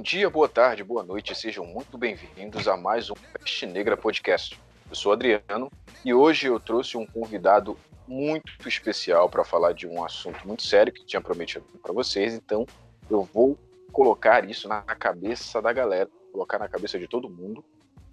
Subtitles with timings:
[0.00, 4.58] bom dia, boa tarde, boa noite, sejam muito bem-vindos a mais um Peste Negra Podcast.
[4.88, 5.70] Eu sou Adriano
[6.02, 7.76] e hoje eu trouxe um convidado
[8.08, 12.64] muito especial para falar de um assunto muito sério que tinha prometido para vocês, então
[13.10, 13.58] eu vou
[13.92, 17.62] colocar isso na cabeça da galera, colocar na cabeça de todo mundo.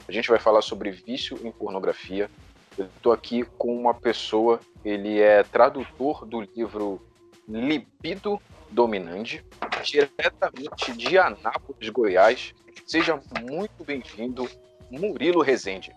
[0.05, 2.29] A gente vai falar sobre vício em pornografia.
[2.77, 7.01] Eu estou aqui com uma pessoa, ele é tradutor do livro
[7.47, 9.41] Libido Dominante,
[9.91, 12.53] diretamente de Anápolis, Goiás.
[12.85, 14.49] Seja muito bem-vindo,
[14.91, 15.91] Murilo Rezende.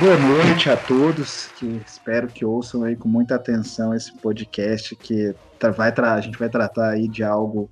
[0.00, 5.34] Boa noite a todos, que espero que ouçam aí com muita atenção esse podcast que
[5.76, 7.68] vai a gente vai tratar aí de algo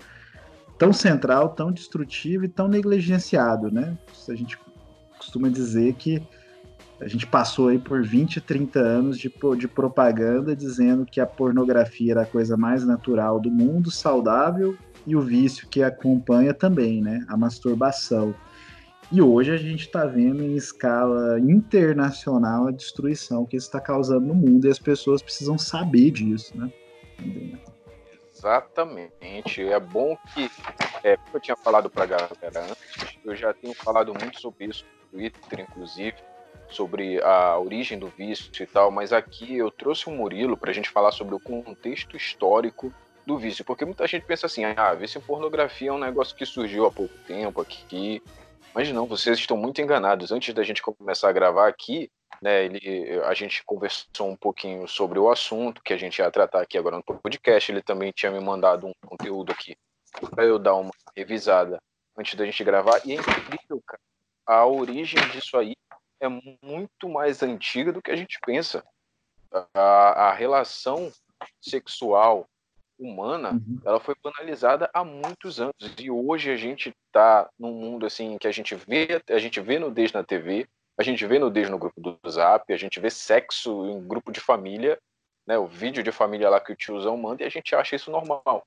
[0.79, 3.97] tão central, tão destrutivo e tão negligenciado, né?
[4.29, 4.59] A gente
[5.17, 6.23] costuma dizer que
[7.01, 12.13] a gente passou aí por 20, 30 anos de, de propaganda dizendo que a pornografia
[12.13, 17.25] era a coisa mais natural do mundo, saudável, e o vício que acompanha também, né?
[17.29, 18.35] A masturbação.
[19.11, 24.27] E hoje a gente está vendo em escala internacional a destruição que isso está causando
[24.27, 26.71] no mundo e as pessoas precisam saber disso, né?
[28.31, 29.63] Exatamente.
[29.63, 30.51] É bom que,
[31.03, 34.85] é, eu tinha falado para a galera antes, eu já tenho falado muito sobre isso
[35.13, 36.17] no Twitter, inclusive,
[36.71, 40.75] sobre a origem do vício e tal, mas aqui eu trouxe um Murilo para a
[40.75, 42.93] gente falar sobre o contexto histórico
[43.27, 46.47] do vício, porque muita gente pensa assim, ah, vício em pornografia é um negócio que
[46.47, 48.23] surgiu há pouco tempo aqui,
[48.75, 50.31] mas não, vocês estão muito enganados.
[50.33, 52.11] Antes da gente começar a gravar aqui,
[52.41, 56.63] né, ele, a gente conversou um pouquinho sobre o assunto que a gente ia tratar
[56.63, 59.77] aqui agora no podcast, ele também tinha me mandado um conteúdo aqui
[60.31, 61.79] para eu dar uma revisada
[62.17, 64.01] antes da gente gravar, e é incrível, cara,
[64.47, 65.75] a origem disso aí
[66.21, 68.85] é muito mais antiga do que a gente pensa.
[69.75, 71.11] A, a relação
[71.61, 72.47] sexual
[72.99, 73.81] humana, uhum.
[73.85, 78.49] ela foi banalizada há muitos anos e hoje a gente está num mundo assim que
[78.49, 80.67] a gente vê, a gente vê nudez na TV,
[80.99, 84.41] a gente vê nudez no grupo do Zap, a gente vê sexo em grupo de
[84.41, 84.99] família,
[85.47, 88.11] né, o vídeo de família lá que o tiozão manda e a gente acha isso
[88.11, 88.67] normal.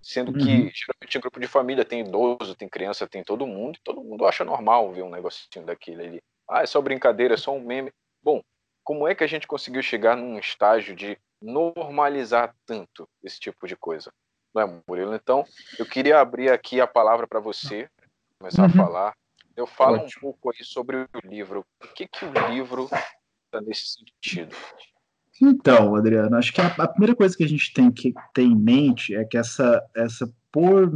[0.00, 0.70] Sendo que uhum.
[0.72, 4.26] geralmente em grupo de família tem idoso, tem criança, tem todo mundo, e todo mundo
[4.26, 6.22] acha normal ver um negocinho daquele ali.
[6.48, 7.92] Ah, é só brincadeira, é só um meme.
[8.22, 8.42] Bom,
[8.84, 13.76] como é que a gente conseguiu chegar num estágio de normalizar tanto esse tipo de
[13.76, 14.12] coisa?
[14.54, 15.14] Não é, Murilo?
[15.14, 15.44] Então,
[15.78, 17.88] eu queria abrir aqui a palavra para você,
[18.38, 18.68] começar uhum.
[18.68, 19.14] a falar.
[19.56, 20.08] Eu falo Ótimo.
[20.08, 21.64] um pouco aí sobre o livro.
[21.82, 24.54] O que, que o livro está nesse sentido?
[25.40, 28.56] Então, Adriano, acho que a, a, primeira coisa que a gente tem que ter em
[28.56, 30.90] mente é que essa, essa por,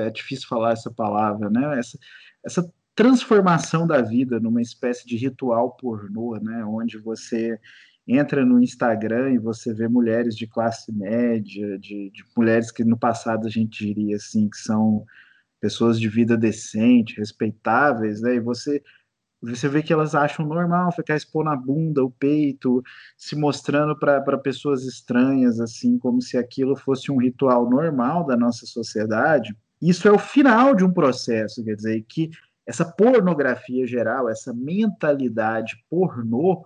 [0.00, 1.78] é difícil falar essa palavra, né?
[1.78, 1.98] Essa,
[2.44, 7.56] essa transformação da vida numa espécie de ritual pornô, né, onde você
[8.08, 12.98] entra no Instagram e você vê mulheres de classe média, de, de, mulheres que no
[12.98, 15.04] passado a gente diria assim que são
[15.60, 18.34] pessoas de vida decente, respeitáveis, né?
[18.34, 18.82] E você
[19.40, 22.82] você vê que elas acham normal ficar expondo a bunda, o peito,
[23.16, 28.66] se mostrando para pessoas estranhas, assim, como se aquilo fosse um ritual normal da nossa
[28.66, 29.56] sociedade.
[29.80, 32.30] Isso é o final de um processo, quer dizer, que
[32.68, 36.62] essa pornografia geral, essa mentalidade pornô,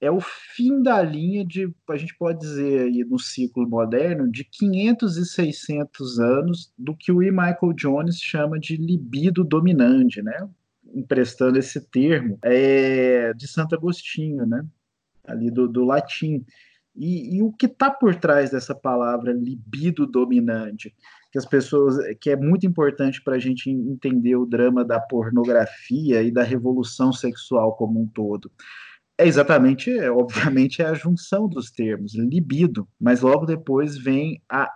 [0.00, 4.44] é o fim da linha de, a gente pode dizer aí no ciclo moderno, de
[4.44, 7.30] 500 e 600 anos do que o E.
[7.30, 10.48] Michael Jones chama de libido dominante, né?
[10.94, 14.66] Emprestando esse termo é, de Santo Agostinho, né?
[15.22, 16.44] Ali do, do latim.
[16.96, 20.94] E, e o que está por trás dessa palavra libido dominante?
[21.32, 26.22] Que as pessoas, que é muito importante para a gente entender o drama da pornografia
[26.22, 28.52] e da revolução sexual como um todo.
[29.16, 34.70] É exatamente, é, obviamente, é a junção dos termos, libido, mas logo depois vem a,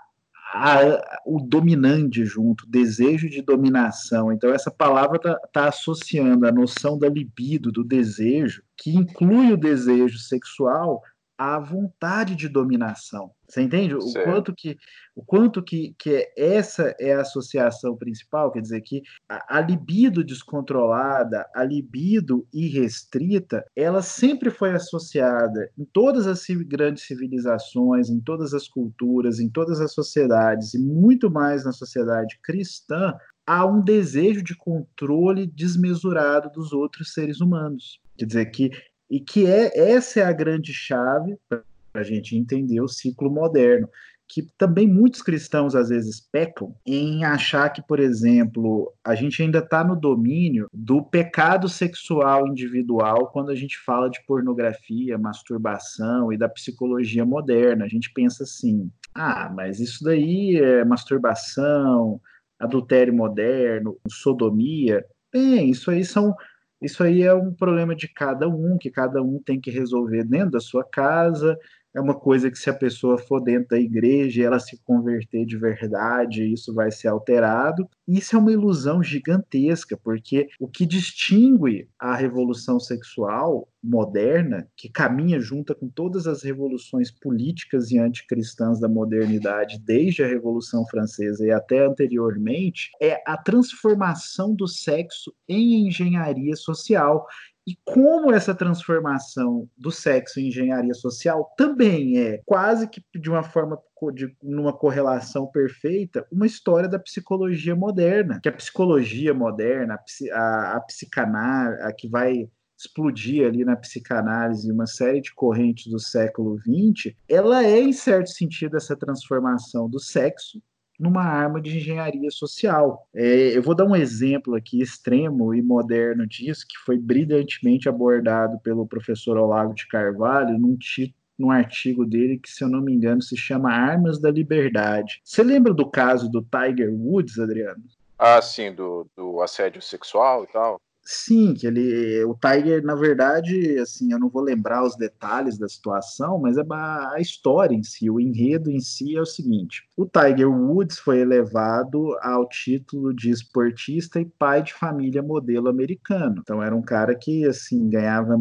[0.54, 4.32] a, o dominante junto, desejo de dominação.
[4.32, 9.58] Então, essa palavra está tá associando a noção da libido, do desejo, que inclui o
[9.58, 11.02] desejo sexual,
[11.38, 13.30] à vontade de dominação.
[13.48, 13.94] Você entende?
[13.94, 14.76] O quanto que
[15.14, 20.22] o quanto que, que essa é a associação principal, quer dizer que a, a libido
[20.22, 28.52] descontrolada, a libido irrestrita, ela sempre foi associada em todas as grandes civilizações, em todas
[28.52, 33.14] as culturas, em todas as sociedades e muito mais na sociedade cristã
[33.46, 38.00] há um desejo de controle desmesurado dos outros seres humanos.
[38.18, 38.70] Quer dizer que
[39.10, 41.62] e que é essa é a grande chave para
[41.94, 43.88] a gente entender o ciclo moderno
[44.28, 49.58] que também muitos cristãos às vezes pecam em achar que, por exemplo, a gente ainda
[49.58, 56.36] está no domínio do pecado sexual individual quando a gente fala de pornografia, masturbação e
[56.36, 57.84] da psicologia moderna.
[57.84, 62.20] A gente pensa assim: ah, mas isso daí é masturbação,
[62.58, 65.04] adultério moderno, sodomia.
[65.32, 66.34] Bem, isso aí são
[66.80, 70.52] isso aí é um problema de cada um, que cada um tem que resolver dentro
[70.52, 71.58] da sua casa,
[71.96, 75.46] é uma coisa que se a pessoa for dentro da igreja e ela se converter
[75.46, 77.88] de verdade, isso vai ser alterado.
[78.06, 85.40] Isso é uma ilusão gigantesca, porque o que distingue a revolução sexual moderna, que caminha
[85.40, 91.50] junto com todas as revoluções políticas e anticristãs da modernidade, desde a Revolução Francesa e
[91.50, 97.26] até anteriormente, é a transformação do sexo em engenharia social
[97.66, 103.42] e como essa transformação do sexo em engenharia social também é quase que de uma
[103.42, 103.78] forma
[104.14, 109.98] de numa correlação perfeita uma história da psicologia moderna, que a psicologia moderna,
[110.32, 112.48] a, a, a psicanálise, a que vai
[112.78, 118.28] explodir ali na psicanálise uma série de correntes do século XX, ela é, em certo
[118.28, 120.60] sentido, essa transformação do sexo
[120.98, 123.08] numa arma de engenharia social.
[123.14, 128.58] É, eu vou dar um exemplo aqui extremo e moderno disso, que foi brilhantemente abordado
[128.60, 132.94] pelo professor Olavo de Carvalho num título num artigo dele que, se eu não me
[132.94, 135.20] engano, se chama Armas da Liberdade.
[135.22, 137.84] Você lembra do caso do Tiger Woods, Adriano?
[138.18, 140.80] Ah, sim, do, do assédio sexual e tal.
[141.08, 145.68] Sim, que ele, o Tiger, na verdade, assim, eu não vou lembrar os detalhes da
[145.68, 150.04] situação, mas é a história em si, o enredo em si é o seguinte: o
[150.04, 156.40] Tiger Woods foi elevado ao título de esportista e pai de família modelo americano.
[156.40, 158.36] Então era um cara que assim ganhava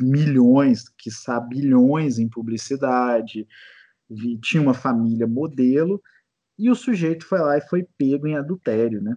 [0.00, 1.10] milhões, que
[1.48, 3.48] bilhões em publicidade,
[4.42, 6.00] tinha uma família modelo
[6.58, 9.16] e o sujeito foi lá e foi pego em adultério, né?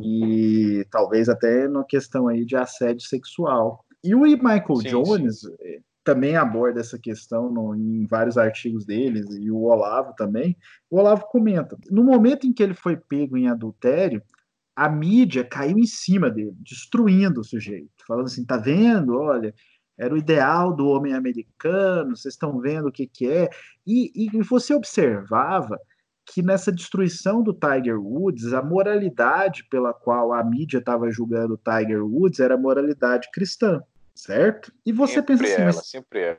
[0.00, 3.84] E talvez até na questão aí de assédio sexual.
[4.02, 5.54] E o Michael sim, Jones sim.
[5.60, 10.56] Eh, também aborda essa questão no, em vários artigos deles, e o Olavo também.
[10.90, 14.22] O Olavo comenta: no momento em que ele foi pego em adultério,
[14.74, 19.16] a mídia caiu em cima dele, destruindo o sujeito, falando assim: tá vendo?
[19.16, 19.54] Olha,
[19.98, 23.48] era o ideal do homem americano, vocês estão vendo o que, que é.
[23.86, 25.78] E, e você observava
[26.26, 31.58] que nessa destruição do Tiger Woods, a moralidade pela qual a mídia estava julgando o
[31.58, 33.82] Tiger Woods era a moralidade cristã,
[34.14, 34.72] certo?
[34.86, 36.38] E você sempre pensa assim, ela, mas, sempre é.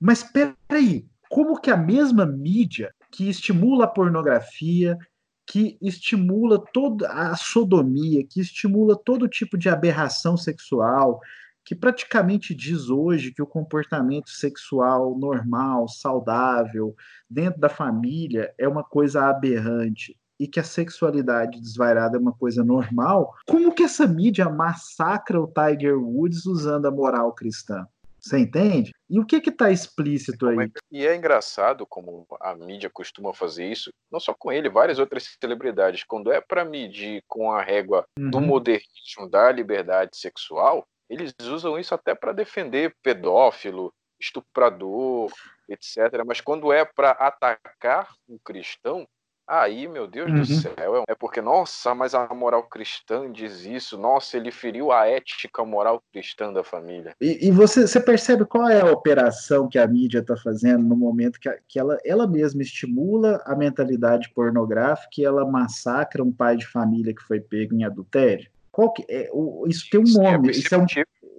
[0.00, 4.98] Mas peraí, como que a mesma mídia que estimula a pornografia,
[5.46, 11.20] que estimula toda a sodomia, que estimula todo tipo de aberração sexual,
[11.64, 16.94] que praticamente diz hoje que o comportamento sexual normal, saudável,
[17.28, 22.64] dentro da família é uma coisa aberrante e que a sexualidade desvairada é uma coisa
[22.64, 27.86] normal, como que essa mídia massacra o Tiger Woods usando a moral cristã?
[28.20, 28.92] Você entende?
[29.08, 30.58] E o que que está explícito aí?
[30.58, 34.98] É e é engraçado como a mídia costuma fazer isso, não só com ele, várias
[34.98, 36.04] outras celebridades.
[36.04, 38.30] Quando é para medir com a régua uhum.
[38.30, 45.32] do modernismo, da liberdade sexual, eles usam isso até para defender pedófilo, estuprador,
[45.68, 46.22] etc.
[46.24, 49.08] Mas quando é para atacar um cristão,
[49.44, 50.38] aí, meu Deus uhum.
[50.38, 55.08] do céu, é porque, nossa, mas a moral cristã diz isso, nossa, ele feriu a
[55.08, 57.16] ética moral cristã da família.
[57.20, 60.96] E, e você, você, percebe qual é a operação que a mídia está fazendo no
[60.96, 66.56] momento que, que ela, ela mesma estimula a mentalidade pornográfica e ela massacra um pai
[66.56, 68.48] de família que foi pego em adultério?
[68.80, 70.86] Qual que é, o, isso tem um nome, é isso, é um,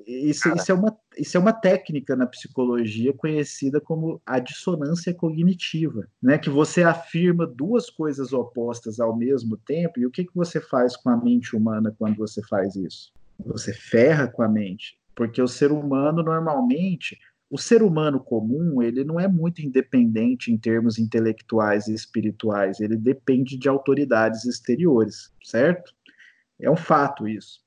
[0.06, 6.08] isso, isso, é uma, isso é uma técnica na psicologia conhecida como a dissonância cognitiva,
[6.22, 6.38] né?
[6.38, 10.96] Que você afirma duas coisas opostas ao mesmo tempo, e o que, que você faz
[10.96, 13.12] com a mente humana quando você faz isso?
[13.44, 17.18] Você ferra com a mente, porque o ser humano normalmente
[17.52, 22.96] o ser humano comum ele não é muito independente em termos intelectuais e espirituais, ele
[22.96, 25.94] depende de autoridades exteriores, certo?
[26.62, 27.60] É um fato isso.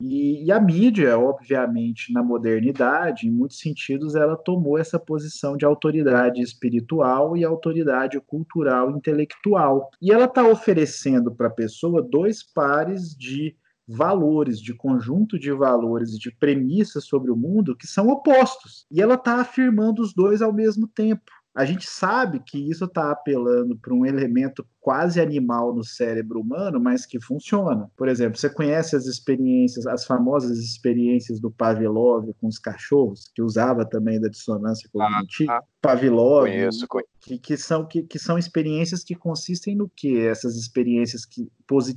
[0.00, 5.66] E, e, a mídia, obviamente, na modernidade, em muitos sentidos, ela tomou essa posição de
[5.66, 9.90] autoridade espiritual e autoridade cultural intelectual.
[10.00, 13.54] E ela está oferecendo para a pessoa dois pares de
[13.86, 18.86] valores, de conjunto de valores, de premissas sobre o mundo que são opostos.
[18.90, 21.30] E ela está afirmando os dois ao mesmo tempo.
[21.54, 26.80] A gente sabe que isso está apelando para um elemento quase animal no cérebro humano,
[26.80, 27.90] mas que funciona.
[27.96, 33.42] Por exemplo, você conhece as experiências, as famosas experiências do Pavlov com os cachorros, que
[33.42, 35.54] usava também da dissonância cognitiva?
[35.54, 37.10] Ah, Pavlov, conheço, conheço.
[37.20, 40.20] Que, que, são, que, que são experiências que consistem no que?
[40.20, 41.50] Essas experiências que,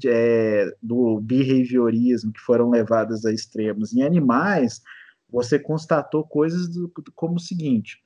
[0.08, 3.94] é, do behaviorismo que foram levadas a extremos.
[3.94, 4.82] Em animais,
[5.30, 8.04] você constatou coisas do, como o seguinte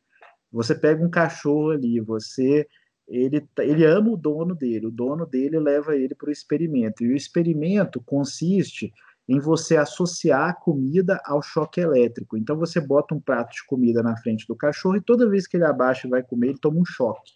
[0.51, 2.67] você pega um cachorro ali, você
[3.07, 7.03] ele, tá, ele ama o dono dele, o dono dele leva ele para o experimento.
[7.03, 8.93] E o experimento consiste
[9.27, 12.37] em você associar a comida ao choque elétrico.
[12.37, 15.57] Então você bota um prato de comida na frente do cachorro e toda vez que
[15.57, 17.33] ele abaixa e vai comer, ele toma um choque.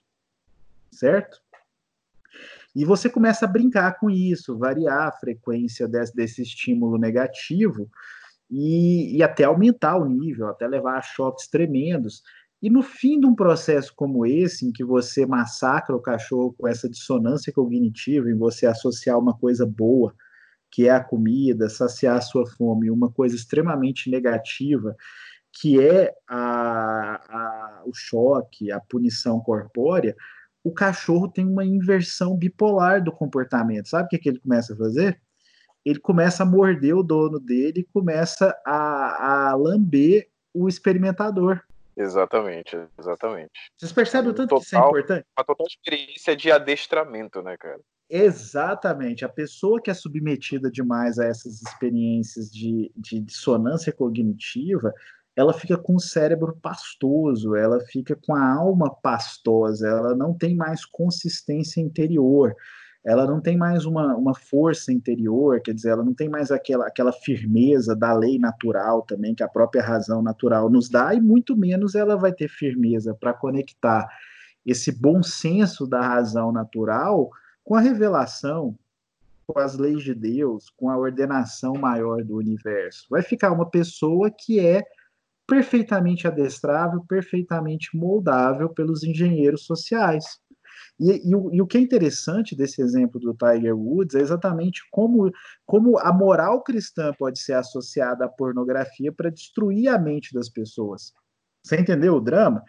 [0.91, 1.41] Certo?
[2.73, 7.89] E você começa a brincar com isso, variar a frequência desse, desse estímulo negativo
[8.49, 12.23] e, e até aumentar o nível, até levar a choques tremendos.
[12.61, 16.67] E no fim de um processo como esse, em que você massacra o cachorro com
[16.67, 20.13] essa dissonância cognitiva, em você associar uma coisa boa,
[20.69, 24.95] que é a comida, saciar a sua fome, uma coisa extremamente negativa,
[25.51, 30.15] que é a, a, o choque, a punição corpórea,
[30.63, 33.89] o cachorro tem uma inversão bipolar do comportamento.
[33.89, 35.19] Sabe o que, que ele começa a fazer?
[35.83, 41.61] Ele começa a morder o dono dele, começa a, a lamber o experimentador.
[41.95, 43.51] Exatamente, exatamente.
[43.77, 45.25] Vocês percebem o tanto total, que isso é importante?
[45.37, 47.79] Uma total experiência de adestramento, né, cara?
[48.09, 49.23] Exatamente.
[49.23, 54.93] A pessoa que é submetida demais a essas experiências de, de dissonância cognitiva,
[55.35, 60.55] ela fica com o cérebro pastoso, ela fica com a alma pastosa, ela não tem
[60.55, 62.53] mais consistência interior
[63.03, 66.85] ela não tem mais uma, uma força interior, quer dizer, ela não tem mais aquela,
[66.85, 71.55] aquela firmeza da lei natural também, que a própria razão natural nos dá, e muito
[71.57, 74.07] menos ela vai ter firmeza para conectar
[74.65, 77.31] esse bom senso da razão natural
[77.63, 78.77] com a revelação,
[79.47, 83.07] com as leis de Deus, com a ordenação maior do universo.
[83.09, 84.83] Vai ficar uma pessoa que é
[85.47, 90.39] perfeitamente adestrável, perfeitamente moldável pelos engenheiros sociais.
[90.99, 94.81] E, e, o, e, o, que é interessante desse exemplo do Tiger Woods é exatamente
[94.91, 95.31] como,
[95.65, 101.13] como a moral cristã pode ser associada à pornografia para destruir a mente das pessoas.
[101.63, 102.63] Você entendeu o drama?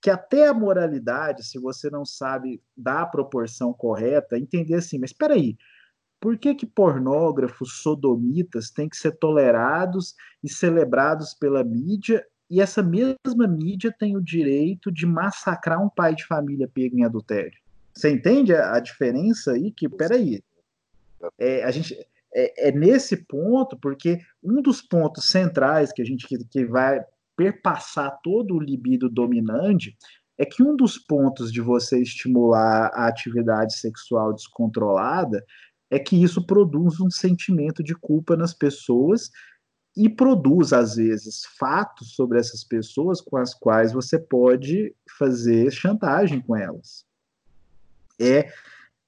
[0.00, 5.10] Que até a moralidade, se você não sabe dar a proporção correta, entender assim, mas
[5.10, 5.56] espera aí,
[6.20, 12.82] por que, que pornógrafos sodomitas têm que ser tolerados e celebrados pela mídia e essa
[12.82, 17.58] mesma mídia tem o direito de massacrar um pai de família pego em adultério?
[17.92, 19.70] Você entende a, a diferença aí?
[19.70, 20.42] Que, peraí,
[21.38, 21.96] é, a gente,
[22.34, 27.00] é, é, nesse ponto, porque um dos pontos centrais que a gente que, que vai
[27.36, 29.96] perpassar todo o libido dominante
[30.36, 35.44] é que um dos pontos de você estimular a atividade sexual descontrolada
[35.90, 39.30] é que isso produz um sentimento de culpa nas pessoas
[39.96, 46.40] e produz, às vezes, fatos sobre essas pessoas com as quais você pode fazer chantagem
[46.40, 47.06] com elas
[48.20, 48.48] é,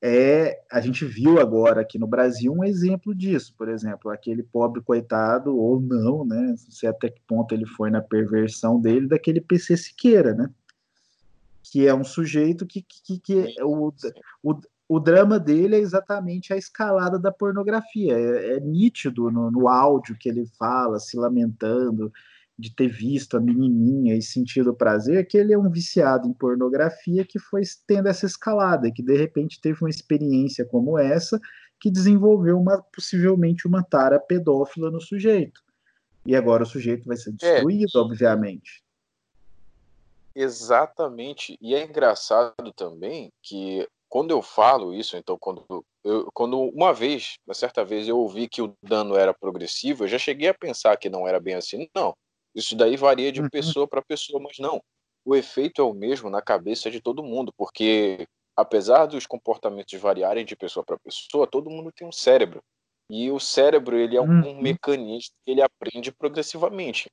[0.03, 4.83] é a gente viu agora aqui no Brasil um exemplo disso, por exemplo, aquele pobre
[4.83, 6.49] coitado, ou não, né?
[6.49, 10.51] Não sei até que ponto ele foi na perversão dele, daquele PC Siqueira, né?
[11.63, 13.93] Que é um sujeito que, que, que o,
[14.43, 18.17] o, o drama dele é exatamente a escalada da pornografia.
[18.17, 22.13] É, é nítido no, no áudio que ele fala, se lamentando,
[22.59, 27.25] de ter visto a menininha e sentido prazer, que ele é um viciado em pornografia
[27.25, 31.39] que foi tendo essa escalada, que de repente teve uma experiência como essa,
[31.79, 35.61] que desenvolveu uma, possivelmente uma tara pedófila no sujeito.
[36.25, 37.33] E agora o sujeito vai ser é.
[37.33, 37.99] destruído, é.
[37.99, 38.83] obviamente.
[40.35, 41.59] Exatamente.
[41.61, 45.65] E é engraçado também que quando eu falo isso, então quando
[46.05, 50.09] eu, quando uma vez, uma certa vez eu ouvi que o dano era progressivo, eu
[50.09, 51.89] já cheguei a pensar que não era bem assim.
[51.95, 52.15] Não,
[52.55, 53.51] isso daí varia de uhum.
[53.51, 54.81] pessoa para pessoa, mas não.
[55.25, 60.45] O efeito é o mesmo na cabeça de todo mundo, porque apesar dos comportamentos variarem
[60.45, 62.63] de pessoa para pessoa, todo mundo tem um cérebro.
[63.11, 64.63] E o cérebro, ele é um, uhum.
[64.63, 67.09] mecanismo que ele aprende progressivamente.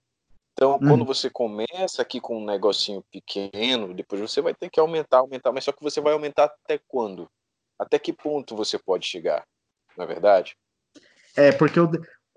[0.63, 0.87] Então, uhum.
[0.87, 5.51] quando você começa aqui com um negocinho pequeno, depois você vai ter que aumentar, aumentar,
[5.51, 7.29] mas só que você vai aumentar até quando?
[7.77, 9.43] Até que ponto você pode chegar?
[9.97, 10.55] Na é verdade?
[11.35, 11.77] É, porque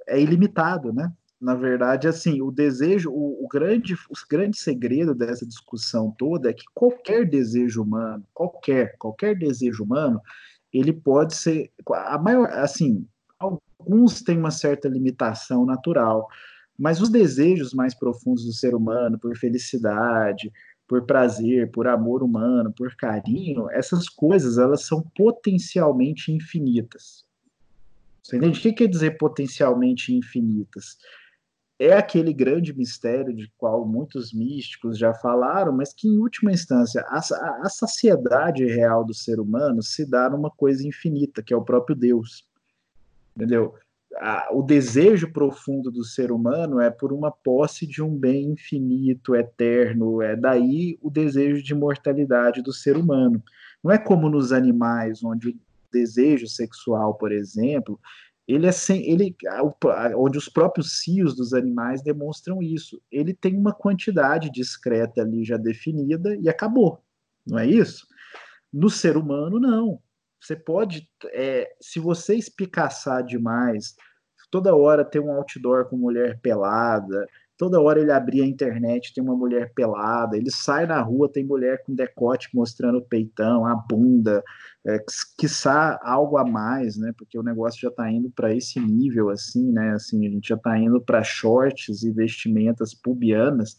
[0.08, 1.12] é ilimitado, né?
[1.40, 6.52] na verdade, assim, o desejo, o, o, grande, o grande segredo dessa discussão toda é
[6.52, 10.20] que qualquer desejo humano, qualquer, qualquer desejo humano,
[10.72, 13.06] ele pode ser, a maior, assim,
[13.38, 16.26] alguns têm uma certa limitação natural,
[16.78, 20.52] mas os desejos mais profundos do ser humano, por felicidade,
[20.86, 27.24] por prazer, por amor humano, por carinho, essas coisas elas são potencialmente infinitas.
[28.22, 28.58] Você entende?
[28.58, 30.96] O que quer dizer potencialmente infinitas?
[31.78, 37.04] É aquele grande mistério de qual muitos místicos já falaram, mas que, em última instância,
[37.08, 41.64] a, a saciedade real do ser humano se dá numa coisa infinita, que é o
[41.64, 42.48] próprio Deus.
[43.36, 43.74] Entendeu?
[44.18, 49.34] A, o desejo profundo do ser humano é por uma posse de um bem infinito,
[49.34, 53.42] eterno, é daí o desejo de imortalidade do ser humano.
[53.82, 55.58] Não é como nos animais, onde o
[55.92, 58.00] desejo sexual, por exemplo,
[58.46, 59.34] ele é sem, ele,
[60.16, 63.02] onde os próprios cios dos animais demonstram isso.
[63.10, 67.02] Ele tem uma quantidade discreta ali já definida e acabou.
[67.44, 68.06] Não é isso?
[68.72, 70.00] No ser humano, não.
[70.40, 73.96] Você pode, é, se você espicaçar demais,
[74.50, 77.26] toda hora tem um outdoor com mulher pelada,
[77.56, 81.44] toda hora ele abrir a internet tem uma mulher pelada, ele sai na rua tem
[81.44, 84.42] mulher com decote mostrando o peitão, a bunda,
[84.86, 85.02] é,
[85.38, 87.12] quiçá algo a mais, né?
[87.16, 89.92] Porque o negócio já está indo para esse nível assim, né?
[89.92, 93.76] Assim, a gente já está indo para shorts e vestimentas pubianas.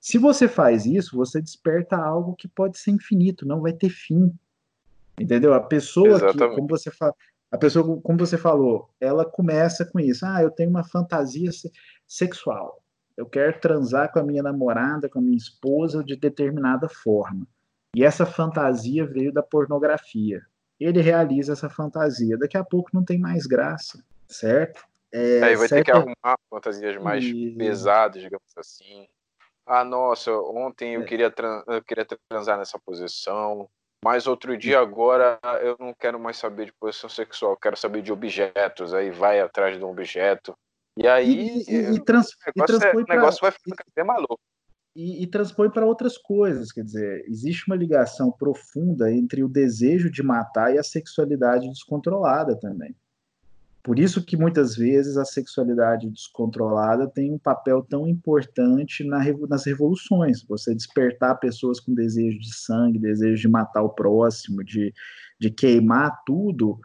[0.00, 4.32] Se você faz isso, você desperta algo que pode ser infinito, não vai ter fim.
[5.20, 5.52] Entendeu?
[5.52, 6.38] A pessoa Exatamente.
[6.38, 7.12] que, como você fala,
[7.50, 10.24] a pessoa, como você falou, ela começa com isso.
[10.26, 11.50] Ah, eu tenho uma fantasia
[12.06, 12.82] sexual.
[13.16, 17.46] Eu quero transar com a minha namorada, com a minha esposa de determinada forma.
[17.96, 20.42] E essa fantasia veio da pornografia.
[20.78, 22.36] Ele realiza essa fantasia.
[22.38, 24.86] Daqui a pouco não tem mais graça, certo?
[25.10, 25.70] É, Aí vai certo...
[25.70, 27.54] ter que arrumar fantasias mais e...
[27.56, 29.08] pesadas, digamos assim.
[29.66, 31.04] Ah, nossa, ontem eu, é.
[31.04, 31.34] queria
[31.66, 33.68] eu queria transar nessa posição.
[34.04, 38.12] Mas outro dia agora eu não quero mais saber de posição sexual, quero saber de
[38.12, 38.94] objetos.
[38.94, 40.56] Aí vai atrás de um objeto.
[40.96, 44.40] E aí e, e, e, trans, o negócio, é, negócio vai ficar até maluco.
[44.96, 50.10] E, e transpõe para outras coisas, quer dizer, existe uma ligação profunda entre o desejo
[50.10, 52.96] de matar e a sexualidade descontrolada também.
[53.88, 59.64] Por isso que muitas vezes a sexualidade descontrolada tem um papel tão importante na, nas
[59.64, 60.44] revoluções.
[60.46, 64.92] Você despertar pessoas com desejo de sangue, desejo de matar o próximo, de,
[65.40, 66.78] de queimar tudo,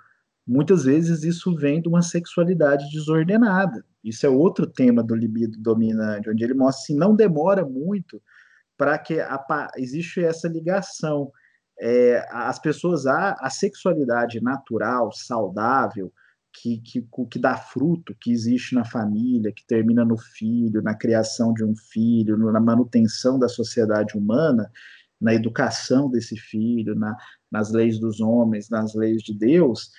[0.47, 3.83] muitas vezes isso vem de uma sexualidade desordenada.
[4.01, 8.21] Isso é outro tema do libido dominante, onde ele mostra assim, não demora muito
[8.77, 11.29] para que a, existe essa ligação.
[11.81, 16.09] É, as pessoas, a, a sexualidade natural, saudável,
[16.53, 21.53] que, que, que dá fruto, que existe na família, que termina no filho, na criação
[21.53, 24.71] de um filho, na manutenção da sociedade humana,
[25.19, 27.15] na educação desse filho, na,
[27.51, 29.89] nas leis dos homens, nas leis de Deus,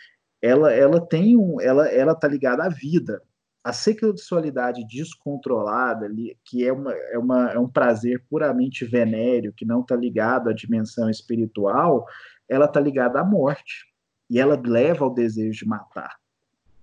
[0.40, 3.22] ela, ela tem um, ela, ela tá ligada à vida.
[3.64, 6.06] A sexualidade descontrolada,
[6.44, 10.52] que é, uma, é, uma, é um prazer puramente venéreo, que não está ligado à
[10.52, 12.04] dimensão espiritual,
[12.46, 13.86] ela está ligada à morte.
[14.28, 16.14] E ela leva ao desejo de matar.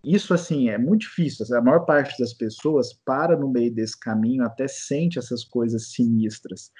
[0.03, 1.45] Isso, assim, é muito difícil.
[1.55, 6.71] A maior parte das pessoas para no meio desse caminho, até sente essas coisas sinistras,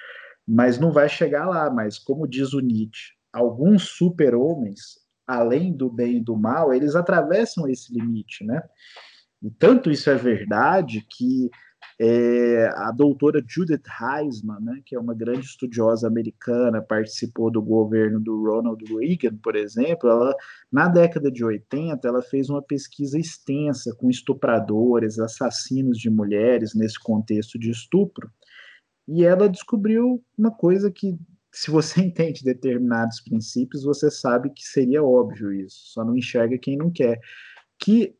[0.46, 1.70] mas não vai chegar lá.
[1.70, 7.68] Mas, como diz o Nietzsche, alguns super-homens, além do bem e do mal, eles atravessam
[7.68, 8.60] esse limite, né?
[9.40, 11.48] E tanto isso é verdade que
[12.04, 18.18] é, a doutora Judith Heisman, né, que é uma grande estudiosa americana, participou do governo
[18.18, 20.34] do Ronald Reagan, por exemplo, ela,
[20.70, 26.98] na década de 80, ela fez uma pesquisa extensa com estupradores, assassinos de mulheres nesse
[26.98, 28.28] contexto de estupro,
[29.06, 31.16] e ela descobriu uma coisa que,
[31.52, 36.76] se você entende determinados princípios, você sabe que seria óbvio isso, só não enxerga quem
[36.76, 37.20] não quer,
[37.78, 38.16] que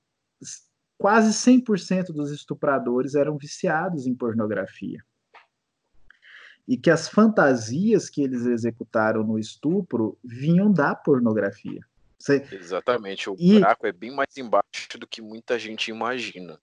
[1.03, 5.05] quase 100% dos estupradores eram viciados em pornografia.
[6.67, 11.81] E que as fantasias que eles executaram no estupro vinham da pornografia.
[12.17, 12.47] Você...
[12.53, 13.55] Exatamente, o e...
[13.55, 16.57] buraco é bem mais embaixo do que muita gente imagina.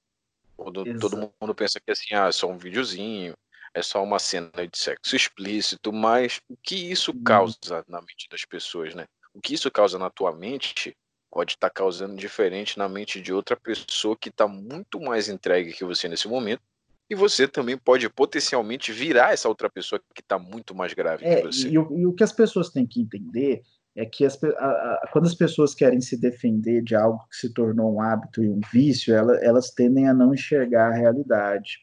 [0.56, 3.34] Todo, todo mundo pensa que assim, ah, é só um videozinho,
[3.74, 7.22] é só uma cena de sexo explícito, mas o que isso hum.
[7.22, 9.06] causa na mente das pessoas, né?
[9.34, 10.96] O que isso causa na tua mente
[11.32, 15.74] pode estar tá causando diferente na mente de outra pessoa que está muito mais entregue
[15.74, 16.62] que você nesse momento.
[17.10, 21.38] E você também pode potencialmente virar essa outra pessoa que está muito mais grave é,
[21.38, 21.68] que você.
[21.68, 23.64] E, e, o que as pessoas têm que entender
[23.96, 27.52] é que as, a, a, quando as pessoas querem se defender de algo que se
[27.52, 31.80] tornou um hábito e um vício, ela, elas tendem a não enxergar a realidade.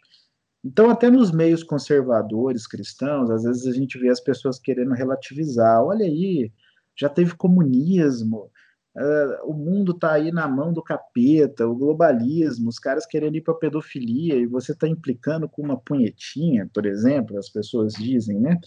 [0.64, 5.82] Então, até nos meios conservadores cristãos, às vezes a gente vê as pessoas querendo relativizar.
[5.82, 6.52] Olha aí,
[6.96, 8.50] já teve comunismo,
[8.96, 13.42] Uh, o mundo está aí na mão do capeta, o globalismo, os caras querendo ir
[13.42, 18.58] para pedofilia e você está implicando com uma punhetinha, por exemplo, as pessoas dizem, né?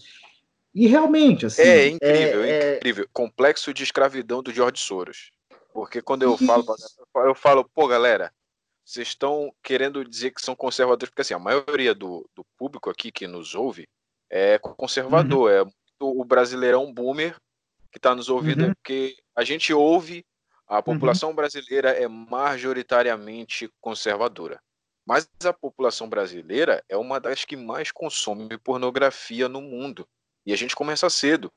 [0.72, 1.62] E realmente, assim.
[1.62, 3.08] É incrível, é, é incrível.
[3.12, 5.32] Complexo de escravidão do George Soros.
[5.72, 6.64] Porque quando eu falo,
[7.26, 8.32] eu falo, pô, galera,
[8.84, 13.10] vocês estão querendo dizer que são conservadores, porque assim, a maioria do, do público aqui
[13.10, 13.88] que nos ouve
[14.28, 15.56] é conservador, uhum.
[15.56, 17.36] é o brasileirão boomer
[17.90, 18.74] que está nos ouvindo, uhum.
[18.74, 20.22] porque a gente ouve,
[20.68, 20.82] a uhum.
[20.82, 21.34] população uhum.
[21.34, 24.60] brasileira é majoritariamente conservadora.
[25.06, 30.06] Mas a população brasileira é uma das que mais consome pornografia no mundo.
[30.44, 31.50] E a gente começa cedo.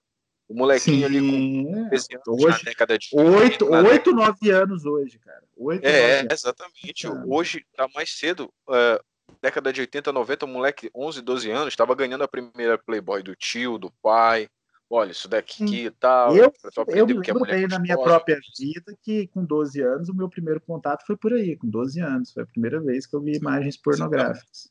[0.48, 4.86] O molequinho Sim, ali com 13 anos hoje, na década de 8, 8 9 anos
[4.86, 5.44] hoje, cara.
[5.58, 7.08] 8, é, exatamente.
[7.28, 8.52] Hoje tá mais cedo.
[8.68, 9.04] Uh,
[9.42, 13.36] década de 80, 90, o moleque 11, 12 anos estava ganhando a primeira Playboy do
[13.36, 14.48] tio, do pai.
[14.96, 16.38] Olha, isso daqui e tal.
[16.38, 16.54] Eu,
[16.90, 20.62] eu me lembro bem na minha própria vida que com 12 anos o meu primeiro
[20.62, 22.32] contato foi por aí, com 12 anos.
[22.32, 24.70] Foi a primeira vez que eu vi imagens pornográficas.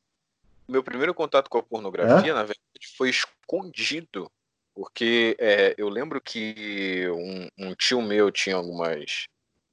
[0.69, 2.35] Meu primeiro contato com a pornografia, é?
[2.35, 4.31] na verdade, foi escondido
[4.73, 9.27] porque é, eu lembro que um, um, tio meu tinha algumas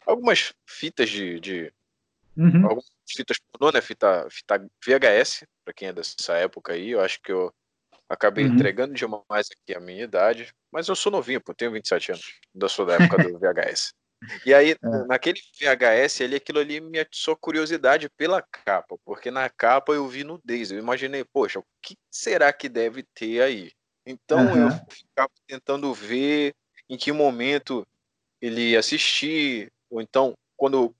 [0.03, 1.73] algumas fitas de, de
[2.35, 2.63] uhum.
[2.63, 3.81] algumas fitas pornô, né?
[3.81, 7.53] Fita, fita VHS, para quem é dessa época aí, eu acho que eu
[8.09, 8.53] acabei uhum.
[8.53, 12.67] entregando demais aqui a minha idade, mas eu sou novinho, pô, tenho 27 anos, ainda
[12.67, 13.93] sou da época do VHS.
[14.45, 15.05] E aí, é.
[15.07, 20.23] naquele VHS ali, aquilo ali me atiçou curiosidade pela capa, porque na capa eu vi
[20.23, 20.71] nudez.
[20.71, 23.71] Eu imaginei, poxa, o que será que deve ter aí?
[24.05, 24.67] Então uhum.
[24.67, 26.53] eu ficava tentando ver
[26.89, 27.87] em que momento
[28.41, 30.93] ele ia assistir, ou então quando,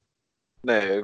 [0.63, 1.02] né,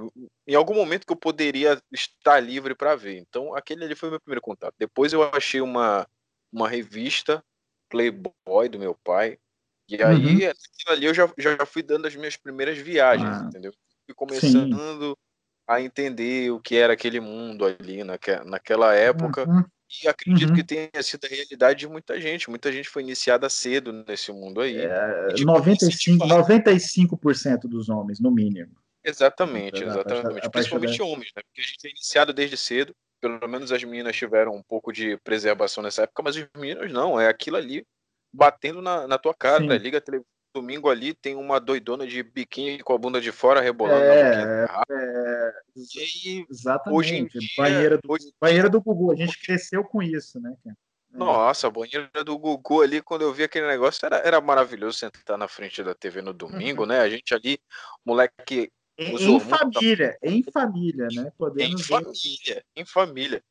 [0.47, 3.17] em algum momento que eu poderia estar livre para ver.
[3.17, 4.75] Então aquele ali foi o meu primeiro contato.
[4.77, 6.07] Depois eu achei uma,
[6.51, 7.43] uma revista
[7.89, 9.37] Playboy do meu pai,
[9.89, 10.51] e aí uhum.
[10.87, 13.45] ali eu já, já fui dando as minhas primeiras viagens, ah.
[13.47, 13.71] entendeu?
[14.05, 15.15] Fui começando Sim.
[15.67, 19.47] a entender o que era aquele mundo ali naquela época.
[19.47, 19.63] Uhum.
[20.03, 20.55] E acredito uhum.
[20.55, 22.49] que tenha sido a realidade de muita gente.
[22.49, 24.77] Muita gente foi iniciada cedo nesse mundo aí.
[24.77, 28.75] É, 95, 95% dos homens, no mínimo.
[29.05, 30.49] Exatamente, exatamente.
[30.49, 31.41] Principalmente homens, né?
[31.43, 32.93] Porque a gente é iniciado desde cedo.
[33.21, 37.19] Pelo menos as meninas tiveram um pouco de preservação nessa época, mas os meninos não.
[37.19, 37.85] É aquilo ali
[38.33, 39.63] batendo na, na tua cara.
[39.63, 39.77] Né?
[39.77, 43.59] Liga a televisão domingo ali tem uma doidona de biquíni com a bunda de fora
[43.59, 46.97] rebolando é, é, e aí, exatamente.
[46.97, 50.55] Hoje em dia, banheira, do, hoje banheira do Gugu, a gente cresceu com isso, né?
[50.65, 50.71] É.
[51.11, 55.37] Nossa, a banheira do Gugu ali, quando eu vi aquele negócio, era, era maravilhoso sentar
[55.37, 56.87] na frente da TV no domingo, uhum.
[56.87, 56.99] né?
[56.99, 57.59] A gente ali,
[58.05, 58.71] moleque.
[58.97, 61.31] Em, em família, em família, né?
[61.37, 61.83] Podemos em ver.
[61.83, 63.43] família, em família.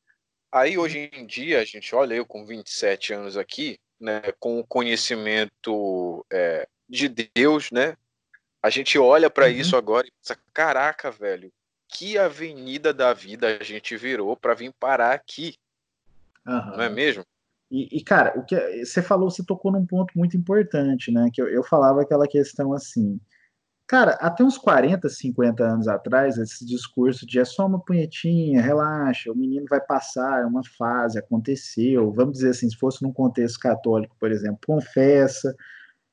[0.50, 4.66] Aí hoje em dia, a gente olha, eu com 27 anos aqui, né, com o
[4.66, 7.96] conhecimento é, de Deus, né?
[8.62, 9.52] A gente olha para uhum.
[9.52, 11.52] isso agora e pensa, caraca, velho,
[11.88, 15.54] que avenida da vida a gente virou para vir parar aqui.
[16.46, 16.76] Uhum.
[16.76, 17.24] Não é mesmo?
[17.70, 21.28] E, e, cara, o que você falou, você tocou num ponto muito importante, né?
[21.32, 23.20] Que eu, eu falava aquela questão assim.
[23.86, 29.30] Cara, até uns 40, 50 anos atrás, esse discurso de é só uma punhetinha, relaxa,
[29.30, 32.10] o menino vai passar, é uma fase, aconteceu.
[32.12, 35.54] Vamos dizer assim, se fosse num contexto católico, por exemplo, confessa,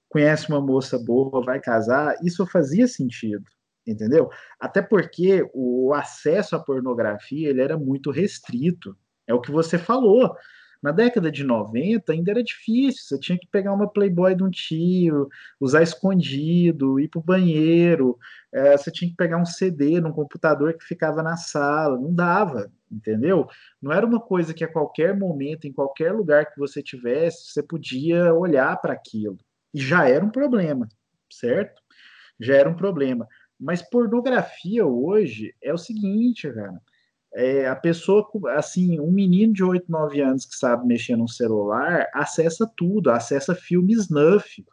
[0.10, 3.46] conhece uma moça boa, vai casar, isso fazia sentido,
[3.88, 4.30] entendeu?
[4.60, 8.98] Até porque o acesso à pornografia ele era muito restrito.
[9.26, 10.36] É o que você falou.
[10.82, 14.50] Na década de 90 ainda era difícil, você tinha que pegar uma Playboy de um
[14.50, 18.18] tio, usar escondido, ir para o banheiro,
[18.52, 22.72] é, você tinha que pegar um CD num computador que ficava na sala, não dava,
[22.92, 23.48] entendeu?
[23.82, 27.62] Não era uma coisa que a qualquer momento, em qualquer lugar que você tivesse, você
[27.62, 29.38] podia olhar para aquilo
[29.74, 30.88] já era um problema,
[31.32, 31.82] certo?
[32.40, 33.28] Já era um problema.
[33.60, 36.82] Mas pornografia hoje é o seguinte, cara.
[37.34, 42.08] É, a pessoa, assim, um menino de 8, 9 anos que sabe mexer no celular,
[42.14, 44.66] acessa tudo, acessa filmes snuff,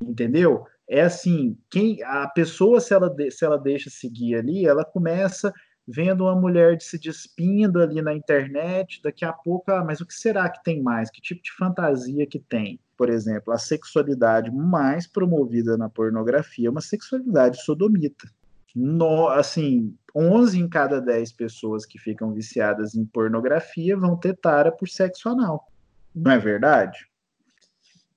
[0.00, 0.66] entendeu?
[0.86, 5.52] É assim, quem a pessoa, se ela, se ela deixa seguir ali, ela começa
[5.86, 10.14] vendo uma mulher se despindo ali na internet, daqui a pouco, ah, mas o que
[10.14, 11.10] será que tem mais?
[11.10, 12.80] Que tipo de fantasia que tem?
[12.96, 18.28] Por exemplo, a sexualidade mais promovida na pornografia é uma sexualidade sodomita.
[18.74, 24.72] No, assim, 11 em cada 10 pessoas que ficam viciadas em pornografia vão ter tara
[24.72, 25.70] por sexo anal.
[26.14, 27.06] Não é verdade?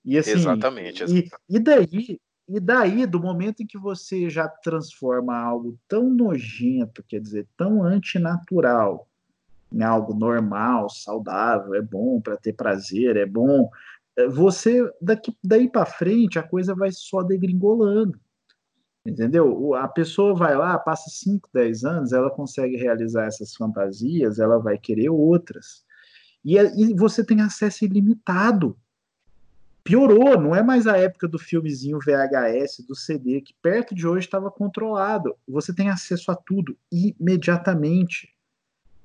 [0.03, 1.03] E, assim, exatamente.
[1.03, 7.03] E, e daí, e daí, do momento em que você já transforma algo tão nojento,
[7.03, 9.07] quer dizer, tão antinatural,
[9.71, 13.69] em algo normal, saudável, é bom para ter prazer, é bom,
[14.15, 18.19] é, você daqui daí para frente a coisa vai só degringolando.
[19.07, 19.73] Entendeu?
[19.75, 24.77] A pessoa vai lá, passa 5, 10 anos, ela consegue realizar essas fantasias, ela vai
[24.77, 25.85] querer outras.
[26.43, 28.77] E, e você tem acesso ilimitado
[29.87, 34.25] piorou, não é mais a época do filmezinho VHS, do CD, que perto de hoje
[34.25, 35.33] estava controlado.
[35.47, 38.35] Você tem acesso a tudo imediatamente.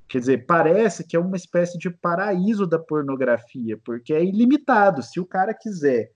[0.09, 5.05] Quer dizer, parece que é uma espécie de paraíso da pornografia, porque é ilimitado.
[5.05, 6.11] Se o cara quiser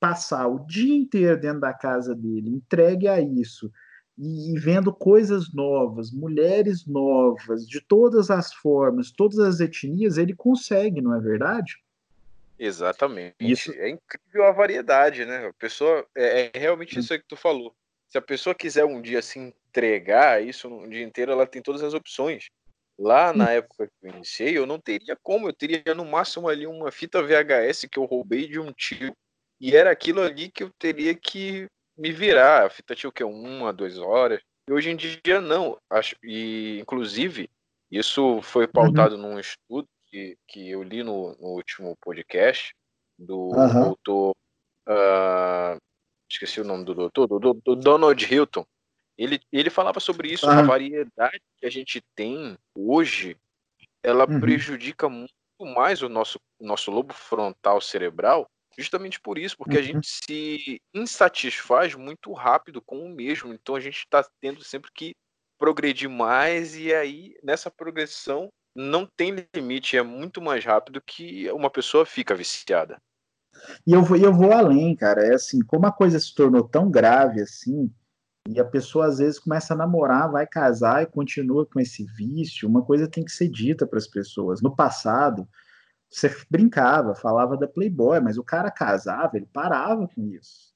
[0.00, 3.70] passar o dia inteiro dentro da casa dele, entregue a isso,
[4.16, 10.34] e, e vendo coisas novas, mulheres novas, de todas as formas, todas as etnias, ele
[10.34, 11.76] consegue, não é verdade?
[12.58, 13.36] Exatamente.
[13.40, 13.72] Isso...
[13.72, 15.46] É incrível a variedade, né?
[15.46, 16.04] A pessoa.
[16.16, 17.72] É, é realmente isso aí que tu falou.
[18.08, 21.82] Se a pessoa quiser um dia se entregar isso um dia inteiro, ela tem todas
[21.82, 22.48] as opções.
[22.98, 26.66] Lá na época que eu iniciei, eu não teria como, eu teria no máximo ali
[26.66, 29.14] uma fita VHS que eu roubei de um tio,
[29.60, 32.66] e era aquilo ali que eu teria que me virar.
[32.66, 33.24] A fita tinha o que?
[33.24, 34.40] Uma, duas horas.
[34.68, 35.76] E hoje em dia não.
[35.90, 37.50] Acho, e, inclusive,
[37.90, 38.72] isso foi uhum.
[38.72, 39.22] pautado uhum.
[39.22, 42.74] num estudo que, que eu li no, no último podcast
[43.18, 43.84] do uhum.
[43.84, 44.30] doutor.
[44.88, 45.76] Uh,
[46.30, 48.64] esqueci o nome do doutor, do, do, do Donald Hilton.
[49.16, 53.36] Ele, ele falava sobre isso, a variedade que a gente tem hoje,
[54.00, 54.38] ela uhum.
[54.38, 59.82] prejudica muito mais o nosso, nosso lobo frontal cerebral, justamente por isso, porque uhum.
[59.82, 63.52] a gente se insatisfaz muito rápido com o mesmo.
[63.52, 65.12] Então a gente está tendo sempre que
[65.58, 71.68] progredir mais, e aí nessa progressão não tem limite, é muito mais rápido que uma
[71.68, 72.96] pessoa fica viciada.
[73.84, 75.26] E eu vou, eu vou além, cara.
[75.26, 77.92] É assim, como a coisa se tornou tão grave assim,
[78.48, 82.68] e a pessoa às vezes começa a namorar, vai casar e continua com esse vício.
[82.68, 84.62] Uma coisa tem que ser dita para as pessoas.
[84.62, 85.46] No passado,
[86.08, 90.74] você brincava, falava da Playboy, mas o cara casava, ele parava com isso.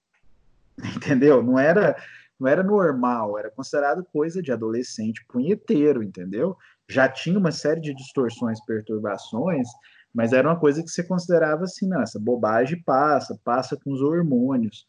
[0.97, 1.43] Entendeu?
[1.43, 1.97] Não era
[2.43, 6.57] não era normal, era considerado coisa de adolescente punheteiro, entendeu?
[6.89, 9.69] Já tinha uma série de distorções, perturbações,
[10.13, 14.03] mas era uma coisa que você considerava assim, não, essa bobagem passa, passa com os
[14.03, 14.87] hormônios.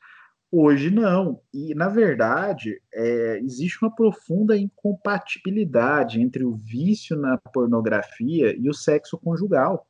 [0.51, 1.41] Hoje não.
[1.53, 8.73] E, na verdade, é, existe uma profunda incompatibilidade entre o vício na pornografia e o
[8.73, 9.87] sexo conjugal.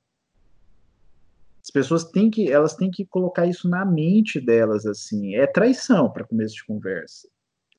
[1.63, 5.35] As pessoas têm que, elas têm que colocar isso na mente delas, assim.
[5.35, 7.29] É traição para começo de conversa.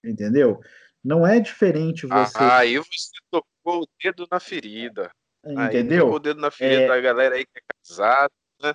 [0.03, 0.59] Entendeu?
[1.03, 2.39] Não é diferente você.
[2.39, 5.11] Ah, aí você tocou o dedo na ferida.
[5.45, 5.97] Entendeu?
[5.97, 6.89] Aí tocou o dedo na ferida é...
[6.89, 8.75] da galera aí que é casada, né?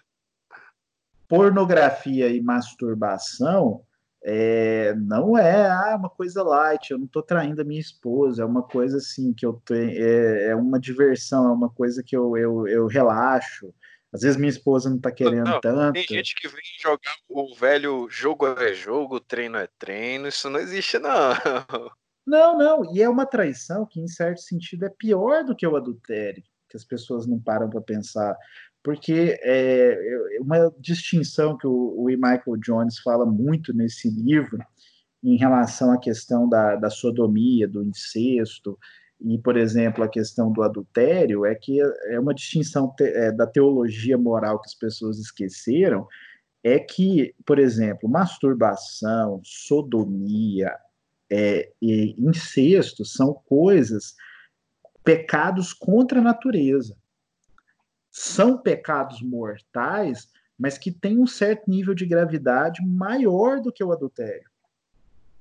[1.27, 3.83] Pornografia e masturbação
[4.23, 8.45] é, não é ah, uma coisa light, eu não estou traindo a minha esposa, é
[8.45, 12.35] uma coisa assim que eu tenho, é, é uma diversão, é uma coisa que eu,
[12.35, 13.73] eu, eu relaxo.
[14.13, 15.93] Às vezes minha esposa não está querendo não, tanto.
[15.93, 20.59] Tem gente que vem jogar o velho jogo é jogo, treino é treino, isso não
[20.59, 21.09] existe, não.
[22.27, 25.75] Não, não, e é uma traição que, em certo sentido, é pior do que o
[25.75, 28.37] adultério, que as pessoas não param para pensar
[28.83, 34.57] porque é, é uma distinção que o, o Michael Jones fala muito nesse livro
[35.23, 38.77] em relação à questão da, da sodomia, do incesto,
[39.21, 43.45] e, por exemplo, a questão do adultério, é que é uma distinção te, é, da
[43.45, 46.07] teologia moral que as pessoas esqueceram,
[46.63, 50.75] é que, por exemplo, masturbação, sodomia
[51.29, 54.15] é, e incesto são coisas,
[55.03, 56.95] pecados contra a natureza
[58.11, 63.91] são pecados mortais, mas que têm um certo nível de gravidade maior do que o
[63.91, 64.49] adultério.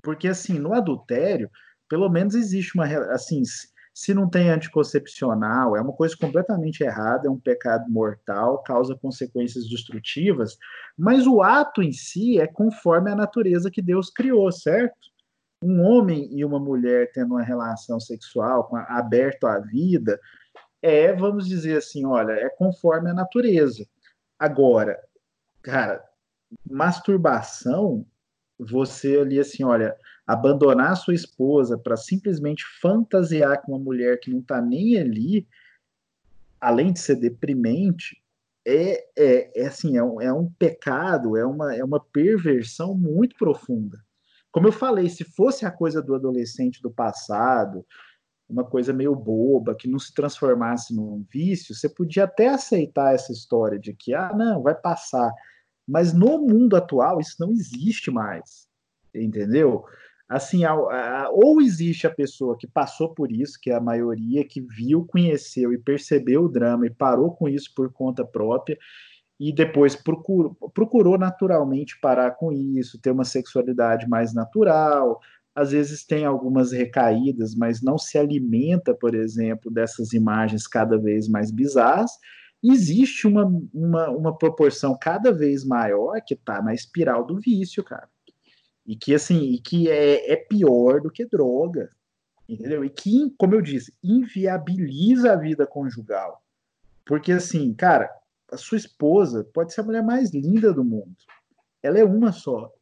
[0.02, 1.50] Porque, assim, no adultério,
[1.88, 2.86] pelo menos existe uma.
[3.12, 3.42] Assim,
[3.98, 9.68] se não tem anticoncepcional, é uma coisa completamente errada, é um pecado mortal, causa consequências
[9.68, 10.56] destrutivas,
[10.96, 14.96] mas o ato em si é conforme a natureza que Deus criou, certo?
[15.60, 20.20] Um homem e uma mulher tendo uma relação sexual aberto à vida,
[20.80, 23.84] é, vamos dizer assim, olha, é conforme a natureza.
[24.38, 24.96] Agora,
[25.60, 26.04] cara,
[26.70, 28.06] masturbação,
[28.56, 29.96] você ali assim, olha,
[30.28, 35.48] abandonar sua esposa para simplesmente fantasiar com uma mulher que não está nem ali,
[36.60, 38.22] além de ser deprimente,
[38.66, 43.36] é, é, é assim, é um, é um pecado, é uma, é uma perversão muito
[43.38, 43.98] profunda.
[44.52, 47.86] Como eu falei, se fosse a coisa do adolescente do passado,
[48.46, 53.32] uma coisa meio boba, que não se transformasse num vício, você podia até aceitar essa
[53.32, 55.32] história de que, ah, não, vai passar.
[55.86, 58.68] Mas no mundo atual, isso não existe mais.
[59.14, 59.86] Entendeu?
[60.28, 64.46] Assim, a, a, ou existe a pessoa que passou por isso, que é a maioria,
[64.46, 68.76] que viu, conheceu e percebeu o drama e parou com isso por conta própria,
[69.40, 75.18] e depois procurou, procurou naturalmente parar com isso, ter uma sexualidade mais natural,
[75.54, 81.28] às vezes tem algumas recaídas, mas não se alimenta, por exemplo, dessas imagens cada vez
[81.28, 82.12] mais bizarras.
[82.62, 88.08] existe uma, uma, uma proporção cada vez maior que está na espiral do vício, cara.
[88.88, 91.90] E que, assim, e que é, é pior do que droga,
[92.48, 92.82] entendeu?
[92.82, 96.42] E que, como eu disse, inviabiliza a vida conjugal.
[97.04, 98.10] Porque, assim, cara,
[98.50, 101.14] a sua esposa pode ser a mulher mais linda do mundo.
[101.82, 102.72] Ela é uma só.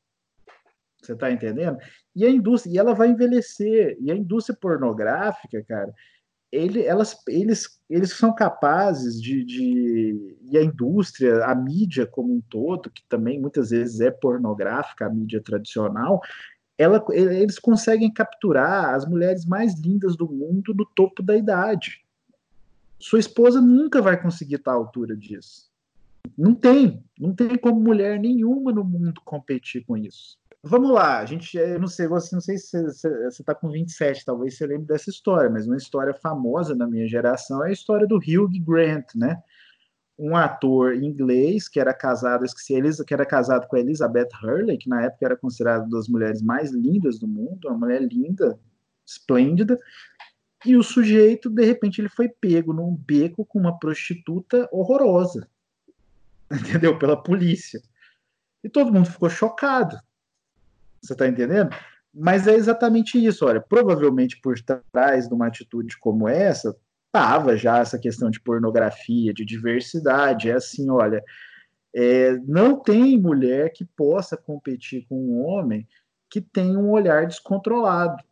[1.02, 1.76] Você tá entendendo?
[2.14, 3.96] E a indústria, e ela vai envelhecer.
[4.00, 5.92] E a indústria pornográfica, cara,
[6.50, 10.36] ele, elas, eles, eles são capazes de, de.
[10.50, 15.10] E a indústria, a mídia como um todo, que também muitas vezes é pornográfica, a
[15.10, 16.20] mídia tradicional,
[16.78, 22.04] ela, eles conseguem capturar as mulheres mais lindas do mundo no topo da idade.
[22.98, 25.70] Sua esposa nunca vai conseguir estar à altura disso.
[26.36, 30.38] Não tem, não tem como mulher nenhuma no mundo competir com isso.
[30.68, 34.24] Vamos lá, a gente, eu não sei, você não sei se você está com 27,
[34.24, 38.04] talvez você lembre dessa história, mas uma história famosa na minha geração é a história
[38.04, 39.40] do Hugh Grant, né?
[40.18, 42.74] Um ator inglês que era casado, esqueci,
[43.06, 46.42] que era casado com a Elizabeth Hurley, que na época era considerada uma das mulheres
[46.42, 48.58] mais lindas do mundo, uma mulher linda,
[49.06, 49.78] esplêndida,
[50.64, 55.48] e o sujeito, de repente, ele foi pego num beco com uma prostituta horrorosa,
[56.50, 56.98] entendeu?
[56.98, 57.80] Pela polícia.
[58.64, 59.96] E todo mundo ficou chocado.
[61.02, 61.70] Você está entendendo?
[62.12, 63.44] Mas é exatamente isso.
[63.44, 64.54] Olha, provavelmente por
[64.92, 66.74] trás de uma atitude como essa,
[67.06, 70.50] estava já essa questão de pornografia, de diversidade.
[70.50, 71.22] É assim, olha,
[71.94, 75.86] é, não tem mulher que possa competir com um homem
[76.30, 78.22] que tem um olhar descontrolado.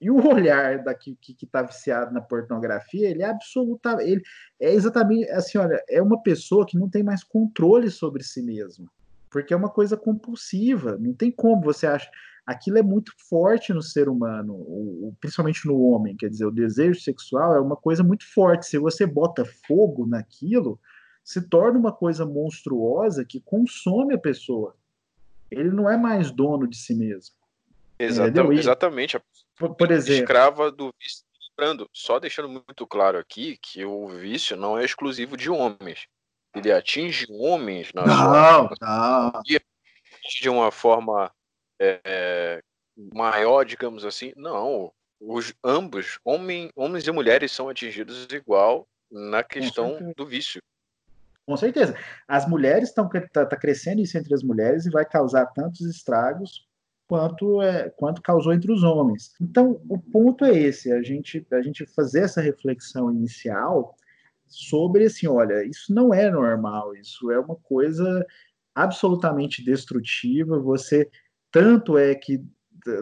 [0.00, 4.22] E o olhar daqui que está viciado na pornografia, ele é absolutamente, ele
[4.60, 8.90] é exatamente assim, olha, é uma pessoa que não tem mais controle sobre si mesma
[9.34, 12.08] porque é uma coisa compulsiva, não tem como você acha.
[12.46, 17.56] Aquilo é muito forte no ser humano, principalmente no homem, quer dizer, o desejo sexual
[17.56, 18.66] é uma coisa muito forte.
[18.66, 20.78] Se você bota fogo naquilo,
[21.24, 24.76] se torna uma coisa monstruosa que consome a pessoa.
[25.50, 27.34] Ele não é mais dono de si mesmo.
[27.98, 28.60] Exatamente.
[28.60, 29.20] exatamente.
[29.58, 31.24] Por, por exemplo, escrava do vício.
[31.58, 36.06] Lembrando, só deixando muito claro aqui que o vício não é exclusivo de homens
[36.54, 39.42] ele atinge homens na não, sua não.
[40.40, 41.30] de uma forma
[41.80, 42.62] é,
[43.12, 44.32] maior, digamos assim.
[44.36, 50.60] Não, os ambos, homem, homens e mulheres, são atingidos igual na questão do vício.
[51.46, 51.96] Com certeza.
[52.26, 56.66] As mulheres estão tá, tá crescendo isso entre as mulheres e vai causar tantos estragos
[57.06, 59.34] quanto é, quanto causou entre os homens.
[59.40, 63.94] Então, o ponto é esse, a gente a gente fazer essa reflexão inicial
[64.54, 68.24] sobre assim, olha, isso não é normal, isso é uma coisa
[68.74, 70.58] absolutamente destrutiva.
[70.60, 71.10] Você
[71.50, 72.40] tanto é que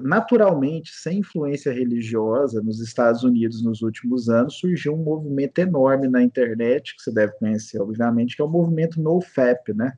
[0.02, 6.22] naturalmente, sem influência religiosa, nos Estados Unidos nos últimos anos surgiu um movimento enorme na
[6.22, 9.92] internet que você deve conhecer, obviamente, que é o movimento NoFap, né?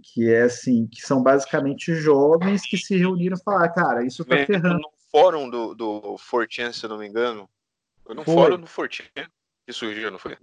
[0.00, 4.36] Que é assim, que são basicamente jovens que se reuniram e falaram, cara, isso tá
[4.46, 4.78] ferrando.
[4.78, 7.48] No fórum do, do Fortran, se eu não me engano,
[8.08, 8.34] no Foi.
[8.34, 9.26] fórum do Fortran
[9.66, 10.36] que surgiu, não foi?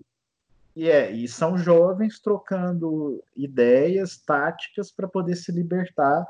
[0.75, 6.25] E é, e são jovens trocando ideias, táticas para poder se libertar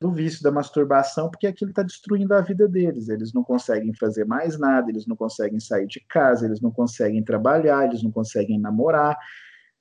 [0.00, 3.08] do vício da masturbação, porque aquilo está destruindo a vida deles.
[3.08, 7.22] Eles não conseguem fazer mais nada, eles não conseguem sair de casa, eles não conseguem
[7.22, 9.16] trabalhar, eles não conseguem namorar.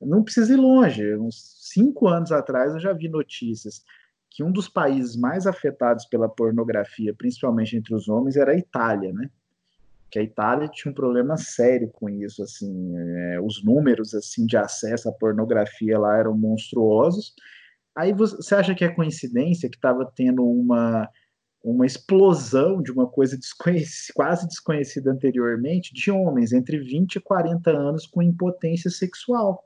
[0.02, 1.16] Não precisa ir longe.
[1.16, 3.84] Uns cinco anos atrás eu já vi notícias
[4.30, 9.12] que um dos países mais afetados pela pornografia, principalmente entre os homens, era a Itália,
[9.12, 9.30] né?
[10.10, 14.56] Que a Itália tinha um problema sério com isso, assim, é, os números assim de
[14.56, 17.34] acesso à pornografia lá eram monstruosos.
[17.96, 21.10] Aí você acha que é coincidência que estava tendo uma
[21.64, 27.70] uma explosão de uma coisa desconhecida, quase desconhecida anteriormente de homens entre 20 e 40
[27.72, 29.66] anos com impotência sexual.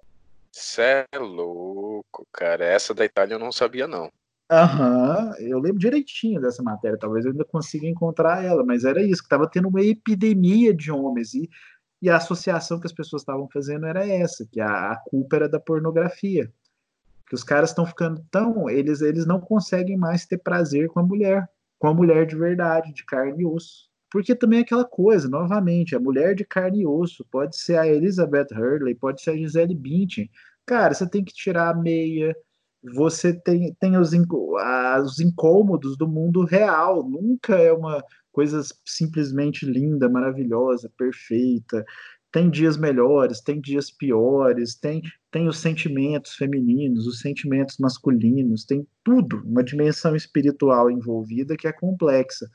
[0.52, 2.66] Cê é louco, cara.
[2.66, 4.12] Essa da Itália eu não sabia, não.
[4.52, 9.22] Aham, eu lembro direitinho dessa matéria, talvez eu ainda consiga encontrar ela, mas era isso,
[9.22, 11.50] que estava tendo uma epidemia de homens, e,
[12.02, 15.50] e a associação que as pessoas estavam fazendo era essa, que a, a culpa era
[15.50, 16.52] da pornografia.
[17.30, 18.70] Que os caras estão ficando tão.
[18.70, 21.50] Eles, eles não conseguem mais ter prazer com a mulher,
[21.80, 23.90] com a mulher de verdade, de carne e osso.
[24.12, 27.88] Porque também é aquela coisa, novamente, a mulher de carne e osso pode ser a
[27.88, 30.30] Elizabeth Hurley, pode ser a Gisele Bündchen.
[30.66, 32.36] Cara, você tem que tirar a meia,
[32.84, 40.10] você tem, tem os, os incômodos do mundo real, nunca é uma coisa simplesmente linda,
[40.10, 41.86] maravilhosa, perfeita.
[42.32, 48.88] Tem dias melhores, tem dias piores, tem, tem os sentimentos femininos, os sentimentos masculinos, tem
[49.04, 52.50] tudo, uma dimensão espiritual envolvida que é complexa.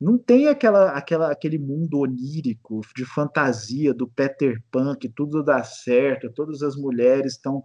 [0.00, 5.62] Não tem aquela, aquela, aquele mundo onírico de fantasia do Peter Pan, que tudo dá
[5.64, 7.62] certo, todas as mulheres estão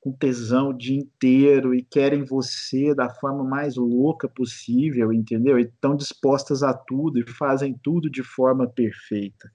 [0.00, 5.58] com tesão o dia inteiro e querem você da forma mais louca possível, entendeu?
[5.58, 9.52] E estão dispostas a tudo e fazem tudo de forma perfeita.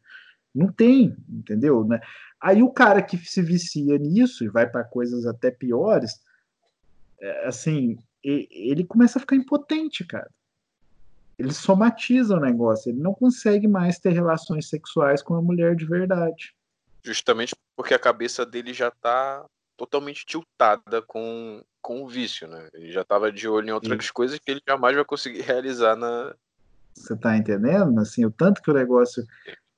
[0.54, 1.84] Não tem, entendeu?
[1.84, 2.00] Né?
[2.40, 6.14] Aí o cara que se vicia nisso e vai para coisas até piores,
[7.20, 10.30] é, assim, ele começa a ficar impotente, cara
[11.38, 15.86] ele somatiza o negócio, ele não consegue mais ter relações sexuais com a mulher de
[15.86, 16.56] verdade.
[17.04, 19.46] Justamente porque a cabeça dele já está
[19.78, 22.70] totalmente tiltada com, com o vício, né?
[22.74, 24.12] Ele já estava de olho em outras Sim.
[24.14, 26.36] coisas que ele jamais vai conseguir realizar na.
[26.94, 28.00] Você tá entendendo?
[28.00, 29.24] Assim, o tanto que o negócio.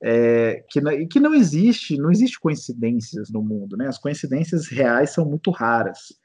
[0.00, 3.88] É, que, não, que não existe, não existe coincidências no mundo, né?
[3.88, 6.16] As coincidências reais são muito raras.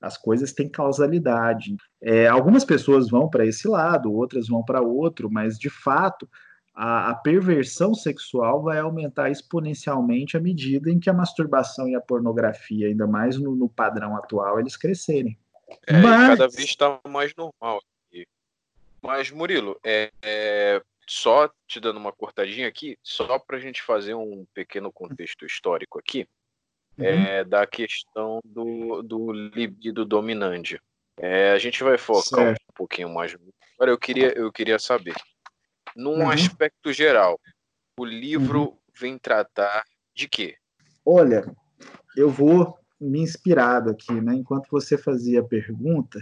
[0.00, 1.74] As coisas têm causalidade.
[2.02, 6.28] É, algumas pessoas vão para esse lado, outras vão para outro, mas de fato
[6.80, 12.00] a, a, perversão sexual vai aumentar exponencialmente à medida em que a masturbação e a
[12.00, 15.36] pornografia, ainda mais no, no padrão atual, eles crescerem.
[15.88, 16.38] É, mas...
[16.38, 17.82] cada vez está mais normal.
[19.02, 24.14] Mas, Murilo, é, é, só te dando uma cortadinha aqui, só para a gente fazer
[24.14, 26.28] um pequeno contexto histórico aqui
[26.96, 27.04] uhum.
[27.04, 30.80] é, da questão do, do libido dominante.
[31.16, 32.60] É, a gente vai focar certo.
[32.70, 33.36] um pouquinho mais.
[33.74, 35.14] Agora eu queria, eu queria saber,
[35.98, 36.30] num uhum.
[36.30, 37.40] aspecto geral,
[37.98, 38.76] o livro uhum.
[39.00, 39.82] vem tratar
[40.14, 40.54] de quê?
[41.04, 41.44] Olha,
[42.16, 44.34] eu vou me inspirado aqui, né?
[44.34, 46.20] Enquanto você fazia a pergunta,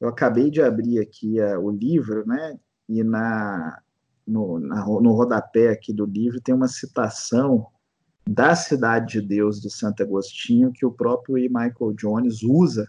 [0.00, 2.58] eu acabei de abrir aqui a, o livro, né?
[2.88, 3.82] E na
[4.26, 7.66] no, na, no rodapé aqui do livro tem uma citação
[8.26, 11.48] da Cidade de Deus de Santo Agostinho que o próprio E.
[11.48, 12.88] Michael Jones usa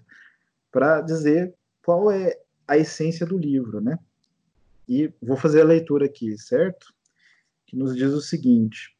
[0.71, 1.53] para dizer
[1.83, 3.97] qual é a essência do livro, né?
[4.93, 6.93] E vou fazer a leitura aqui, certo?
[7.65, 8.93] Que nos diz o seguinte: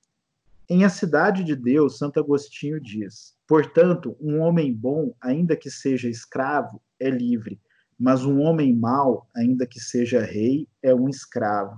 [0.69, 6.07] Em A Cidade de Deus, Santo Agostinho diz: Portanto, um homem bom, ainda que seja
[6.07, 7.59] escravo, é livre,
[7.99, 11.75] mas um homem mau, ainda que seja rei, é um escravo.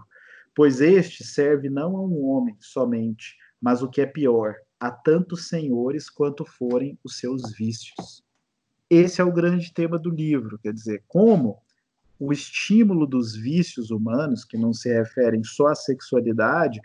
[0.53, 5.47] Pois este serve não a um homem somente, mas o que é pior, a tantos
[5.47, 8.23] senhores quanto forem os seus vícios.
[8.87, 11.62] Esse é o grande tema do livro, quer dizer, como
[12.25, 16.79] o estímulo dos vícios humanos, que não se referem só à sexualidade,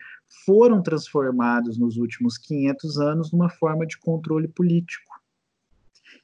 [0.44, 5.06] foram transformados nos últimos 500 anos numa forma de controle político.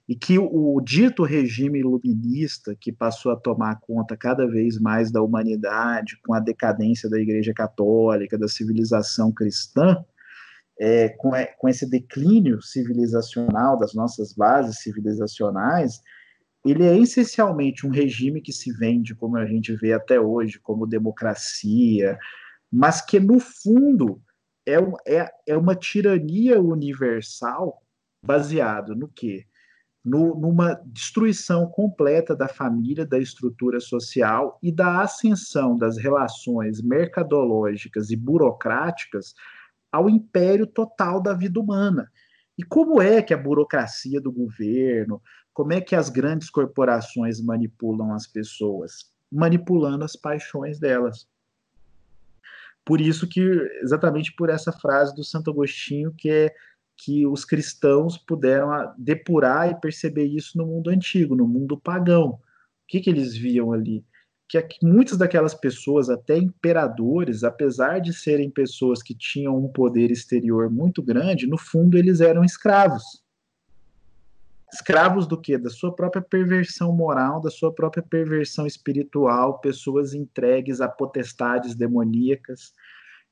[0.09, 5.13] E que o, o dito regime iluminista, que passou a tomar conta cada vez mais
[5.13, 10.05] da humanidade, com a decadência da Igreja Católica, da civilização cristã,
[10.81, 16.03] é, com, com esse declínio civilizacional das nossas bases civilizacionais,
[16.65, 20.87] ele é essencialmente um regime que se vende, como a gente vê até hoje, como
[20.87, 22.19] democracia,
[22.73, 24.21] mas que, no fundo,
[24.67, 27.83] é, é, é uma tirania universal
[28.25, 29.45] baseado no quê?
[30.03, 38.11] No, numa destruição completa da família, da estrutura social e da ascensão das relações mercadológicas
[38.11, 39.35] e burocráticas
[39.91, 42.11] ao império total da vida humana.
[42.59, 45.23] E como é que a burocracia do governo,
[45.55, 49.11] como é que as grandes corporações manipulam as pessoas?
[49.33, 51.29] Manipulando as paixões delas.
[52.85, 53.41] Por isso que,
[53.81, 56.55] exatamente por essa frase do Santo Agostinho, que é
[56.97, 62.31] que os cristãos puderam depurar e perceber isso no mundo antigo, no mundo pagão.
[62.31, 62.41] O
[62.87, 64.05] que, que eles viam ali?
[64.47, 70.71] que muitas daquelas pessoas, até imperadores, apesar de serem pessoas que tinham um poder exterior
[70.71, 73.24] muito grande, no fundo eles eram escravos.
[74.75, 75.57] Escravos do quê?
[75.57, 82.73] Da sua própria perversão moral, da sua própria perversão espiritual, pessoas entregues a potestades demoníacas,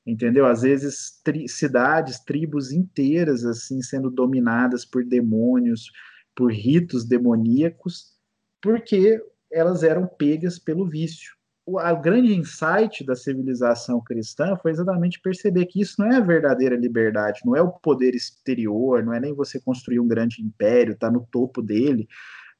[0.07, 0.45] entendeu?
[0.45, 5.91] Às vezes tri cidades, tribos inteiras assim sendo dominadas por demônios,
[6.33, 8.13] por ritos demoníacos,
[8.61, 9.21] porque
[9.51, 11.33] elas eram pegas pelo vício.
[11.65, 16.21] O a grande insight da civilização cristã foi exatamente perceber que isso não é a
[16.21, 20.97] verdadeira liberdade, não é o poder exterior, não é nem você construir um grande império,
[20.97, 22.05] tá no topo dele,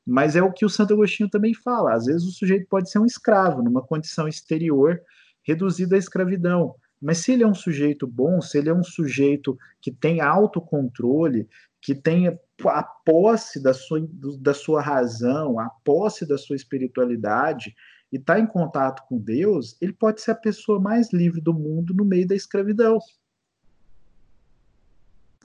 [0.05, 1.93] mas é o que o Santo Agostinho também fala.
[1.93, 5.01] Às vezes o sujeito pode ser um escravo numa condição exterior
[5.45, 9.57] reduzida à escravidão, mas se ele é um sujeito bom, se ele é um sujeito
[9.81, 11.49] que tem autocontrole,
[11.81, 13.99] que tenha a posse da sua,
[14.39, 17.75] da sua razão, a posse da sua espiritualidade
[18.13, 21.93] e está em contato com Deus, ele pode ser a pessoa mais livre do mundo
[21.93, 22.99] no meio da escravidão.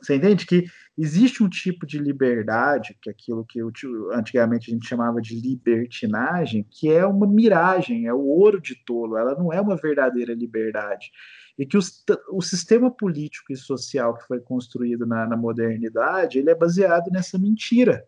[0.01, 0.67] Você entende que
[1.01, 3.71] Existe um tipo de liberdade, que é aquilo que eu,
[4.13, 9.17] antigamente a gente chamava de libertinagem, que é uma miragem, é o ouro de tolo,
[9.17, 11.13] ela não é uma verdadeira liberdade.
[11.57, 16.55] E que o sistema político e social que foi construído na, na modernidade, ele é
[16.55, 18.05] baseado nessa mentira,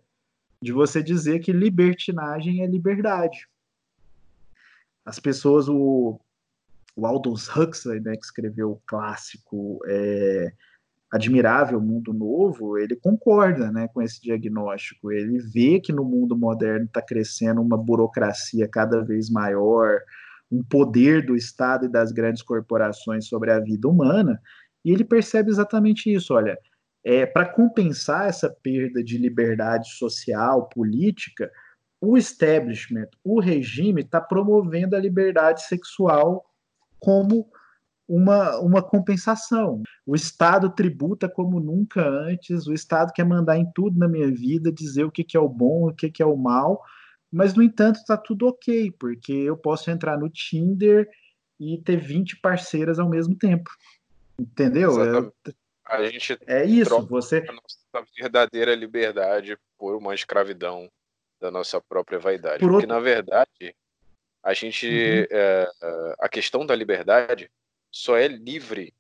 [0.61, 3.49] de você dizer que libertinagem é liberdade.
[5.05, 6.21] As pessoas, o,
[6.97, 10.53] o Aldous Huxley, né, que escreveu o clássico é,
[11.13, 15.11] Admirável Mundo Novo, ele concorda né, com esse diagnóstico.
[15.11, 19.99] Ele vê que no mundo moderno está crescendo uma burocracia cada vez maior,
[20.51, 24.41] um poder do Estado e das grandes corporações sobre a vida humana,
[24.85, 26.35] e ele percebe exatamente isso.
[26.35, 26.59] Olha,
[27.05, 31.51] é, para compensar essa perda de liberdade social, política,
[32.01, 36.45] o establishment, o regime, está promovendo a liberdade sexual
[36.99, 37.49] como
[38.09, 39.83] uma, uma compensação.
[40.07, 44.73] O Estado tributa como nunca antes, o Estado quer mandar em tudo na minha vida,
[44.73, 46.83] dizer o que, que é o bom, o que, que é o mal,
[47.33, 51.09] mas, no entanto, está tudo ok, porque eu posso entrar no Tinder
[51.61, 53.71] e ter 20 parceiras ao mesmo tempo.
[54.39, 54.99] Entendeu?
[54.99, 55.33] Eu,
[55.87, 60.89] a gente é isso, você a nossa verdadeira liberdade por uma escravidão
[61.41, 62.61] da nossa própria vaidade.
[62.61, 62.89] Por Porque, outro...
[62.89, 63.75] na verdade,
[64.43, 64.87] a gente.
[64.87, 65.27] Uhum.
[65.31, 67.51] É, é, a questão da liberdade
[67.91, 68.95] só é livre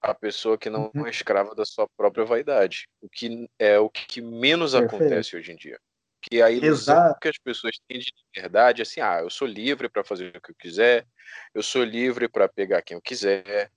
[0.00, 1.06] a pessoa que não uhum.
[1.06, 4.94] é escrava da sua própria vaidade, o que é o que menos Perfeito.
[4.94, 5.78] acontece hoje em dia.
[6.22, 7.20] Que a ilusão Exato.
[7.20, 10.40] que as pessoas têm de liberdade é assim, ah, eu sou livre para fazer o
[10.40, 11.06] que eu quiser,
[11.54, 13.70] eu sou livre para pegar quem eu quiser.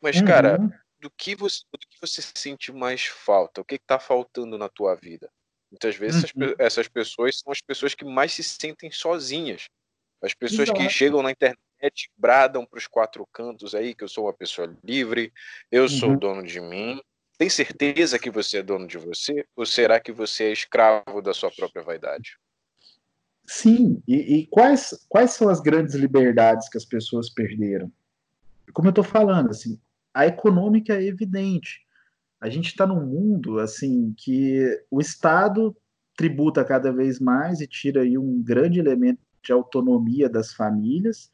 [0.00, 0.26] Mas, uhum.
[0.26, 0.58] cara,
[0.98, 3.60] do que, você, do que você sente mais falta?
[3.60, 5.30] O que está faltando na tua vida?
[5.74, 6.54] Muitas vezes uhum.
[6.56, 9.68] essas, pessoas são as pessoas que mais se sentem sozinhas.
[10.22, 10.80] As pessoas Exato.
[10.80, 14.72] que chegam na internet bradam para os quatro cantos aí que eu sou uma pessoa
[14.84, 15.32] livre,
[15.72, 16.16] eu sou uhum.
[16.16, 17.02] dono de mim.
[17.36, 19.44] Tem certeza que você é dono de você?
[19.56, 22.38] Ou será que você é escravo da sua própria vaidade?
[23.44, 27.92] Sim, e, e quais, quais são as grandes liberdades que as pessoas perderam?
[28.72, 29.78] Como eu estou falando, assim,
[30.14, 31.83] a econômica é evidente.
[32.44, 35.74] A gente está num mundo assim que o Estado
[36.14, 41.30] tributa cada vez mais e tira aí um grande elemento de autonomia das famílias.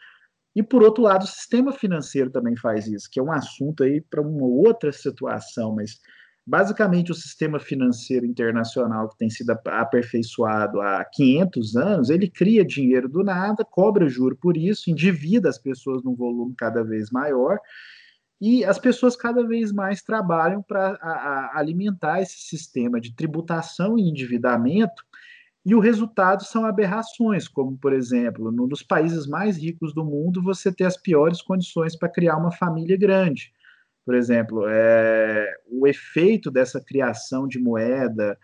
[0.54, 4.00] E por outro lado, o sistema financeiro também faz isso, que é um assunto aí
[4.00, 5.98] para uma outra situação, mas
[6.46, 13.08] basicamente o sistema financeiro internacional que tem sido aperfeiçoado há 500 anos, ele cria dinheiro
[13.08, 17.58] do nada, cobra juro por isso, endivida as pessoas num volume cada vez maior,
[18.40, 25.04] e as pessoas cada vez mais trabalham para alimentar esse sistema de tributação e endividamento
[25.64, 30.42] e o resultado são aberrações, como, por exemplo, num dos países mais ricos do mundo,
[30.42, 33.52] você ter as piores condições para criar uma família grande.
[34.06, 38.38] Por exemplo, é, o efeito dessa criação de moeda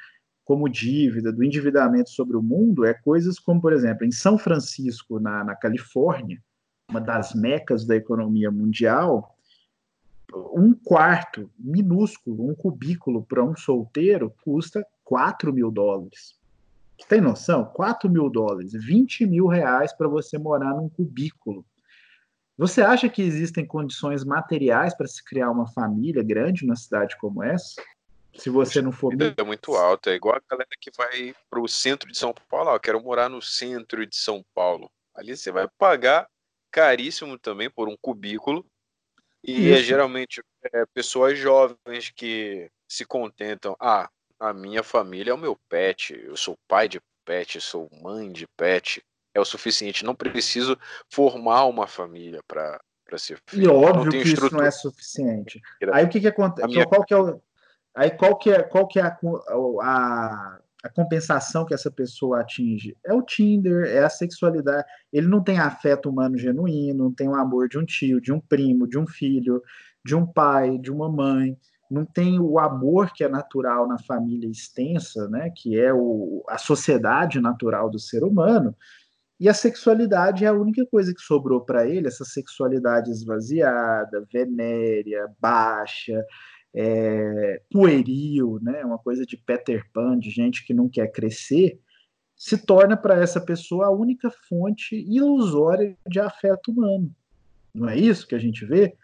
[0.45, 5.19] como dívida, do endividamento sobre o mundo, é coisas como, por exemplo, em São Francisco,
[5.19, 6.41] na, na Califórnia,
[6.89, 9.36] uma das mecas da economia mundial,
[10.35, 16.37] um quarto minúsculo, um cubículo para um solteiro custa 4 mil dólares.
[16.99, 17.65] Você tem noção?
[17.65, 21.65] 4 mil dólares, 20 mil reais para você morar num cubículo.
[22.59, 27.43] Você acha que existem condições materiais para se criar uma família grande numa cidade como
[27.43, 27.83] essa?
[28.35, 29.13] Se você não for.
[29.37, 32.71] É muito alta, é igual a galera que vai para o centro de São Paulo.
[32.71, 34.91] Ah, quero morar no centro de São Paulo.
[35.15, 36.27] Ali você vai pagar
[36.71, 38.65] caríssimo também por um cubículo.
[39.47, 40.43] E é geralmente
[40.73, 43.77] é, pessoas jovens que se contentam.
[43.79, 48.31] Ah, a minha família é o meu pet, eu sou pai de pet, sou mãe
[48.33, 50.05] de pet, é o suficiente.
[50.05, 50.77] Não preciso
[51.09, 52.81] formar uma família para
[53.19, 53.65] ser filho.
[53.65, 54.47] E óbvio que estrutura.
[54.47, 55.61] isso não é suficiente.
[55.93, 56.67] Aí o que, que acontece?
[56.67, 56.87] Minha...
[56.87, 57.41] Qual que é o...
[57.95, 59.19] Aí qual que é, qual que é a,
[59.83, 62.97] a, a compensação que essa pessoa atinge?
[63.05, 64.85] É o Tinder, é a sexualidade.
[65.13, 68.41] Ele não tem afeto humano genuíno, não tem o amor de um tio, de um
[68.41, 69.63] primo, de um filho,
[70.05, 71.57] de um pai, de uma mãe
[71.91, 76.59] não tem o amor que é natural na família extensa, né, que é o, a
[76.59, 78.75] sociedade natural do ser humano,
[79.39, 85.29] e a sexualidade é a única coisa que sobrou para ele, essa sexualidade esvaziada, venérea,
[85.39, 86.25] baixa,
[86.77, 91.81] é, pueril, né, uma coisa de Peter Pan, de gente que não quer crescer,
[92.37, 97.11] se torna para essa pessoa a única fonte ilusória de afeto humano.
[97.75, 98.95] Não é isso que a gente vê?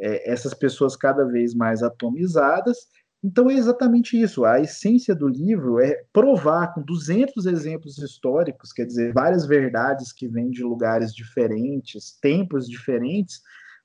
[0.00, 2.88] é, essas pessoas cada vez mais atomizadas.
[3.22, 4.44] Então é exatamente isso.
[4.44, 10.28] A essência do livro é provar com 200 exemplos históricos, quer dizer, várias verdades que
[10.28, 13.40] vêm de lugares diferentes, tempos diferentes,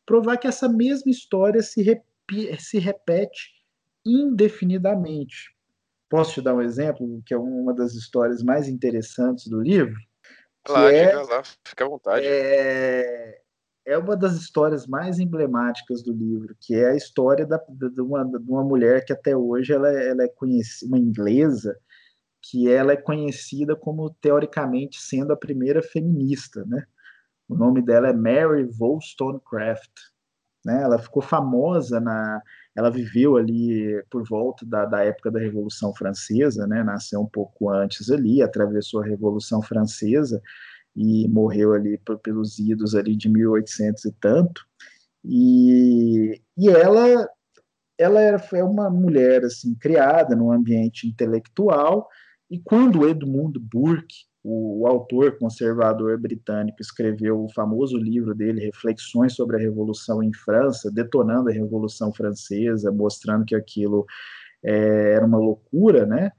[0.05, 2.01] provar que essa mesma história se,
[2.59, 3.49] se repete
[4.05, 5.55] indefinidamente.
[6.09, 9.95] Posso te dar um exemplo, que é uma das histórias mais interessantes do livro?
[10.67, 12.25] Lá, é, lá, fica à vontade.
[12.25, 13.41] É,
[13.85, 18.23] é uma das histórias mais emblemáticas do livro, que é a história da, de, uma,
[18.23, 21.75] de uma mulher que até hoje ela, ela é conhecida, uma inglesa,
[22.41, 26.85] que ela é conhecida como teoricamente sendo a primeira feminista, né?
[27.47, 29.91] O nome dela é Mary Wollstonecraft,
[30.65, 30.81] né?
[30.83, 32.41] Ela ficou famosa na,
[32.75, 36.83] ela viveu ali por volta da, da época da Revolução Francesa, né?
[36.83, 40.41] Nasceu um pouco antes ali, atravessou a Revolução Francesa
[40.95, 44.65] e morreu ali pelos idos ali de 1800 e tanto.
[45.23, 47.27] E, e ela
[47.97, 52.09] ela foi uma mulher assim criada num ambiente intelectual
[52.49, 59.33] e quando Edmund Burke, o, o, autor conservador britânico, escreveu o famoso livro dele, Reflexões
[59.33, 64.05] sobre a Revolução em França, detonando a Revolução Francesa, mostrando que aquilo
[64.63, 66.31] é, era uma loucura, né?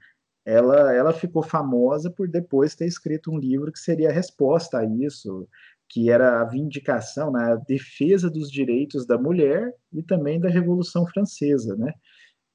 [0.45, 4.85] Ela, ela ficou famosa por depois ter escrito um livro que seria a resposta a
[4.85, 5.47] isso,
[5.89, 11.05] que era a vindicação, né, a defesa dos direitos da mulher e também da Revolução
[11.07, 11.93] Francesa, né?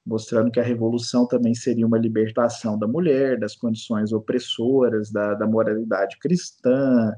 [0.09, 5.45] Mostrando que a revolução também seria uma libertação da mulher, das condições opressoras, da, da
[5.45, 7.13] moralidade cristã,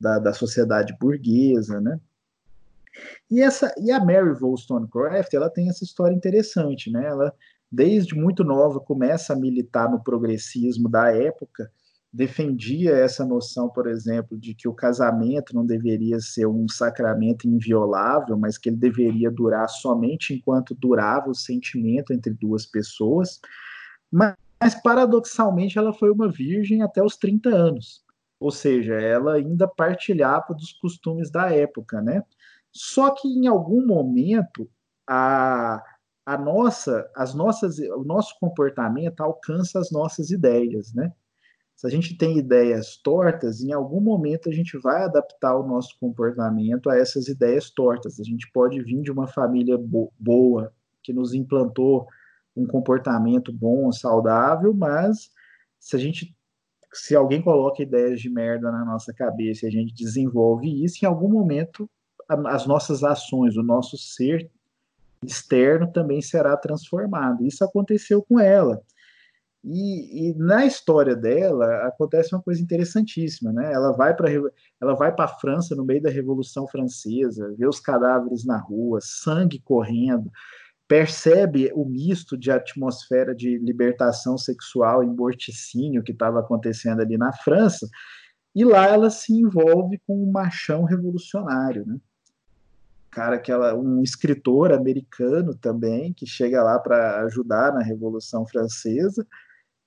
[0.00, 2.00] da, da, sociedade burguesa, né?
[3.30, 7.06] E, essa, e a Mary Wollstonecraft, ela tem essa história interessante, né?
[7.06, 7.34] Ela,
[7.70, 11.70] desde muito nova, começa a militar no progressismo da época,
[12.12, 18.36] defendia essa noção, por exemplo, de que o casamento não deveria ser um sacramento inviolável,
[18.36, 23.40] mas que ele deveria durar somente enquanto durava o sentimento entre duas pessoas.
[24.10, 28.04] Mas, mas paradoxalmente, ela foi uma virgem até os 30 anos.
[28.40, 32.24] Ou seja, ela ainda partilhava dos costumes da época, né?
[32.72, 34.68] Só que em algum momento
[35.08, 35.82] a,
[36.26, 41.12] a nossa, as nossas, o nosso comportamento alcança as nossas ideias, né?
[41.80, 45.96] Se a gente tem ideias tortas, em algum momento a gente vai adaptar o nosso
[45.98, 48.20] comportamento a essas ideias tortas.
[48.20, 52.06] A gente pode vir de uma família bo boa, que nos implantou
[52.54, 55.30] um comportamento bom, saudável, mas
[55.78, 56.36] se a gente
[56.92, 61.08] se alguém coloca ideias de merda na nossa cabeça e a gente desenvolve isso, em
[61.08, 61.88] algum momento
[62.28, 64.50] as nossas ações, o nosso ser
[65.24, 67.42] externo também será transformado.
[67.46, 68.82] Isso aconteceu com ela.
[69.62, 73.70] E, e, na história dela acontece uma coisa interessantíssima, né?
[73.72, 74.30] Ela vai para
[74.80, 79.00] ela vai para a França no meio da Revolução Francesa, vê os cadáveres na rua,
[79.02, 80.32] sangue correndo,
[80.88, 87.32] percebe o misto de atmosfera de libertação sexual e morticínio que estava acontecendo ali na
[87.32, 87.86] França,
[88.54, 91.98] e lá ela se envolve com um machão revolucionário, né?
[93.10, 99.26] Cara que ela, um escritor americano também que chega lá para ajudar na Revolução Francesa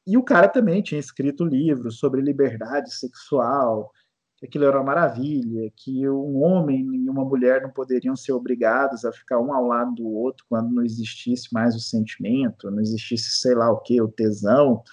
[0.06, 3.92] e o cara também tinha escrito livros sobre liberdade sexual,
[4.38, 9.06] que aquilo era uma maravilha, que um homem e uma mulher não poderiam ser obrigados
[9.06, 13.40] a ficar um ao lado do outro quando não existisse mais o sentimento, não existisse
[13.40, 14.84] sei lá o que, o tesão.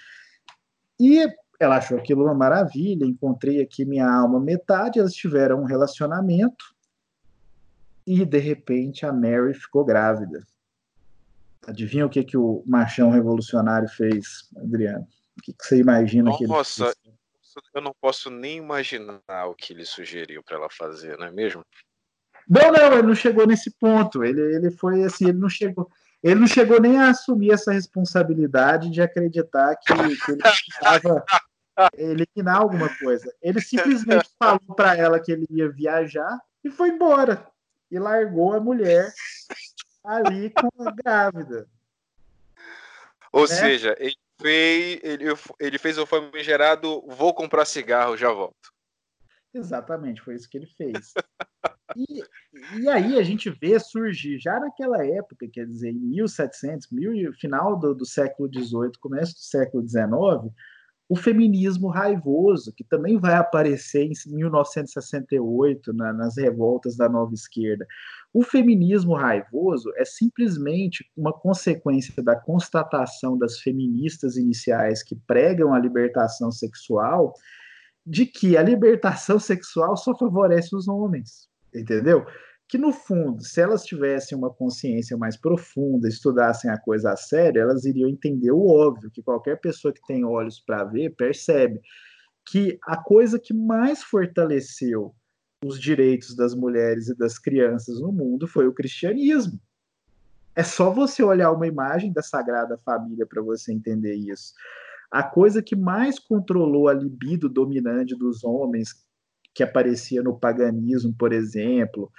[1.01, 1.27] E
[1.59, 6.65] ela achou aquilo uma maravilha, encontrei aqui minha alma metade, elas tiveram um relacionamento
[8.07, 10.47] e de repente a Mary ficou grávida.
[11.67, 15.07] Adivinha o que, que o machão revolucionário fez, Adriano?
[15.39, 16.93] O que, que você imagina que ele Nossa,
[17.75, 21.65] eu não posso nem imaginar o que ele sugeriu para ela fazer, não é mesmo?
[22.49, 24.25] Não, não, ele não chegou nesse ponto.
[24.25, 25.91] Ele, ele foi assim, ele não chegou.
[26.23, 31.25] Ele não chegou nem a assumir essa responsabilidade de acreditar que, que ele precisava
[31.97, 33.33] eliminar alguma coisa.
[33.41, 37.47] Ele simplesmente falou para ela que ele ia viajar e foi embora.
[37.91, 39.13] E largou a mulher
[40.05, 41.69] ali com a grávida.
[43.33, 43.47] Ou né?
[43.47, 45.25] seja, ele fez, ele,
[45.59, 48.73] ele fez o famigerado vou comprar cigarro, já volto.
[49.53, 51.13] Exatamente, foi isso que ele fez.
[51.97, 52.23] E,
[52.79, 57.77] e aí a gente vê surgir, já naquela época, quer dizer, em 1700, mil, final
[57.77, 60.55] do, do século XVIII, começo do século XIX,
[61.11, 67.85] o feminismo raivoso, que também vai aparecer em 1968, na, nas revoltas da nova esquerda.
[68.33, 75.81] O feminismo raivoso é simplesmente uma consequência da constatação das feministas iniciais que pregam a
[75.81, 77.35] libertação sexual,
[78.07, 82.25] de que a libertação sexual só favorece os homens, entendeu?
[82.71, 87.61] Que no fundo, se elas tivessem uma consciência mais profunda, estudassem a coisa a sério,
[87.61, 91.81] elas iriam entender o óbvio, que qualquer pessoa que tem olhos para ver percebe
[92.47, 95.13] que a coisa que mais fortaleceu
[95.65, 99.61] os direitos das mulheres e das crianças no mundo foi o cristianismo.
[100.55, 104.55] É só você olhar uma imagem da Sagrada Família para você entender isso.
[105.11, 108.95] A coisa que mais controlou a libido dominante dos homens,
[109.53, 112.13] que aparecia no paganismo, por exemplo,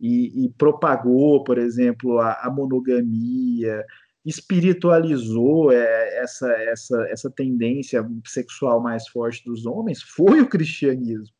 [0.00, 3.84] e, e propagou, por exemplo, a, a monogamia,
[4.24, 11.34] espiritualizou é, essa, essa, essa tendência sexual mais forte dos homens, foi o cristianismo.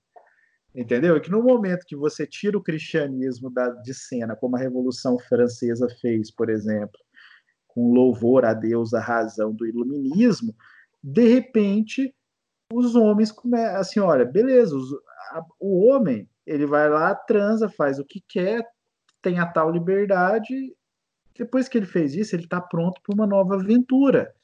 [0.75, 1.17] Entendeu?
[1.17, 5.19] E que no momento que você tira o cristianismo da, de cena, como a Revolução
[5.19, 7.01] Francesa fez, por exemplo,
[7.67, 10.55] com louvor a Deus, a razão do iluminismo,
[11.03, 12.15] de repente
[12.73, 14.93] os homens começam assim, olha, beleza, os,
[15.33, 18.65] a, o homem ele vai lá, transa, faz o que quer,
[19.21, 20.75] tem a tal liberdade.
[21.37, 24.35] Depois que ele fez isso, ele está pronto para uma nova aventura.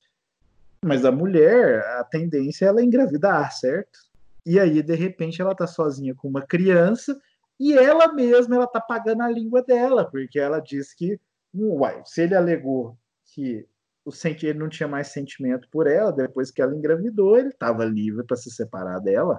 [0.85, 4.01] Mas a mulher, a tendência é ela engravidar, certo?
[4.45, 7.19] E aí, de repente, ela tá sozinha com uma criança
[7.59, 11.21] e ela mesma ela tá pagando a língua dela, porque ela diz que,
[11.55, 13.65] uai, se ele alegou que
[14.05, 14.11] o
[14.43, 18.37] ele não tinha mais sentimento por ela, depois que ela engravidou, ele estava livre para
[18.37, 19.39] se separar dela.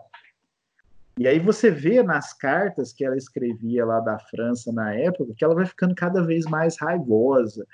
[1.17, 5.43] E aí você vê nas cartas que ela escrevia lá da França na época que
[5.43, 7.65] ela vai ficando cada vez mais raivosa,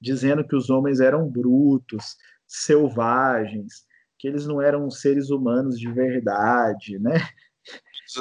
[0.00, 2.16] dizendo que os homens eram brutos,
[2.46, 3.84] selvagens,
[4.18, 7.28] que eles não eram seres humanos de verdade, né?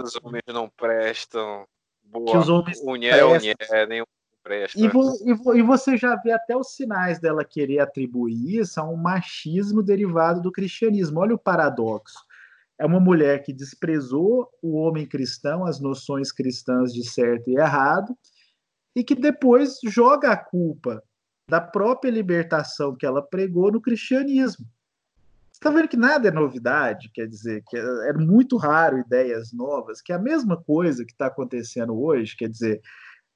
[0.04, 1.68] Os homens não prestam.
[2.04, 2.32] Boa.
[2.32, 2.84] Que os homens
[3.86, 4.06] nenhum
[4.44, 4.80] presta.
[4.80, 8.80] E, vo, e, vo, e, você já vê até os sinais dela querer atribuir isso
[8.80, 11.20] a um machismo derivado do cristianismo.
[11.20, 12.18] Olha o paradoxo.
[12.78, 18.16] É uma mulher que desprezou o homem cristão, as noções cristãs de certo e errado,
[18.96, 21.04] e que depois joga a culpa
[21.50, 24.66] da própria libertação que ela pregou no cristianismo.
[25.52, 30.02] Está vendo que nada é novidade, quer dizer, que é, é muito raro ideias novas,
[30.02, 32.82] que é a mesma coisa que está acontecendo hoje, quer dizer,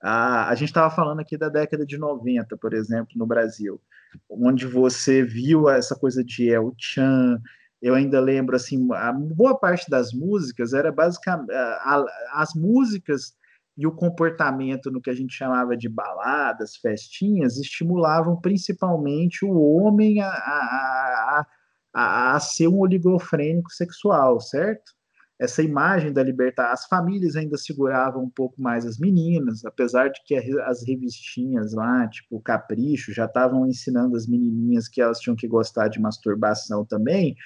[0.02, 3.82] a, a gente estava falando aqui da década de 90, por exemplo, no Brasil,
[4.30, 7.42] onde você viu essa coisa de El Chan,
[7.82, 12.04] eu ainda lembro, assim, a boa parte das músicas era basicamente, a,
[12.34, 13.34] as músicas
[13.78, 20.22] e o comportamento no que a gente chamava de baladas, festinhas, estimulavam principalmente o homem
[20.22, 21.46] a, a
[21.94, 24.94] a, a ser um oligofrênico sexual, certo?
[25.40, 30.22] Essa imagem da liberdade, as famílias ainda seguravam um pouco mais as meninas, apesar de
[30.26, 35.48] que as revistinhas lá, tipo Capricho, já estavam ensinando as menininhas que elas tinham que
[35.48, 37.38] gostar de masturbação também,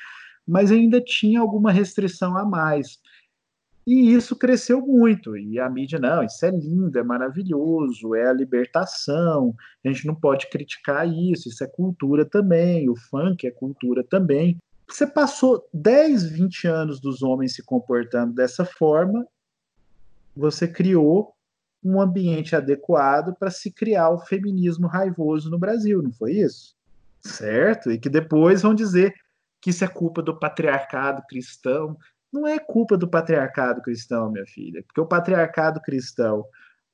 [0.47, 2.99] mas ainda tinha alguma restrição a mais.
[3.85, 5.35] E isso cresceu muito.
[5.37, 10.15] E a mídia, não, isso é lindo, é maravilhoso, é a libertação, a gente não
[10.15, 14.57] pode criticar isso, isso é cultura também, o funk é cultura também.
[14.87, 19.25] Você passou 10, 20 anos dos homens se comportando dessa forma,
[20.35, 21.33] você criou
[21.83, 26.75] um ambiente adequado para se criar o feminismo raivoso no Brasil, não foi isso?
[27.21, 27.91] Certo?
[27.91, 29.13] E que depois vão dizer
[29.63, 31.97] que isso é culpa do patriarcado cristão,
[32.31, 36.43] não é culpa do patriarcado cristão, minha filha, porque o patriarcado cristão,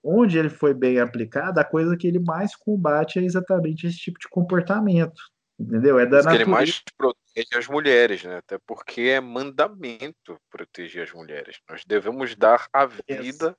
[0.03, 4.19] onde ele foi bem aplicado, a coisa que ele mais combate é exatamente esse tipo
[4.19, 5.19] de comportamento.
[5.59, 5.99] Entendeu?
[5.99, 6.29] É da natureza.
[6.29, 8.37] que ele mais protege as mulheres, né?
[8.37, 11.59] Até porque é mandamento proteger as mulheres.
[11.67, 13.57] Nós devemos dar a vida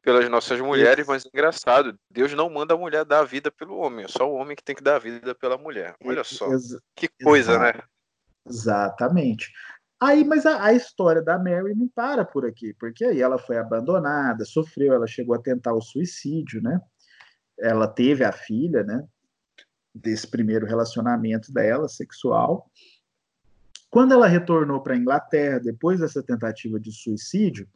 [0.00, 3.76] pelas nossas mulheres, mas é engraçado, Deus não manda a mulher dar a vida pelo
[3.76, 5.94] homem, é só o homem que tem que dar a vida pela mulher.
[6.02, 6.50] Olha só.
[6.52, 7.78] Ex que coisa, Exato.
[7.78, 7.84] né?
[8.48, 9.52] Exatamente.
[10.00, 13.56] Aí, mas a, a, história da Mary não para por aqui, porque aí ela foi
[13.56, 16.80] abandonada, sofreu, ela chegou a tentar o suicídio, né?
[17.58, 19.02] Ela teve a filha, né?
[19.94, 22.70] Desse primeiro relacionamento dela, sexual.
[23.88, 27.66] Quando ela retornou para a Inglaterra, depois dessa tentativa de suicídio,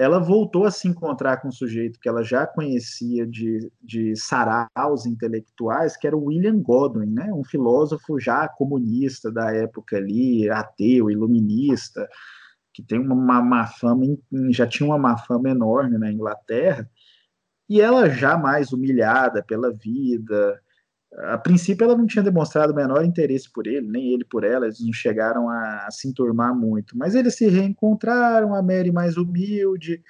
[0.00, 5.04] ela voltou a se encontrar com um sujeito que ela já conhecia de, de saraus
[5.04, 7.30] intelectuais, que era o William Godwin, né?
[7.34, 12.08] um filósofo já comunista da época ali, ateu, iluminista,
[12.72, 14.06] que tem uma má fama,
[14.48, 16.88] já tinha uma má fama enorme na Inglaterra,
[17.68, 20.58] e ela já mais humilhada pela vida,
[21.18, 24.66] a princípio ela não tinha demonstrado o menor interesse por ele, nem ele por ela,
[24.66, 29.16] eles não chegaram a, a se enturmar muito, mas eles se reencontraram, a Mary mais
[29.16, 30.02] humilde,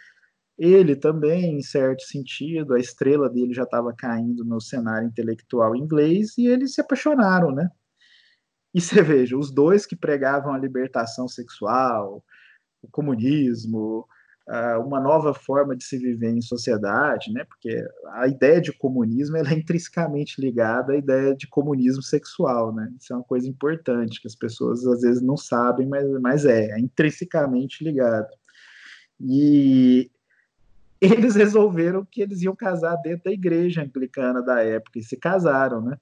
[0.59, 6.37] ele também, em certo sentido, a estrela dele já estava caindo no cenário intelectual inglês
[6.37, 7.71] e eles se apaixonaram, né?
[8.75, 12.23] E você veja, os dois que pregavam a libertação sexual,
[12.83, 14.07] o comunismo,
[14.79, 17.45] uma nova forma de se viver em sociedade, né?
[17.45, 22.93] Porque a ideia de comunismo é intrinsecamente ligada à ideia de comunismo sexual, né?
[22.99, 26.71] Isso é uma coisa importante que as pessoas às vezes não sabem, mas, mas é,
[26.73, 28.29] é intrinsecamente ligado.
[29.21, 30.11] E
[31.01, 35.81] eles resolveram que eles iam casar dentro da igreja anglicana da época e se casaram,
[35.81, 35.97] né?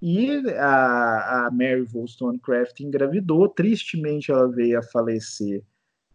[0.00, 5.62] E a, a Mary Wollstonecraft engravidou, tristemente ela veio a falecer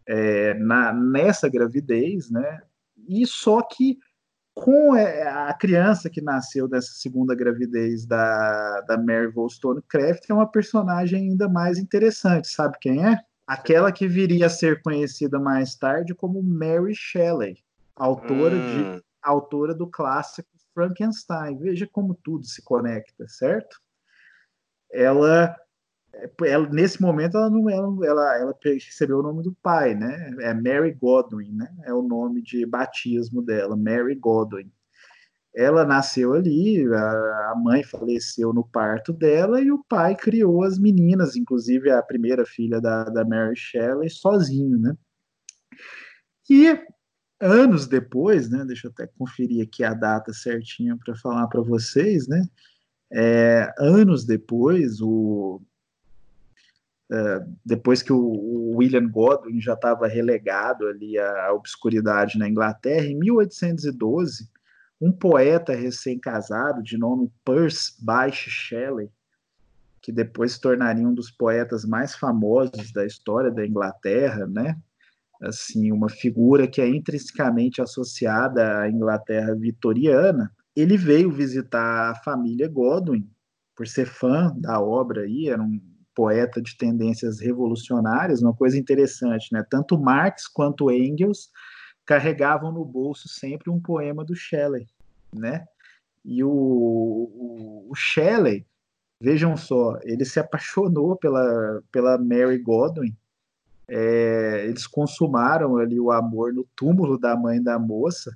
[0.07, 2.61] é, na, nessa gravidez, né?
[3.07, 3.97] E só que
[4.53, 10.49] com é, a criança que nasceu dessa segunda gravidez da, da Mary Wollstonecraft é uma
[10.49, 13.19] personagem ainda mais interessante, sabe quem é?
[13.47, 17.57] Aquela que viria a ser conhecida mais tarde como Mary Shelley,
[17.95, 18.95] autora, hum.
[18.95, 21.57] de, autora do clássico Frankenstein.
[21.57, 23.81] Veja como tudo se conecta, certo?
[24.91, 25.55] Ela,
[26.45, 30.35] ela nesse momento ela não ela, ela, ela recebeu o nome do pai, né?
[30.41, 31.67] É Mary Godwin, né?
[31.85, 34.71] É o nome de batismo dela, Mary Godwin.
[35.55, 40.79] Ela nasceu ali, a, a mãe faleceu no parto dela e o pai criou as
[40.79, 44.95] meninas, inclusive a primeira filha da, da Mary Shelley, sozinho, né?
[46.49, 46.79] E
[47.39, 48.63] anos depois, né?
[48.65, 52.45] Deixa eu até conferir aqui a data certinha para falar para vocês, né?
[53.11, 55.61] É, anos depois, o,
[57.65, 63.05] depois que o, o, William Godwin já estava relegado ali à, à obscuridade na Inglaterra,
[63.05, 64.49] em 1812,
[64.99, 69.09] um poeta recém-casado de nome Percy Bysshe Shelley,
[70.01, 74.77] que depois se tornaria um dos poetas mais famosos da história da Inglaterra, né?
[75.43, 82.67] assim, uma figura que é intrinsecamente associada à Inglaterra vitoriana, ele veio visitar a família
[82.67, 83.29] Godwin,
[83.75, 85.81] por ser fã da obra aí, era um
[86.15, 89.65] poeta de tendências revolucionárias, uma coisa interessante, né?
[89.69, 91.49] Tanto Marx quanto Engels
[92.05, 94.87] carregavam no bolso sempre um poema do Shelley,
[95.33, 95.65] né?
[96.23, 98.65] E o, o, o Shelley,
[99.19, 103.15] vejam só, ele se apaixonou pela, pela Mary Godwin
[103.87, 108.35] é, eles consumaram ali o amor no túmulo da mãe da moça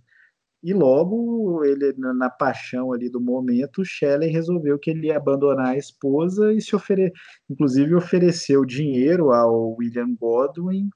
[0.67, 5.77] e logo ele na paixão ali do momento, Shelley resolveu que ele ia abandonar a
[5.77, 7.13] esposa e se ofere...
[7.49, 10.89] inclusive ofereceu dinheiro ao William Godwin,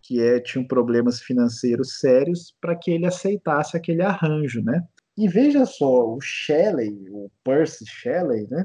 [0.00, 4.80] que é, tinha problemas financeiros sérios, para que ele aceitasse aquele arranjo, né?
[5.18, 8.64] E veja só, o Shelley, o Percy Shelley, né?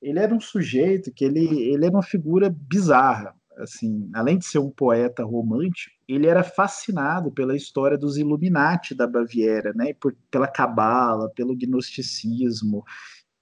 [0.00, 4.58] Ele era um sujeito que ele, ele era uma figura bizarra assim, além de ser
[4.58, 10.48] um poeta romântico, ele era fascinado pela história dos Illuminati da Baviera, né, por, pela
[10.48, 12.82] cabala, pelo gnosticismo.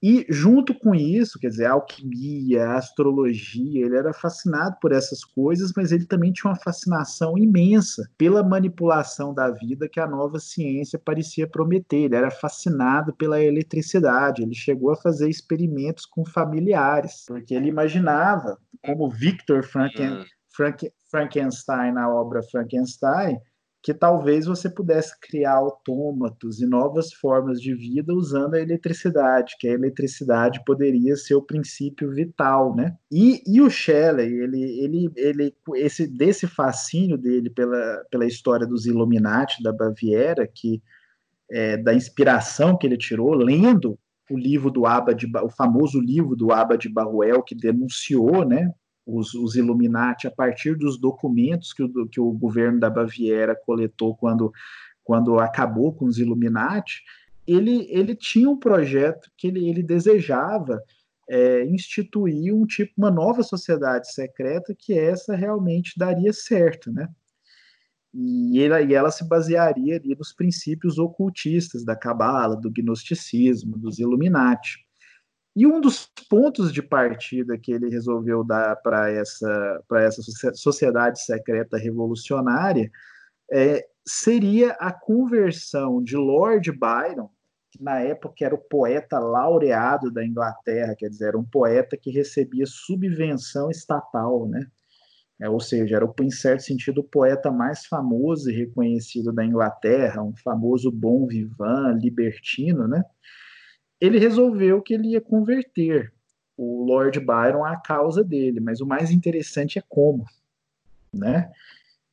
[0.01, 5.23] E junto com isso, quer dizer, a alquimia, a astrologia, ele era fascinado por essas
[5.23, 10.39] coisas, mas ele também tinha uma fascinação imensa pela manipulação da vida que a nova
[10.39, 12.03] ciência parecia prometer.
[12.03, 18.57] Ele era fascinado pela eletricidade, ele chegou a fazer experimentos com familiares, porque ele imaginava
[18.85, 20.25] como Victor Franken, hum.
[20.55, 23.39] Frank, Frankenstein na obra Frankenstein,
[23.81, 29.67] que talvez você pudesse criar autômatos e novas formas de vida usando a eletricidade, que
[29.67, 32.97] a eletricidade poderia ser o princípio vital, né?
[33.11, 38.85] E, e o Shelley, ele, ele, ele, esse desse fascínio dele pela, pela história dos
[38.85, 40.81] Illuminati da Baviera, que
[41.49, 43.97] é, da inspiração que ele tirou lendo
[44.29, 48.69] o livro do Abba de, o famoso livro do Abba de Barruel, que denunciou né,
[49.07, 54.15] os, os Illuminati a partir dos documentos que o, que o governo da Baviera coletou
[54.15, 54.51] quando,
[55.03, 57.01] quando acabou com os Illuminati,
[57.47, 60.83] ele, ele tinha um projeto que ele, ele desejava
[61.29, 67.07] é, instituir um tipo, uma nova sociedade secreta que essa realmente daria certo, né?
[68.13, 73.99] E ela, e ela se basearia ali nos princípios ocultistas da Cabala, do gnosticismo, dos
[73.99, 74.86] Illuminati.
[75.57, 81.79] E um dos pontos de partida que ele resolveu dar para essa, essa sociedade secreta
[81.79, 82.91] revolucionária
[83.51, 87.31] é, seria a conversão de Lord Byron,
[87.71, 92.11] que na época era o poeta laureado da Inglaterra, quer dizer, era um poeta que
[92.11, 94.63] recebia subvenção estatal, né?
[95.41, 100.21] É, ou seja, era, em certo sentido, o poeta mais famoso e reconhecido da Inglaterra,
[100.21, 103.03] um famoso bom vivant, libertino, né?
[103.99, 106.13] Ele resolveu que ele ia converter
[106.55, 110.25] o Lord Byron à causa dele, mas o mais interessante é como,
[111.13, 111.51] né?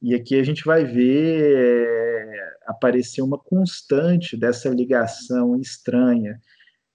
[0.03, 6.39] E aqui a gente vai ver é, aparecer uma constante dessa ligação estranha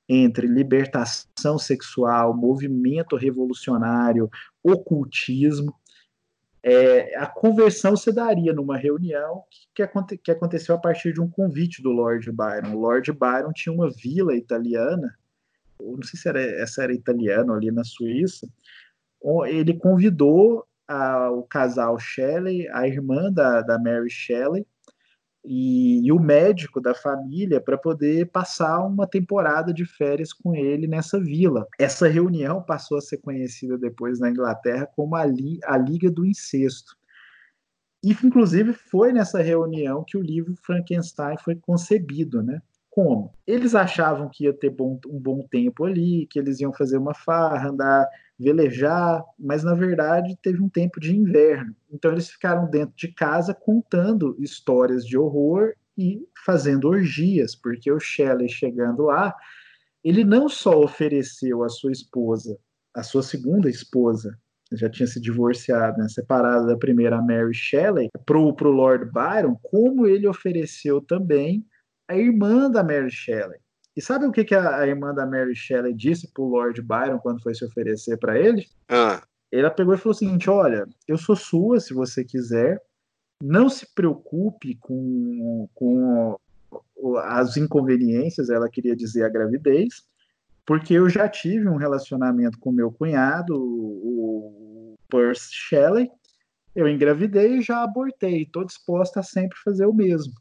[0.08, 4.30] entre libertação sexual, movimento revolucionário,
[4.64, 5.74] ocultismo,
[6.62, 9.44] é, a conversão se daria numa reunião
[9.74, 12.76] que, que, que, aconteceu a partir de um convite do Lord Byron.
[12.76, 15.18] O Lord Byron tinha uma vila italiana,
[15.80, 18.48] não sei se era, essa era italiana ali na Suíça,
[19.48, 24.66] ele convidou a, o casal Shelley, a irmã da, da Mary Shelley,
[25.44, 30.88] e, e o médico da família para poder passar uma temporada de férias com ele
[30.88, 31.68] nessa vila.
[31.80, 36.26] Essa reunião passou a ser conhecida depois na Inglaterra como a, Li, a Liga do
[36.26, 36.98] Incesto.
[38.04, 42.62] E, inclusive, foi nessa reunião que o livro Frankenstein foi concebido, né?
[42.90, 43.34] Como?
[43.46, 47.14] Eles achavam que ia ter bom, um bom tempo ali, que eles iam fazer uma
[47.14, 48.08] farra, andar,
[48.40, 51.76] velejar, mas na verdade teve um tempo de inverno.
[51.92, 58.00] Então eles ficaram dentro de casa contando histórias de horror e fazendo orgias, porque o
[58.00, 59.36] Shelley chegando lá,
[60.02, 62.58] ele não só ofereceu a sua esposa,
[62.96, 64.38] a sua segunda esposa,
[64.72, 70.08] já tinha se divorciado, né, separado da primeira Mary Shelley, para o Lord Byron, como
[70.08, 71.66] ele ofereceu também
[72.08, 73.60] a irmã da Mary Shelley.
[74.00, 76.82] E sabe o que, que a, a irmã da Mary Shelley disse para o Lord
[76.82, 78.66] Byron quando foi se oferecer para ele?
[78.88, 79.22] Ah.
[79.52, 82.82] Ela pegou e falou o seguinte: Olha, eu sou sua se você quiser,
[83.44, 86.38] não se preocupe com, com
[87.26, 90.08] as inconveniências, ela queria dizer a gravidez,
[90.66, 96.10] porque eu já tive um relacionamento com meu cunhado, o Percy Shelley,
[96.74, 100.32] eu engravidei e já abortei, estou disposta a sempre fazer o mesmo.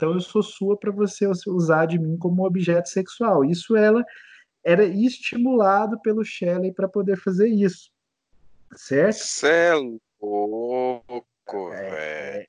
[0.00, 3.44] Então eu sou sua para você usar de mim como objeto sexual.
[3.44, 4.02] Isso ela
[4.64, 7.90] era estimulado pelo Shelley para poder fazer isso.
[8.74, 9.18] Certo?
[9.18, 9.74] Cê é
[10.22, 12.48] louco, é, velho.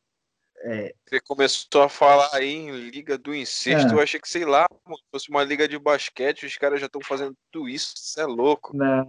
[0.63, 0.93] É.
[1.07, 3.95] Você começou a falar aí em Liga do Incesto, é.
[3.95, 4.67] eu achei que, sei lá,
[5.11, 8.75] fosse uma liga de basquete, os caras já estão fazendo tudo isso, isso é louco.
[8.75, 9.05] Não,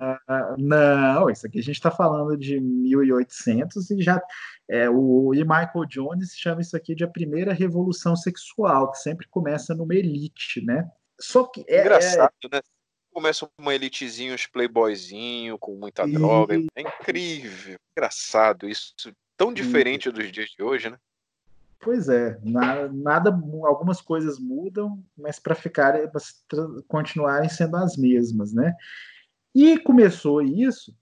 [0.57, 4.21] não, isso aqui a gente está falando de 1800 e já.
[4.69, 9.29] É, o e Michael Jones chama isso aqui de a primeira revolução sexual, que sempre
[9.29, 10.91] começa numa elite, né?
[11.21, 11.65] Só que.
[11.69, 12.61] É, Engraçado, né?
[13.13, 16.13] Começa uma elitezinha, uns playboyzinho, com muita e...
[16.13, 16.55] droga.
[16.75, 18.95] É incrível, engraçado isso.
[19.37, 20.13] Tão diferente e...
[20.13, 20.97] dos dias de hoje, né?
[21.83, 23.31] Pois é, nada, nada
[23.65, 25.95] algumas coisas mudam, mas para ficar
[26.87, 28.73] continuarem sendo as mesmas, né?
[29.53, 30.97] E começou isso,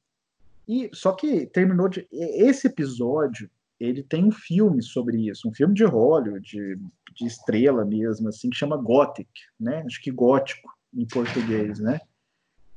[0.66, 5.74] e só que terminou de esse episódio, ele tem um filme sobre isso, um filme
[5.74, 6.78] de Hollywood, de,
[7.14, 9.28] de estrela mesmo, assim, que chama Gothic,
[9.58, 9.82] né?
[9.84, 12.00] Acho que gótico em português, né?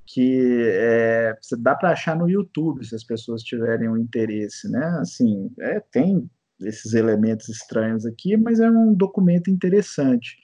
[0.06, 4.86] Que é, dá para achar no YouTube se as pessoas tiverem um interesse, né?
[5.00, 6.30] Assim, é, tem
[6.66, 10.38] esses elementos estranhos aqui, mas é um documento interessante.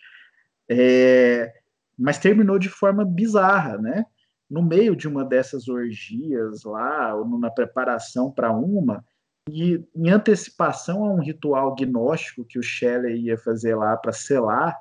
[0.70, 1.52] É,
[1.98, 4.06] mas terminou de forma bizarra, né?
[4.50, 9.04] No meio de uma dessas orgias lá, ou na preparação para uma,
[9.50, 14.76] e em antecipação a um ritual gnóstico que o Shelley ia fazer lá para selar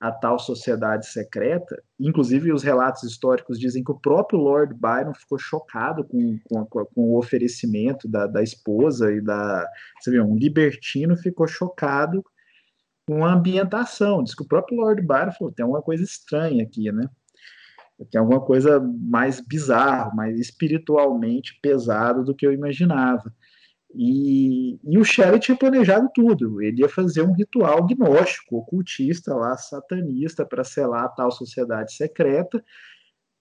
[0.00, 1.80] a tal sociedade secreta.
[1.98, 7.02] Inclusive, os relatos históricos dizem que o próprio Lord Byron ficou chocado com, com, com
[7.02, 9.68] o oferecimento da, da, esposa e da.
[10.00, 12.24] Você vê, um libertino ficou chocado
[13.06, 14.24] com a ambientação.
[14.24, 17.06] Diz que o próprio Lord Byron falou: tem alguma coisa estranha aqui, né?
[18.10, 23.30] Tem alguma coisa mais bizarra, mais espiritualmente pesado do que eu imaginava.
[23.94, 26.62] E, e, o Shelley tinha planejado tudo.
[26.62, 32.62] Ele ia fazer um ritual gnóstico, ocultista lá, satanista, para selar a tal sociedade secreta.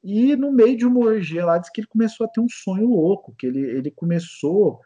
[0.04, 2.88] E no meio de uma orgia lá, diz que ele começou a ter um sonho
[2.88, 4.80] louco, que ele, ele começou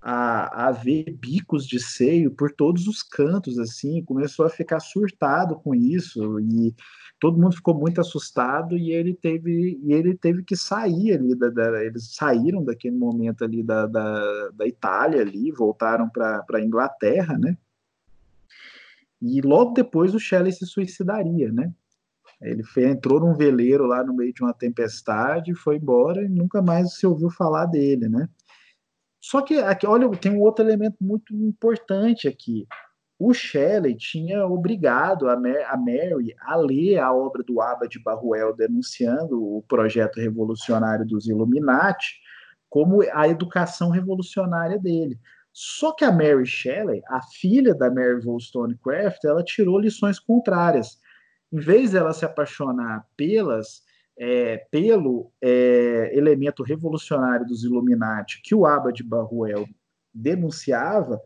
[0.00, 5.56] a, a ver bicos de seio por todos os cantos, assim, começou a ficar surtado
[5.56, 6.40] com isso.
[6.40, 6.74] E
[7.20, 11.50] todo mundo ficou muito assustado e ele teve e ele teve que sair ali da,
[11.50, 17.38] da eles saíram daquele momento ali da, da, da Itália ali voltaram para a Inglaterra
[17.38, 17.56] né?
[19.20, 21.70] E logo depois o Shelley se suicidaria né?
[22.40, 26.62] Ele foi, entrou num veleiro lá no meio de uma tempestade foi embora e nunca
[26.62, 28.28] mais se ouviu falar dele né?
[29.20, 32.66] Só que aqui olha tem um outro elemento muito importante aqui
[33.20, 39.38] o Shelley tinha obrigado a, Mary a ler a obra do Abba de Barruel denunciando
[39.58, 42.18] o projeto revolucionário dos Illuminati
[42.70, 45.20] como a educação revolucionária dele.
[45.52, 50.98] Só que a Mary Shelley, a filha da Mary Wollstonecraft, ela tirou lições contrárias.
[51.52, 53.82] Em vez dela se apaixonar pelas
[54.18, 59.66] é, pelo é, elemento revolucionário dos Illuminati que o Abba de Barruel
[60.12, 61.20] denunciava,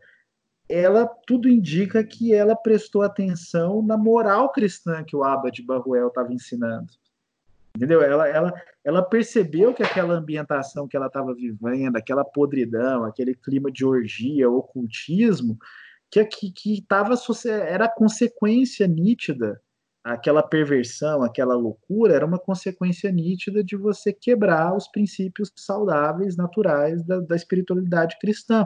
[0.67, 6.07] ela tudo indica que ela prestou atenção na moral cristã que o Abba de Barruel
[6.07, 6.91] estava ensinando.
[7.75, 8.01] Entendeu?
[8.01, 8.53] Ela, ela,
[8.83, 14.49] ela percebeu que aquela ambientação que ela estava vivendo, aquela podridão, aquele clima de orgia,
[14.49, 15.57] ocultismo,
[16.09, 17.15] que, que, que tava,
[17.67, 19.61] era consequência nítida,
[20.01, 27.03] aquela perversão, aquela loucura, era uma consequência nítida de você quebrar os princípios saudáveis, naturais
[27.03, 28.65] da, da espiritualidade cristã.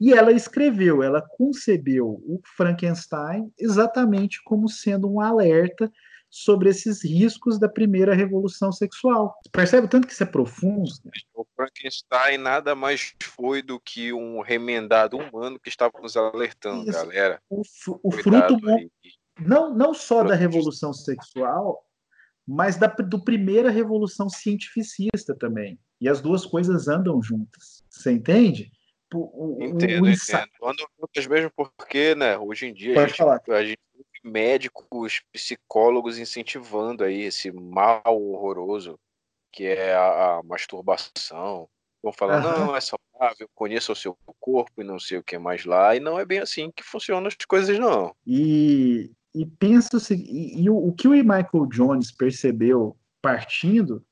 [0.00, 5.92] E ela escreveu, ela concebeu o Frankenstein exatamente como sendo um alerta
[6.30, 9.36] sobre esses riscos da primeira revolução sexual.
[9.52, 10.88] Percebe tanto que isso é profundo?
[11.34, 16.92] O Frankenstein nada mais foi do que um remendado humano que estava nos alertando, isso.
[16.92, 17.42] galera.
[17.50, 17.62] O,
[18.04, 18.56] o fruto
[19.40, 21.84] não, não só da revolução sexual,
[22.46, 25.78] mas da do primeira revolução cientificista também.
[26.00, 27.84] E as duas coisas andam juntas.
[27.90, 28.70] Você entende?
[29.12, 31.30] O, entendo, o, entendo.
[31.30, 33.80] Mesmo porque, né, hoje em dia a gente, a gente
[34.22, 38.98] médicos, psicólogos incentivando aí esse mal horroroso
[39.52, 41.68] que é a, a masturbação.
[42.02, 42.66] Vão falar, uhum.
[42.66, 45.94] não, é saudável, conheça o seu corpo e não sei o que mais lá.
[45.94, 48.14] E não é bem assim que funcionam as coisas, não.
[48.26, 54.02] E, e pensa e, e o, o que o Michael Jones percebeu partindo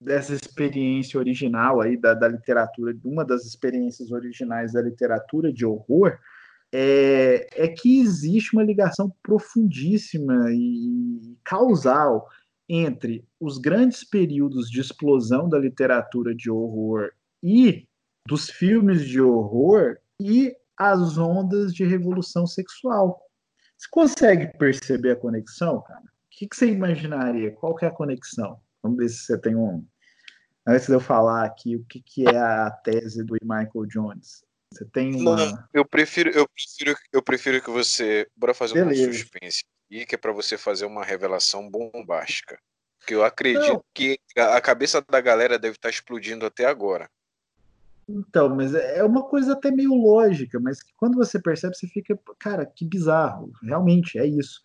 [0.00, 6.18] dessa experiência original aí da, da literatura, uma das experiências originais da literatura de horror,
[6.72, 12.28] é, é que existe uma ligação profundíssima e causal
[12.68, 17.10] entre os grandes períodos de explosão da literatura de horror
[17.42, 17.86] e
[18.26, 23.20] dos filmes de horror e as ondas de revolução sexual.
[23.76, 26.00] Você consegue perceber a conexão, cara?
[26.00, 27.50] O que, que você imaginaria?
[27.52, 28.60] Qual que é a conexão?
[28.82, 29.84] Vamos ver se você tem um.
[30.70, 34.44] Antes de eu falar aqui o que, que é a tese do Michael Jones.
[34.72, 35.34] Você tem uma.
[35.34, 38.28] Não, eu prefiro, eu prefiro, eu prefiro que você.
[38.36, 39.08] Bora fazer Beleza.
[39.08, 42.56] um suspense e que é para você fazer uma revelação bombástica.
[43.04, 43.84] Que eu acredito não.
[43.92, 47.10] que a cabeça da galera deve estar tá explodindo até agora.
[48.08, 52.16] Então, mas é, é uma coisa até meio lógica, mas quando você percebe, você fica,
[52.38, 53.50] cara, que bizarro.
[53.62, 54.60] Realmente, é isso.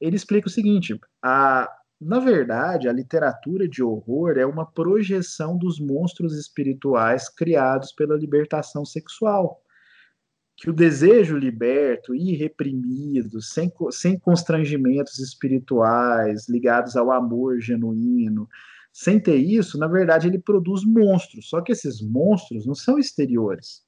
[0.00, 1.70] Ele explica o seguinte: a,
[2.00, 8.86] na verdade, a literatura de horror é uma projeção dos monstros espirituais criados pela libertação
[8.86, 9.62] sexual.
[10.56, 18.48] Que o desejo liberto e reprimido, sem, sem constrangimentos espirituais ligados ao amor genuíno,
[18.92, 21.50] sem ter isso, na verdade, ele produz monstros.
[21.50, 23.82] Só que esses monstros não são exteriores.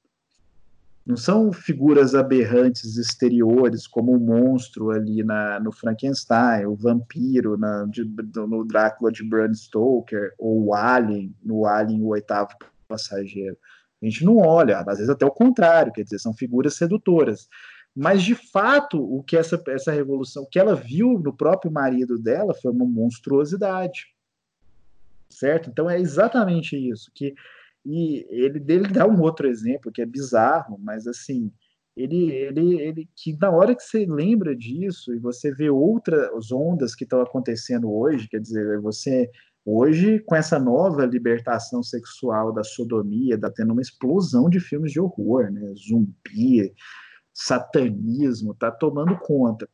[1.05, 7.85] Não são figuras aberrantes exteriores, como o monstro ali na, no Frankenstein, o vampiro na,
[7.85, 12.55] de, no Drácula de Bram Stoker, ou o Alien, no Alien, o oitavo
[12.87, 13.57] passageiro.
[14.01, 17.49] A gente não olha, às vezes até o contrário, quer dizer, são figuras sedutoras.
[17.95, 22.17] Mas, de fato, o que essa, essa revolução, o que ela viu no próprio marido
[22.17, 24.07] dela foi uma monstruosidade.
[25.29, 25.69] Certo?
[25.69, 27.33] Então é exatamente isso, que
[27.85, 31.51] e ele dele dá um outro exemplo que é bizarro, mas assim,
[31.95, 36.95] ele, ele, ele que na hora que você lembra disso e você vê outras ondas
[36.95, 39.29] que estão acontecendo hoje, quer dizer, você
[39.65, 44.99] hoje com essa nova libertação sexual da sodomia, tá tendo uma explosão de filmes de
[44.99, 45.73] horror, né?
[45.75, 46.73] Zumbi,
[47.33, 49.67] satanismo, tá tomando conta.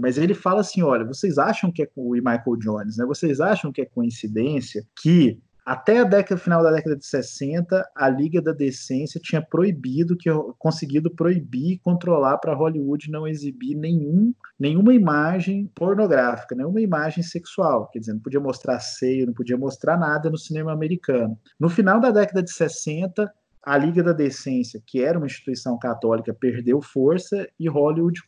[0.00, 3.04] Mas ele fala assim, olha, vocês acham que é o Michael Jones, né?
[3.04, 8.08] Vocês acham que é coincidência que até a década final da década de 60, a
[8.08, 14.34] Liga da Decência tinha proibido que conseguido proibir e controlar para Hollywood não exibir nenhum,
[14.58, 19.96] nenhuma imagem pornográfica, nenhuma imagem sexual, quer dizer, não podia mostrar seio, não podia mostrar
[19.96, 21.38] nada no cinema americano.
[21.58, 23.32] No final da década de 60,
[23.62, 28.20] a Liga da Decência, que era uma instituição católica, perdeu força e Hollywood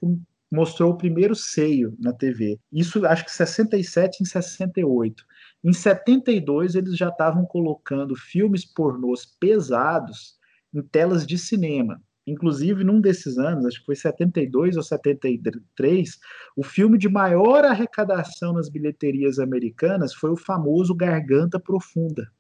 [0.50, 2.60] mostrou o primeiro seio na TV.
[2.70, 5.24] Isso acho que 67 em 68.
[5.64, 10.36] Em 72, eles já estavam colocando filmes pornôs pesados
[10.74, 12.00] em telas de cinema.
[12.26, 16.18] Inclusive, num desses anos, acho que foi 72 ou 73,
[16.56, 22.30] o filme de maior arrecadação nas bilheterias americanas foi o famoso Garganta Profunda.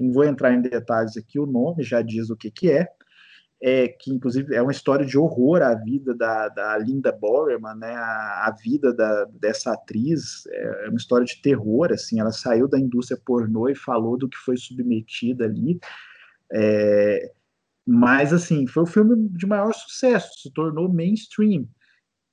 [0.00, 2.88] Não vou entrar em detalhes aqui, o nome já diz o que, que é,
[3.60, 7.94] é, que inclusive é uma história de horror a vida da, da Linda Borman, né,
[7.94, 12.68] a, a vida da, dessa atriz é, é uma história de terror, assim, ela saiu
[12.68, 15.78] da indústria pornô e falou do que foi submetida ali,
[16.52, 17.32] é,
[17.86, 21.66] mas assim, foi o filme de maior sucesso, se tornou mainstream,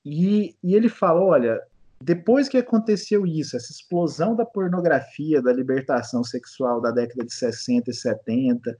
[0.05, 1.59] e, e ele fala, olha,
[1.99, 7.89] depois que aconteceu isso, essa explosão da pornografia, da libertação sexual da década de 60
[7.89, 8.77] e 70,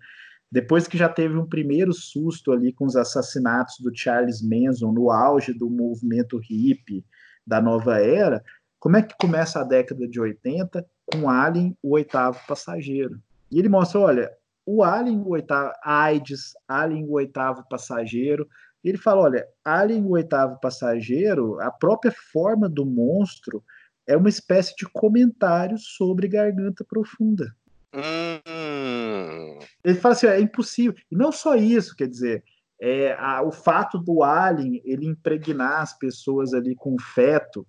[0.55, 5.11] depois que já teve um primeiro susto ali com os assassinatos do Charles Manson no
[5.11, 7.03] auge do movimento hippie
[7.45, 8.41] da nova era,
[8.79, 13.19] como é que começa a década de 80 com Alien, o oitavo passageiro?
[13.51, 14.31] E ele mostra, olha,
[14.65, 18.47] o Alien, o oitavo, AIDS, Alien, o oitavo passageiro.
[18.81, 23.61] Ele fala, olha, Alien, o oitavo passageiro, a própria forma do monstro
[24.07, 27.53] é uma espécie de comentário sobre garganta profunda.
[27.95, 29.59] Hum.
[29.83, 30.95] Ele fala assim: é impossível.
[31.11, 32.43] E não só isso, quer dizer,
[32.79, 37.65] é, a, o fato do alien ele impregnar as pessoas ali com o feto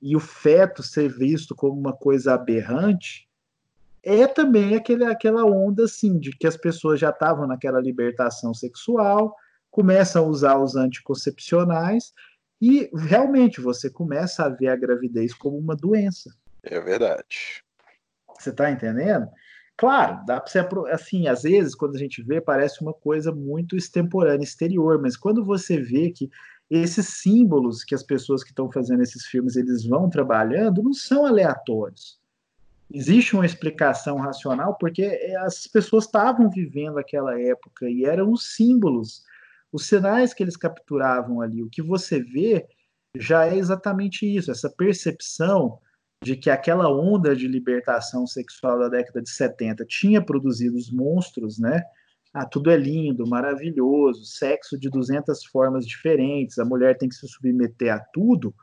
[0.00, 3.28] e o feto ser visto como uma coisa aberrante
[4.02, 9.34] é também aquele, aquela onda assim de que as pessoas já estavam naquela libertação sexual,
[9.70, 12.12] começam a usar os anticoncepcionais
[12.60, 16.30] e realmente você começa a ver a gravidez como uma doença.
[16.62, 17.64] É verdade.
[18.38, 19.26] Você está entendendo?
[19.76, 23.76] Claro, dá para ser assim, às vezes quando a gente vê parece uma coisa muito
[23.76, 26.30] extemporânea, exterior, mas quando você vê que
[26.70, 31.26] esses símbolos que as pessoas que estão fazendo esses filmes eles vão trabalhando não são
[31.26, 32.20] aleatórios.
[32.92, 38.54] Existe uma explicação racional porque é, as pessoas estavam vivendo aquela época e eram os
[38.54, 39.24] símbolos,
[39.72, 41.62] os sinais que eles capturavam ali.
[41.62, 42.64] O que você vê
[43.16, 45.78] já é exatamente isso, essa percepção
[46.24, 51.58] de que aquela onda de libertação sexual da década de 70 tinha produzido os monstros,
[51.58, 51.82] né?
[52.32, 57.28] Ah, tudo é lindo, maravilhoso, sexo de 200 formas diferentes, a mulher tem que se
[57.28, 58.54] submeter a tudo.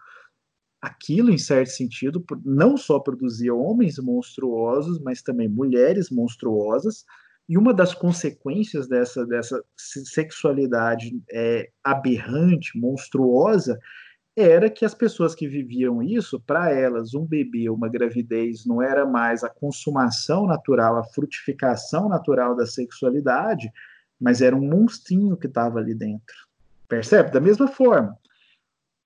[0.81, 7.05] Aquilo, em certo sentido, não só produzia homens monstruosos, mas também mulheres monstruosas.
[7.47, 13.79] E uma das consequências dessa, dessa sexualidade é, aberrante, monstruosa,
[14.35, 19.05] era que as pessoas que viviam isso, para elas, um bebê, uma gravidez, não era
[19.05, 23.71] mais a consumação natural, a frutificação natural da sexualidade,
[24.19, 26.35] mas era um monstrinho que estava ali dentro.
[26.87, 27.31] Percebe?
[27.31, 28.17] Da mesma forma.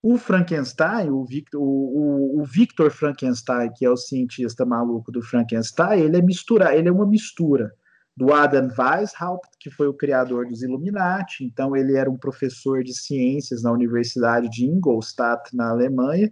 [0.03, 5.23] O Frankenstein, o Victor, o, o, o Victor Frankenstein, que é o cientista maluco do
[5.23, 7.73] Frankenstein, ele é mistura, ele é uma mistura
[8.17, 11.43] do Adam Weishaupt, que foi o criador dos Illuminati.
[11.43, 16.31] Então, ele era um professor de ciências na Universidade de Ingolstadt, na Alemanha,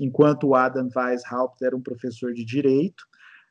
[0.00, 3.04] enquanto o Adam Weishaupt era um professor de direito.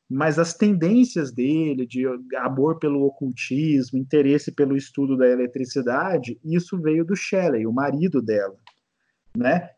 [0.10, 2.04] Mas as tendências dele, de
[2.40, 8.58] amor pelo ocultismo, interesse pelo estudo da eletricidade, isso veio do Shelley, o marido dela,
[9.34, 9.70] né?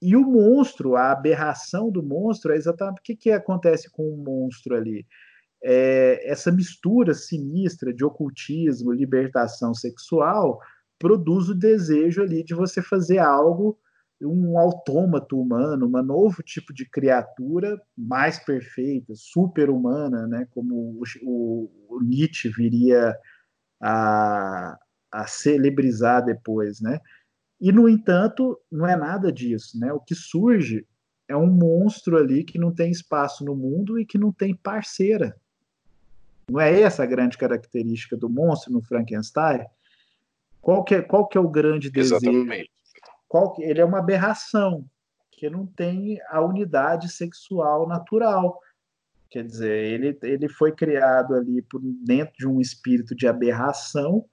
[0.00, 4.16] E o monstro, a aberração do monstro, é exatamente o que, que acontece com o
[4.16, 5.06] monstro ali
[5.62, 10.60] é, essa mistura sinistra de ocultismo, libertação sexual,
[10.98, 13.78] produz o desejo ali de você fazer algo,
[14.20, 21.70] um autômato humano, um novo tipo de criatura mais perfeita, super-humana, né, como o, o,
[21.88, 23.16] o, Nietzsche viria
[23.80, 24.78] a,
[25.10, 27.00] a celebrizar depois, né?
[27.60, 29.92] E, no entanto, não é nada disso, né?
[29.92, 30.84] O que surge
[31.28, 35.36] é um monstro ali que não tem espaço no mundo e que não tem parceira.
[36.50, 39.64] Não é essa a grande característica do monstro no Frankenstein?
[40.60, 42.16] Qual que é, qual que é o grande desejo?
[42.16, 42.70] Exatamente.
[43.28, 44.84] Qual que, ele é uma aberração,
[45.42, 48.60] que não tem a unidade sexual natural.
[49.28, 54.24] Quer dizer, ele, ele foi criado ali por dentro de um espírito de aberração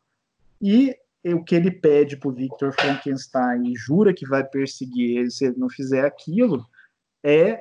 [0.61, 0.95] e
[1.26, 5.45] o que ele pede para o Victor Frankenstein e jura que vai perseguir ele se
[5.45, 6.64] ele não fizer aquilo
[7.23, 7.60] é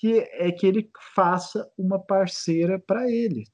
[0.00, 3.44] que é que ele faça uma parceira para ele.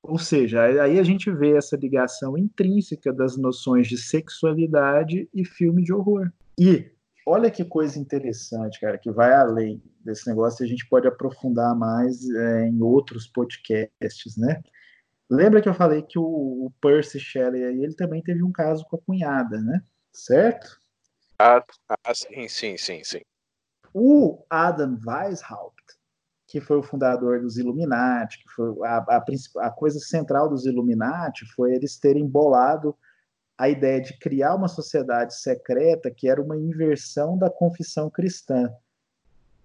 [0.00, 5.82] Ou seja, aí a gente vê essa ligação intrínseca das noções de sexualidade e filme
[5.82, 6.30] de horror.
[6.56, 6.92] E
[7.26, 12.30] olha que coisa interessante, cara, que vai além desse negócio a gente pode aprofundar mais
[12.30, 14.62] é, em outros podcasts, né?
[15.28, 18.94] Lembra que eu falei que o, o Percy Shelley ele também teve um caso com
[18.94, 19.82] a cunhada, né?
[20.12, 20.78] Certo?
[21.40, 21.62] Ah,
[22.06, 23.20] ah sim, sim, sim, sim.
[23.92, 25.82] O Adam Weishaupt,
[26.46, 29.24] que foi o fundador dos Illuminati, que foi a, a,
[29.66, 32.96] a coisa central dos Illuminati foi eles terem bolado
[33.56, 38.72] a ideia de criar uma sociedade secreta que era uma inversão da confissão cristã.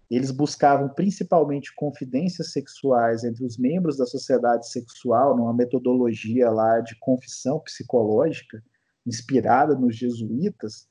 [0.10, 6.96] Eles buscavam principalmente confidências sexuais entre os membros da sociedade sexual, numa metodologia lá de
[7.00, 8.62] confissão psicológica,
[9.06, 10.88] inspirada nos jesuítas,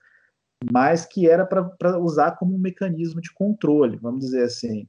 [0.70, 4.86] mas que era para usar como um mecanismo de controle, vamos dizer assim.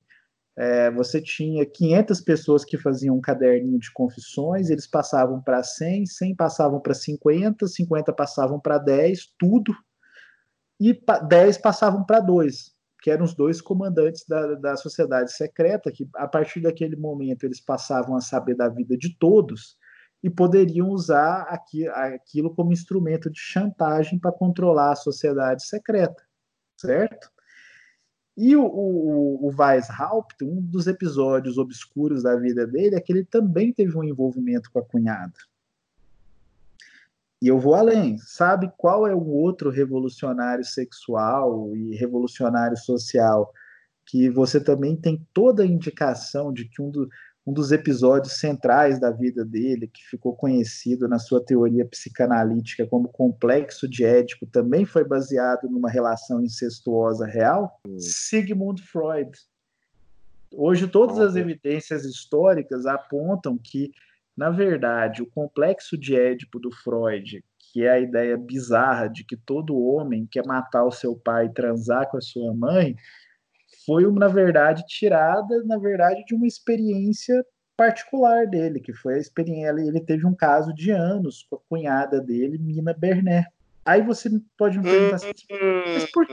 [0.56, 6.06] É, você tinha 500 pessoas que faziam um caderninho de confissões, eles passavam para 100,
[6.06, 9.74] 100 passavam para 50, 50 passavam para 10, tudo,
[10.80, 12.72] e 10 passavam para 2,
[13.02, 17.60] que eram os dois comandantes da, da sociedade secreta, que a partir daquele momento eles
[17.60, 19.76] passavam a saber da vida de todos,
[20.24, 26.24] e poderiam usar aqui, aquilo como instrumento de chantagem para controlar a sociedade secreta,
[26.78, 27.30] certo?
[28.36, 33.26] E o, o, o Weishaupt, um dos episódios obscuros da vida dele é que ele
[33.26, 35.34] também teve um envolvimento com a cunhada.
[37.40, 38.18] E eu vou além.
[38.20, 43.54] Sabe qual é o outro revolucionário sexual e revolucionário social
[44.06, 47.08] que você também tem toda a indicação de que um do,
[47.46, 53.10] um dos episódios centrais da vida dele, que ficou conhecido na sua teoria psicanalítica como
[53.10, 57.80] complexo de Édipo, também foi baseado numa relação incestuosa real?
[57.86, 58.00] Hum.
[58.00, 59.32] Sigmund Freud.
[60.56, 63.92] Hoje, todas as evidências históricas apontam que,
[64.38, 69.36] na verdade, o complexo de Édipo do Freud, que é a ideia bizarra de que
[69.36, 72.96] todo homem quer matar o seu pai e transar com a sua mãe,
[73.86, 77.46] foi, na verdade, tirada, na verdade, de uma experiência
[77.76, 79.72] particular dele, que foi a experiência.
[79.82, 83.48] Ele teve um caso de anos com a cunhada dele, Mina Bernet.
[83.86, 85.32] Aí você pode me perguntar assim,
[85.94, 86.26] mas por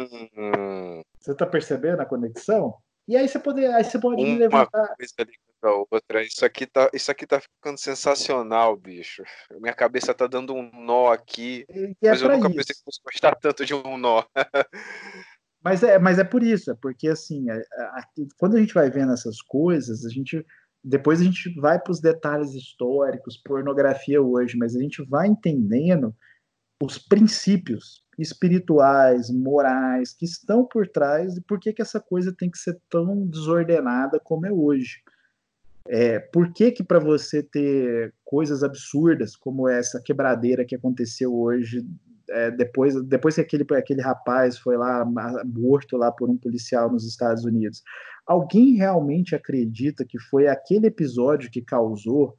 [1.19, 2.77] Você está percebendo a conexão?
[3.09, 4.95] E aí você pode, aí você pode Uma me levantar.
[4.97, 5.15] Coisa
[5.63, 6.23] a outra.
[6.23, 9.23] Isso aqui, tá, isso aqui tá ficando sensacional, bicho.
[9.61, 11.67] Minha cabeça tá dando um nó aqui.
[11.69, 12.57] E mas é eu nunca isso.
[12.57, 14.25] pensei que fosse gostar tanto de um nó.
[15.62, 18.05] Mas é, mas é por isso, é porque assim, a, a,
[18.39, 20.45] quando a gente vai vendo essas coisas, a gente
[20.82, 26.15] depois a gente vai para os detalhes históricos, pornografia hoje, mas a gente vai entendendo
[26.82, 32.51] os princípios espirituais, morais que estão por trás e por que, que essa coisa tem
[32.51, 35.03] que ser tão desordenada como é hoje.
[35.87, 41.85] É, por que que para você ter coisas absurdas como essa quebradeira que aconteceu hoje
[42.31, 45.05] é, depois, depois que aquele, aquele rapaz foi lá
[45.44, 47.82] morto lá por um policial nos Estados Unidos,
[48.27, 52.36] alguém realmente acredita que foi aquele episódio que causou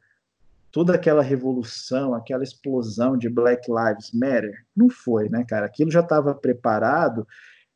[0.72, 4.66] toda aquela revolução, aquela explosão de Black Lives Matter?
[4.76, 5.66] Não foi, né, cara?
[5.66, 7.28] Aquilo já estava preparado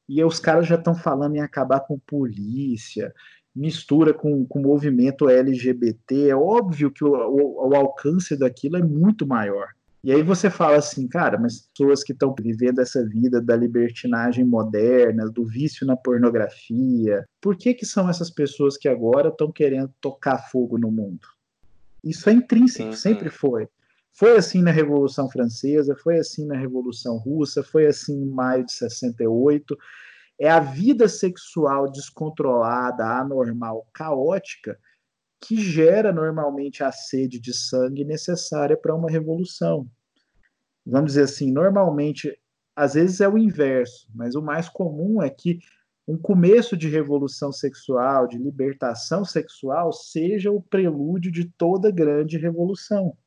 [0.08, 3.14] e os caras já estão falando em acabar com polícia,
[3.54, 6.30] mistura com o movimento LGBT.
[6.30, 9.75] É óbvio que o, o, o alcance daquilo é muito maior.
[10.06, 14.46] E aí você fala assim, cara, mas pessoas que estão vivendo essa vida da libertinagem
[14.46, 19.92] moderna, do vício na pornografia, por que que são essas pessoas que agora estão querendo
[20.00, 21.28] tocar fogo no mundo?
[22.04, 22.96] Isso é intrínseco, uhum.
[22.96, 23.68] sempre foi.
[24.14, 28.74] Foi assim na Revolução Francesa, foi assim na Revolução Russa, foi assim em maio de
[28.74, 29.76] 68.
[30.40, 34.78] É a vida sexual descontrolada, anormal, caótica
[35.42, 39.88] que gera normalmente a sede de sangue necessária para uma revolução.
[40.86, 42.38] Vamos dizer assim, normalmente,
[42.76, 45.60] às vezes é o inverso, mas o mais comum é que
[46.08, 53.18] um começo de revolução sexual, de libertação sexual, seja o prelúdio de toda grande revolução.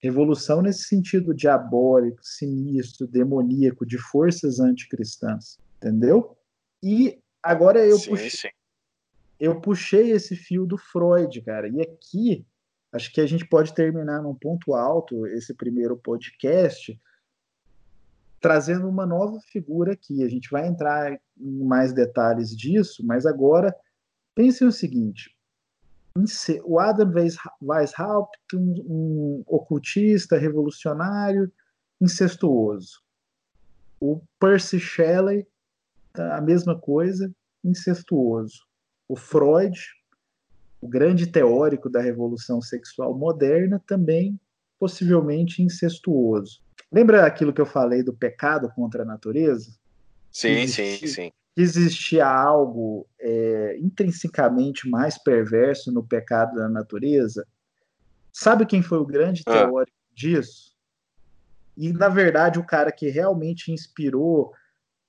[0.00, 6.36] Revolução nesse sentido diabólico, sinistro, demoníaco, de forças anticristãs, entendeu?
[6.80, 8.57] E agora eu sim, puxei, sim
[9.38, 11.68] eu puxei esse fio do Freud, cara.
[11.68, 12.46] E aqui,
[12.92, 17.00] acho que a gente pode terminar num ponto alto esse primeiro podcast,
[18.40, 20.24] trazendo uma nova figura aqui.
[20.24, 23.74] A gente vai entrar em mais detalhes disso, mas agora
[24.34, 25.36] pense o seguinte:
[26.64, 27.12] o Adam
[27.62, 31.52] Weishaupt, um, um ocultista revolucionário,
[32.00, 33.00] incestuoso.
[34.00, 35.46] O Percy Shelley,
[36.14, 37.32] a mesma coisa,
[37.64, 38.67] incestuoso
[39.08, 39.78] o Freud,
[40.80, 44.38] o grande teórico da revolução sexual moderna, também
[44.78, 46.60] possivelmente incestuoso.
[46.92, 49.72] Lembra aquilo que eu falei do pecado contra a natureza?
[50.30, 51.32] Sim, existia, sim, sim.
[51.56, 57.46] Existia algo é, intrinsecamente mais perverso no pecado da natureza?
[58.32, 59.52] Sabe quem foi o grande ah.
[59.52, 60.76] teórico disso?
[61.76, 64.52] E, na verdade, o cara que realmente inspirou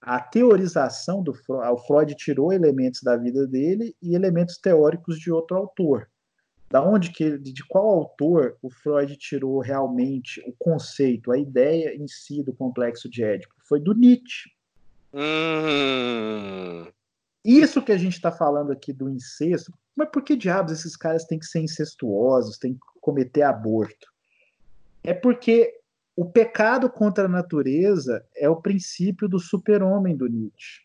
[0.02, 5.32] a teorização do Freud, o Freud tirou elementos da vida dele e elementos teóricos de
[5.32, 6.10] outro autor.
[6.70, 12.08] Da onde que de qual autor o Freud tirou realmente o conceito, a ideia em
[12.08, 13.54] si do complexo de Édipo?
[13.68, 14.50] Foi do Nietzsche.
[15.14, 16.86] Hum.
[17.44, 21.26] Isso que a gente está falando aqui do incesto, mas por que diabos esses caras
[21.26, 24.08] têm que ser incestuosos, têm que cometer aborto?
[25.04, 25.79] É porque
[26.20, 30.82] o pecado contra a natureza é o princípio do super-homem do Nietzsche.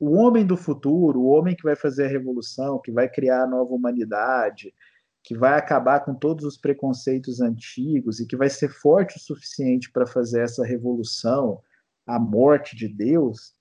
[0.00, 3.46] O homem do futuro, o homem que vai fazer a revolução, que vai criar a
[3.46, 4.72] nova humanidade,
[5.22, 9.92] que vai acabar com todos os preconceitos antigos e que vai ser forte o suficiente
[9.92, 11.60] para fazer essa revolução,
[12.06, 13.54] a morte de Deus,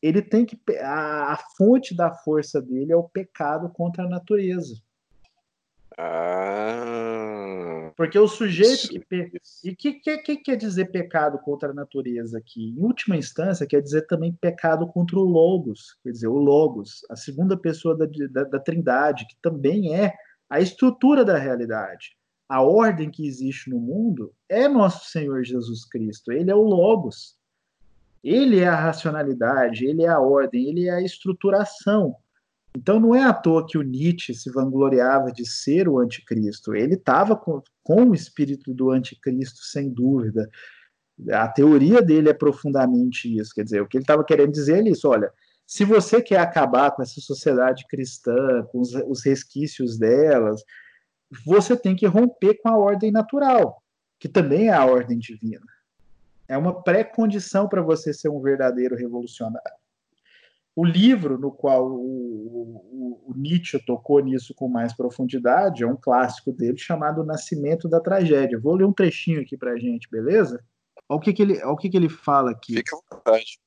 [0.00, 4.85] ele tem que a, a fonte da força dele é o pecado contra a natureza.
[5.98, 7.90] Ah.
[7.96, 9.00] Porque o sujeito que.
[9.00, 9.32] Pe...
[9.64, 12.74] E o que, que, que, quer dizer pecado contra a natureza aqui?
[12.76, 17.16] Em última instância, quer dizer também pecado contra o Logos, quer dizer, o Logos, a
[17.16, 20.12] segunda pessoa da, da, da Trindade, que também é
[20.50, 22.14] a estrutura da realidade.
[22.48, 27.36] A ordem que existe no mundo é nosso Senhor Jesus Cristo, ele é o Logos.
[28.22, 32.16] Ele é a racionalidade, ele é a ordem, ele é a estruturação
[32.76, 36.74] Então não é à toa que o Nietzsche se vangloriava de ser o anticristo.
[36.74, 40.46] Ele estava com, com o espírito do anticristo, sem dúvida.
[41.32, 43.54] A teoria dele é profundamente isso.
[43.54, 45.32] Quer dizer, o que ele estava querendo dizer é isso: olha,
[45.66, 50.62] se você quer acabar com essa sociedade cristã, com os, os resquícios delas,
[51.46, 53.82] você tem que romper com a ordem natural,
[54.20, 55.64] que também é a ordem divina.
[56.46, 59.85] É uma pré-condição para você ser um verdadeiro revolucionário.
[60.76, 65.96] O livro no qual o, o, o, Nietzsche tocou nisso com mais profundidade é um
[65.96, 68.60] clássico dele chamado Nascimento da Tragédia.
[68.60, 70.62] Vou ler um trechinho aqui para a gente, beleza?
[71.08, 72.74] Olha o que, que, ele, olha o que, que ele fala aqui.
[72.74, 73.58] Fica à vontade.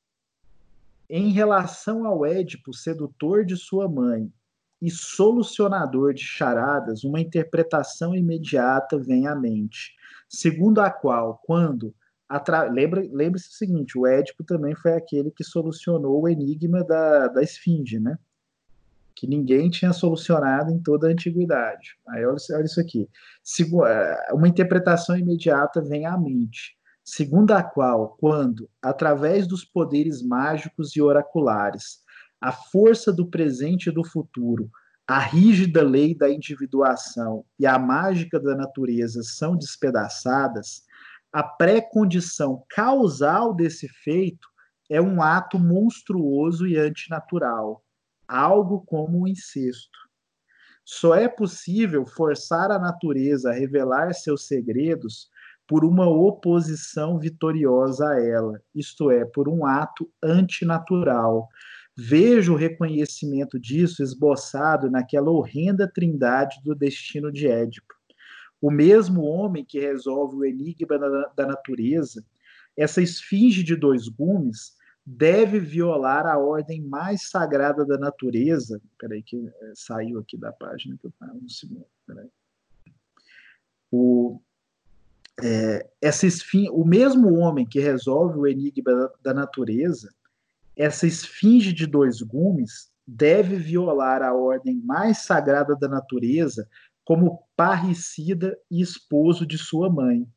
[1.10, 4.32] Em relação ao Édipo, sedutor de sua mãe
[4.80, 9.96] e solucionador de charadas, uma interpretação imediata vem à mente,
[10.30, 11.92] segundo a qual, quando
[12.72, 17.42] Lembre, lembre-se o seguinte: o Édipo também foi aquele que solucionou o enigma da, da
[17.42, 18.18] esfinge, né?
[19.16, 21.98] Que ninguém tinha solucionado em toda a antiguidade.
[22.08, 23.10] Aí olha, olha isso aqui.
[23.88, 30.96] É, uma interpretação imediata vem à mente, segundo a qual, quando, através dos poderes mágicos
[30.96, 32.04] e oraculares,
[32.40, 34.70] a força do presente e do futuro,
[35.06, 40.84] a rígida lei da individuação e a mágica da natureza são despedaçadas,
[41.32, 44.48] a pré-condição causal desse feito
[44.90, 47.84] é um ato monstruoso e antinatural,
[48.28, 50.00] algo como o um incesto.
[50.84, 55.30] Só é possível forçar a natureza a revelar seus segredos
[55.68, 61.48] por uma oposição vitoriosa a ela, isto é, por um ato antinatural.
[61.96, 67.99] Vejo o reconhecimento disso esboçado naquela horrenda trindade do destino de Édipo
[68.62, 72.26] o mesmo homem que resolve o enigma da, da natureza,
[72.76, 78.82] essa esfinge de dois gumes, deve violar a ordem mais sagrada da natureza.
[78.98, 81.86] Peraí, que é, saiu aqui da página que eu falo um segundo.
[82.06, 82.30] Peraí.
[83.92, 84.40] O,
[85.42, 90.14] é, essa esfinge, o mesmo homem que resolve o enigma da, da natureza,
[90.76, 96.70] essa esfinge de dois gumes deve violar a ordem mais sagrada da natureza
[97.10, 100.28] como parricida e esposo de sua mãe.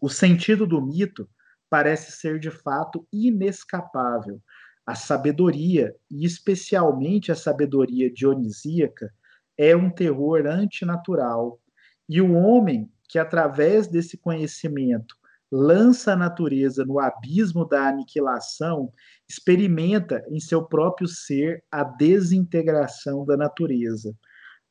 [0.00, 1.28] O sentido do mito
[1.68, 4.40] parece ser de fato inescapável.
[4.86, 9.12] A sabedoria, e especialmente a sabedoria dionisíaca,
[9.54, 11.60] é um terror antinatural.
[12.08, 15.14] E o homem que, através desse conhecimento,
[15.52, 18.90] lança a natureza no abismo da aniquilação,
[19.28, 24.16] experimenta em seu próprio ser a desintegração da natureza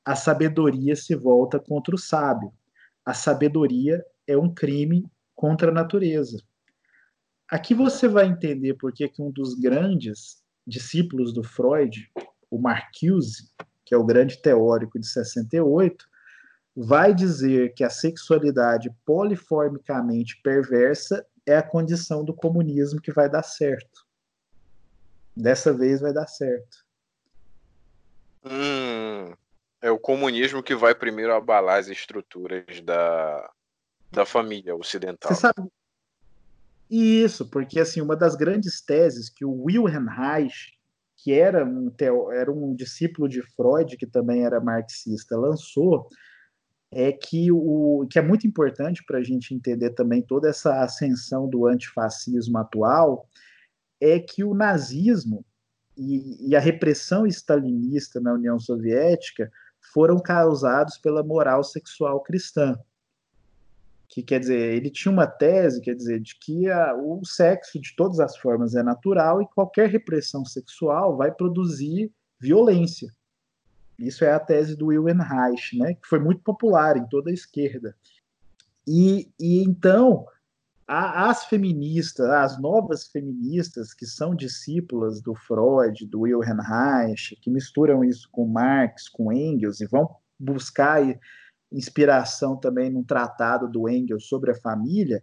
[0.05, 2.53] a sabedoria se volta contra o sábio.
[3.03, 6.37] A sabedoria é um crime contra a natureza.
[7.49, 12.07] Aqui você vai entender por que um dos grandes discípulos do Freud,
[12.49, 13.51] o Marcuse,
[13.83, 16.05] que é o grande teórico de 68,
[16.75, 23.43] vai dizer que a sexualidade poliformicamente perversa é a condição do comunismo que vai dar
[23.43, 24.05] certo.
[25.35, 26.85] Dessa vez vai dar certo.
[28.43, 29.33] Hum,
[29.85, 33.51] é o comunismo que vai primeiro abalar as estruturas da,
[34.11, 35.31] da família ocidental.
[35.31, 35.69] Você sabe?
[36.89, 40.73] Isso, porque assim, uma das grandes teses que o Wilhelm Reich,
[41.17, 46.09] que era um, teo, era um discípulo de Freud, que também era marxista, lançou,
[46.91, 51.47] é que, o, que é muito importante para a gente entender também toda essa ascensão
[51.47, 53.29] do antifascismo atual,
[54.01, 55.45] é que o nazismo
[55.95, 59.51] e, e a repressão stalinista na União Soviética
[59.95, 62.77] foram causados pela moral sexual cristã.
[64.09, 67.95] Que quer dizer, ele tinha uma tese, quer dizer, de que a, o sexo de
[67.95, 73.09] todas as formas é natural e qualquer repressão sexual vai produzir violência.
[73.97, 77.33] Isso é a tese do Wilhelm Reich, né, que foi muito popular em toda a
[77.33, 77.95] esquerda.
[78.85, 80.25] E, e então,
[80.87, 88.03] as feministas, as novas feministas que são discípulas do Freud, do Wilhelm Reich, que misturam
[88.03, 90.07] isso com Marx, com Engels e vão
[90.39, 91.01] buscar
[91.71, 95.21] inspiração também num tratado do Engels sobre a família,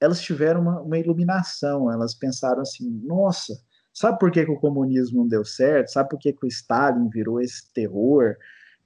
[0.00, 3.54] elas tiveram uma, uma iluminação, elas pensaram assim, nossa,
[3.92, 5.92] sabe por que, que, o comunismo não deu certo?
[5.92, 8.36] Sabe por que, que o Stalin virou esse terror?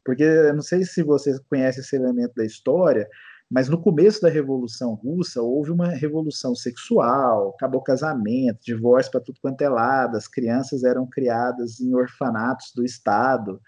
[0.04, 3.08] Porque, eu não sei se você conhece esse elemento da história,
[3.50, 9.38] mas no começo da Revolução Russa houve uma revolução sexual, acabou casamento, divórcio para tudo
[9.40, 13.60] quanto é lado, as crianças eram criadas em orfanatos do Estado,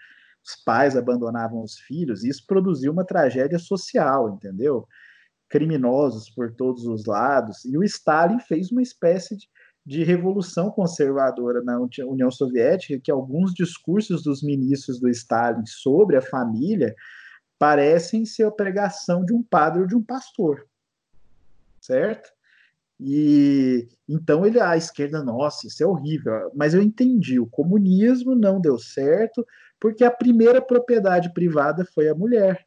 [0.45, 4.87] os pais abandonavam os filhos, e isso produziu uma tragédia social, entendeu?
[5.49, 9.47] Criminosos por todos os lados, e o Stalin fez uma espécie de,
[9.85, 16.21] de revolução conservadora na União Soviética, que alguns discursos dos ministros do Stalin sobre a
[16.21, 16.95] família
[17.57, 20.67] parecem ser a pregação de um padre ou de um pastor,
[21.81, 22.29] certo?
[22.99, 26.51] E então ele, a esquerda, nossa, isso é horrível.
[26.55, 29.45] Mas eu entendi, o comunismo não deu certo
[29.79, 32.65] porque a primeira propriedade privada foi a mulher.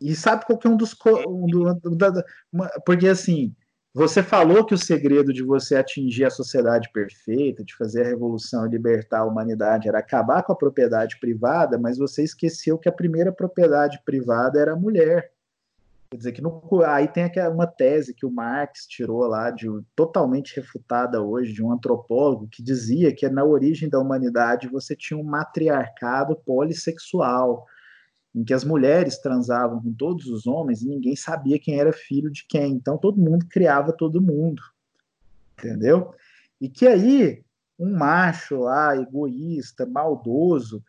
[0.00, 0.96] E sabe qual que é um dos.
[1.26, 3.54] Um do, da, uma, porque assim,
[3.94, 8.66] você falou que o segredo de você atingir a sociedade perfeita, de fazer a revolução
[8.66, 12.92] e libertar a humanidade era acabar com a propriedade privada, mas você esqueceu que a
[12.92, 15.30] primeira propriedade privada era a mulher.
[16.10, 20.56] Quer dizer que no, aí tem uma tese que o Marx tirou lá, de totalmente
[20.56, 25.22] refutada hoje, de um antropólogo, que dizia que na origem da humanidade você tinha um
[25.24, 27.66] matriarcado polissexual,
[28.34, 32.30] em que as mulheres transavam com todos os homens e ninguém sabia quem era filho
[32.30, 32.72] de quem.
[32.72, 34.62] Então todo mundo criava todo mundo.
[35.58, 36.14] Entendeu?
[36.60, 37.44] E que aí
[37.78, 40.82] um macho lá, egoísta, maldoso,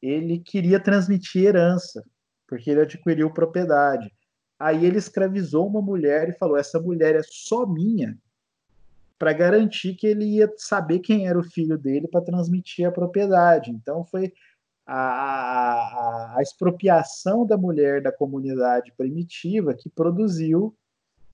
[0.00, 2.04] ele queria transmitir herança,
[2.46, 4.12] porque ele adquiriu propriedade.
[4.58, 8.16] Aí ele escravizou uma mulher e falou: essa mulher é só minha,
[9.18, 13.70] para garantir que ele ia saber quem era o filho dele para transmitir a propriedade.
[13.70, 14.32] Então foi
[14.90, 20.74] a, a, a, expropriação da mulher da comunidade primitiva que produziu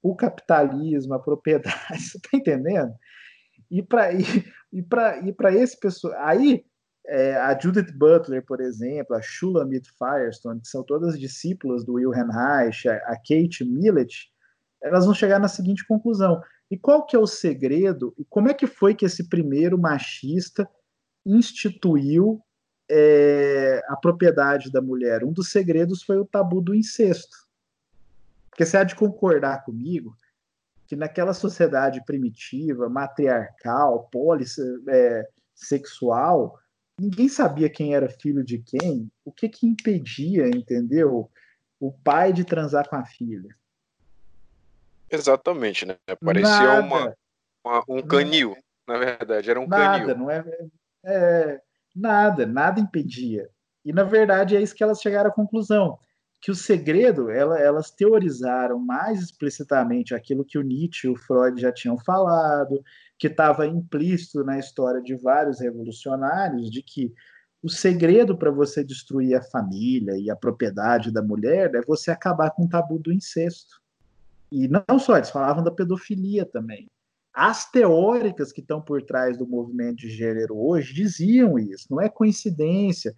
[0.03, 1.77] o capitalismo, a propriedade.
[1.97, 2.93] Você está entendendo?
[3.71, 4.25] E para e,
[4.73, 6.15] e para esse pessoal.
[6.19, 6.65] Aí
[7.07, 12.31] é, a Judith Butler, por exemplo, a Shulamit Firestone, que são todas discípulas do Wilhelm
[12.31, 14.33] Reich, a, a Kate Millett,
[14.83, 16.43] elas vão chegar na seguinte conclusão.
[16.69, 18.13] E qual que é o segredo?
[18.19, 20.69] E como é que foi que esse primeiro machista
[21.25, 22.44] instituiu
[22.91, 25.25] é, a propriedade da mulher?
[25.25, 27.37] Um dos segredos foi o tabu do incesto.
[28.51, 30.17] Porque você há de concordar comigo
[30.87, 39.33] que naquela sociedade primitiva, matriarcal, polissexual, é, ninguém sabia quem era filho de quem, o
[39.33, 41.31] que que impedia, entendeu?
[41.81, 43.57] O pai de transar com a filha.
[45.11, 45.97] Exatamente, né?
[46.23, 47.17] Parecia uma,
[47.65, 48.57] uma, um canil,
[48.87, 50.19] não, na verdade, era um nada, canil.
[50.19, 50.45] Não é,
[51.05, 51.61] é,
[51.95, 53.49] nada, nada impedia.
[53.85, 55.99] E na verdade é isso que elas chegaram à conclusão,
[56.41, 61.61] que o segredo, ela, elas teorizaram mais explicitamente aquilo que o Nietzsche e o Freud
[61.61, 62.83] já tinham falado,
[63.19, 67.13] que estava implícito na história de vários revolucionários, de que
[67.63, 72.51] o segredo para você destruir a família e a propriedade da mulher é você acabar
[72.51, 73.81] com o tabu do incesto.
[74.53, 76.87] E não só, eles falavam da pedofilia também.
[77.35, 82.09] As teóricas que estão por trás do movimento de gênero hoje diziam isso, não é
[82.09, 83.13] coincidência.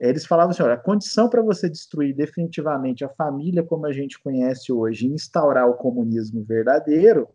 [0.00, 4.18] Eles falavam assim: olha, a condição para você destruir definitivamente a família como a gente
[4.18, 7.28] conhece hoje e instaurar o comunismo verdadeiro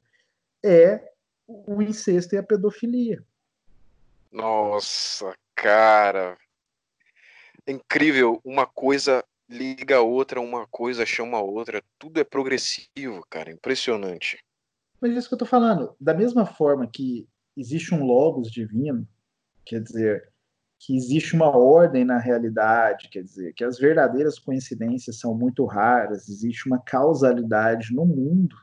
[0.64, 1.11] é
[1.47, 3.23] o incesto e a pedofilia.
[4.31, 6.35] Nossa, cara.
[7.68, 8.41] É incrível.
[8.43, 11.84] Uma coisa liga a outra, uma coisa chama a outra.
[11.99, 13.52] Tudo é progressivo, cara.
[13.52, 14.43] Impressionante.
[15.01, 15.95] Mas é isso que eu tô falando.
[15.99, 19.07] Da mesma forma que existe um logos divino,
[19.65, 20.31] quer dizer,
[20.80, 26.27] que existe uma ordem na realidade, quer dizer, que as verdadeiras coincidências são muito raras,
[26.30, 28.55] existe uma causalidade no mundo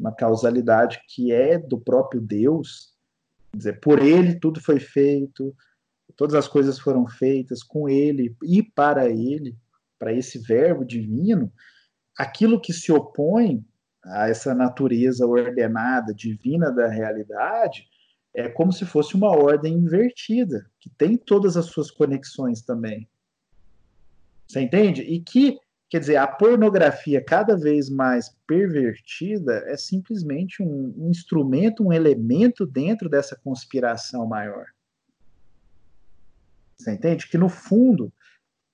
[0.00, 2.94] uma causalidade que é do próprio Deus,
[3.52, 5.54] quer dizer, por ele tudo foi feito,
[6.16, 9.56] todas as coisas foram feitas com ele e para ele,
[9.98, 11.52] para esse verbo divino,
[12.16, 13.64] aquilo que se opõe
[14.04, 17.86] a essa natureza ordenada, divina da realidade,
[18.34, 23.08] é como se fosse uma ordem invertida, que tem todas as suas conexões também.
[24.46, 25.02] Você entende?
[25.02, 25.58] E que
[25.90, 32.64] Quer dizer, a pornografia cada vez mais pervertida é simplesmente um, um instrumento, um elemento
[32.64, 34.66] dentro dessa conspiração maior.
[36.76, 37.28] Você entende?
[37.28, 38.12] Que no fundo,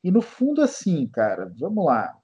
[0.05, 2.15] e no fundo, assim, cara, vamos lá.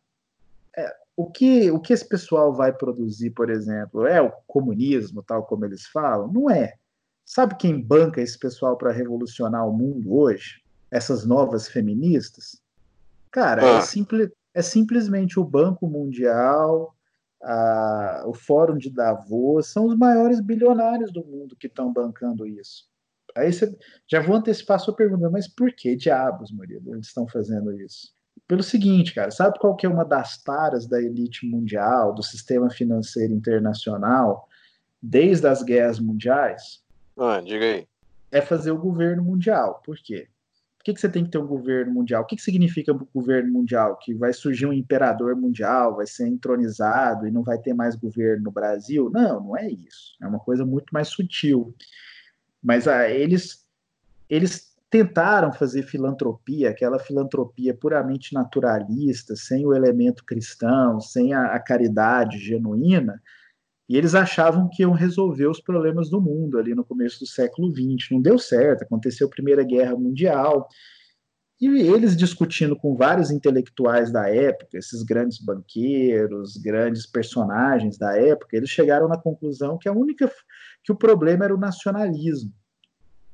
[0.77, 5.44] É, o, que, o que esse pessoal vai produzir, por exemplo, é o comunismo, tal
[5.44, 6.32] como eles falam?
[6.32, 6.74] Não é.
[7.24, 10.62] Sabe quem banca esse pessoal para revolucionar o mundo hoje?
[10.90, 12.60] Essas novas feministas?
[13.30, 13.78] Cara, é ah.
[13.78, 16.94] é simples é simplesmente o Banco Mundial,
[17.43, 22.86] a, o Fórum de Davos, são os maiores bilionários do mundo que estão bancando isso.
[23.34, 23.74] Aí você
[24.06, 28.14] já vou antecipar a sua pergunta, mas por que diabos, Murilo, eles estão fazendo isso?
[28.53, 32.69] Pelo seguinte, cara, sabe qual que é uma das taras da elite mundial, do sistema
[32.69, 34.47] financeiro internacional,
[35.01, 36.83] desde as guerras mundiais?
[37.19, 37.89] Ah, diga aí.
[38.31, 39.81] É fazer o governo mundial.
[39.83, 40.29] Por quê?
[40.77, 42.24] Por que, que você tem que ter um governo mundial?
[42.24, 43.97] O que, que significa governo mundial?
[43.97, 48.45] Que vai surgir um imperador mundial, vai ser entronizado e não vai ter mais governo
[48.45, 49.09] no Brasil?
[49.09, 50.15] Não, não é isso.
[50.20, 51.74] É uma coisa muito mais sutil.
[52.62, 53.66] Mas ah, eles,
[54.29, 61.59] eles tentaram fazer filantropia, aquela filantropia puramente naturalista, sem o elemento cristão, sem a, a
[61.59, 63.19] caridade genuína,
[63.89, 67.70] e eles achavam que iam resolver os problemas do mundo ali no começo do século
[67.70, 68.10] XX.
[68.10, 70.69] Não deu certo, aconteceu a Primeira Guerra Mundial,
[71.59, 78.56] e eles discutindo com vários intelectuais da época, esses grandes banqueiros, grandes personagens da época,
[78.56, 80.31] eles chegaram na conclusão que a única
[80.85, 82.52] que o problema era o nacionalismo.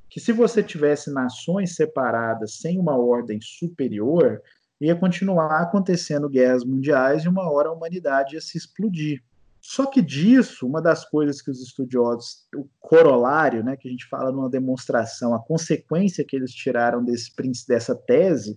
[0.08, 4.40] Que se você tivesse nações separadas sem uma ordem superior,
[4.80, 9.22] ia continuar acontecendo guerras mundiais e uma hora a humanidade ia se explodir.
[9.60, 14.06] Só que disso, uma das coisas que os estudiosos, o corolário, né, que a gente
[14.06, 17.30] fala numa demonstração, a consequência que eles tiraram desse,
[17.66, 18.56] dessa tese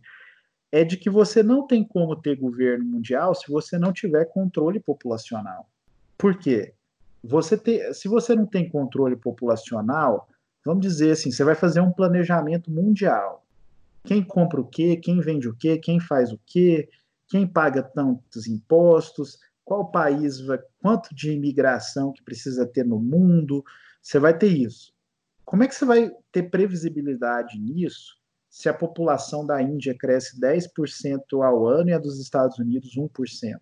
[0.71, 4.79] é de que você não tem como ter governo mundial se você não tiver controle
[4.79, 5.67] populacional.
[6.17, 6.73] Por quê?
[7.23, 10.29] Você ter, se você não tem controle populacional,
[10.65, 13.45] vamos dizer assim, você vai fazer um planejamento mundial.
[14.03, 16.89] Quem compra o quê, quem vende o quê, quem faz o quê,
[17.27, 23.63] quem paga tantos impostos, qual país vai, quanto de imigração que precisa ter no mundo,
[24.01, 24.93] você vai ter isso.
[25.45, 28.17] Como é que você vai ter previsibilidade nisso
[28.49, 33.59] se a população da Índia cresce 10% ao ano e a dos Estados Unidos 1%?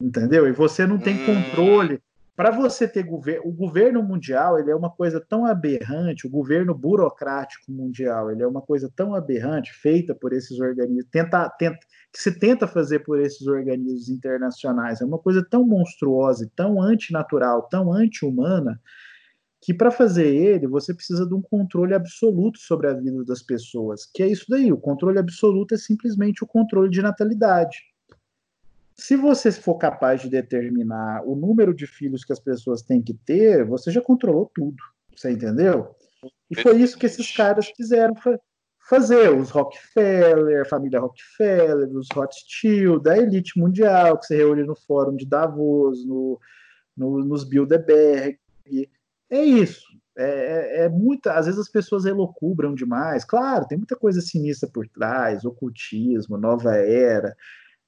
[0.00, 0.48] Entendeu?
[0.48, 1.26] E você não tem hum.
[1.26, 2.02] controle
[2.36, 6.74] para você ter governo, o governo mundial ele é uma coisa tão aberrante, o governo
[6.74, 11.78] burocrático mundial ele é uma coisa tão aberrante, feita por esses organismos, tenta, tenta,
[12.12, 17.68] que se tenta fazer por esses organismos internacionais, é uma coisa tão monstruosa, tão antinatural,
[17.68, 18.80] tão anti-humana,
[19.62, 24.06] que para fazer ele você precisa de um controle absoluto sobre a vida das pessoas,
[24.12, 27.93] que é isso daí, o controle absoluto é simplesmente o controle de natalidade.
[28.96, 33.14] Se você for capaz de determinar o número de filhos que as pessoas têm que
[33.14, 34.76] ter, você já controlou tudo.
[35.14, 35.94] Você entendeu?
[36.50, 38.14] E foi isso que esses caras quiseram
[38.88, 39.30] fazer.
[39.30, 45.16] Os Rockefeller, a família Rockefeller, os Rothschild, a elite mundial, que se reúne no Fórum
[45.16, 46.38] de Davos, no,
[46.96, 48.38] no, nos Bilderberg.
[49.28, 49.86] É isso.
[50.16, 51.32] É, é, é muita.
[51.32, 53.24] Às vezes as pessoas elocubram demais.
[53.24, 57.34] Claro, tem muita coisa sinistra por trás, ocultismo, nova era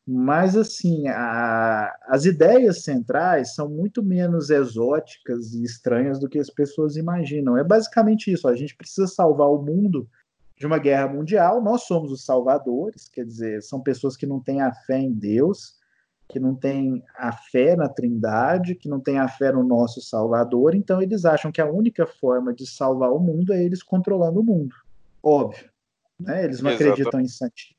[0.06, 6.48] mas, assim, a, as ideias centrais são muito menos exóticas e estranhas do que as
[6.48, 7.58] pessoas imaginam.
[7.58, 10.08] É basicamente isso: a gente precisa salvar o mundo
[10.56, 14.62] de uma guerra mundial, nós somos os salvadores, quer dizer, são pessoas que não têm
[14.62, 15.74] a fé em Deus,
[16.28, 20.74] que não têm a fé na Trindade, que não têm a fé no nosso Salvador,
[20.74, 24.44] então eles acham que a única forma de salvar o mundo é eles controlando o
[24.44, 24.74] mundo.
[25.22, 25.68] Óbvio.
[26.18, 26.44] Né?
[26.44, 26.90] Eles não Exato.
[26.90, 27.75] acreditam em santidade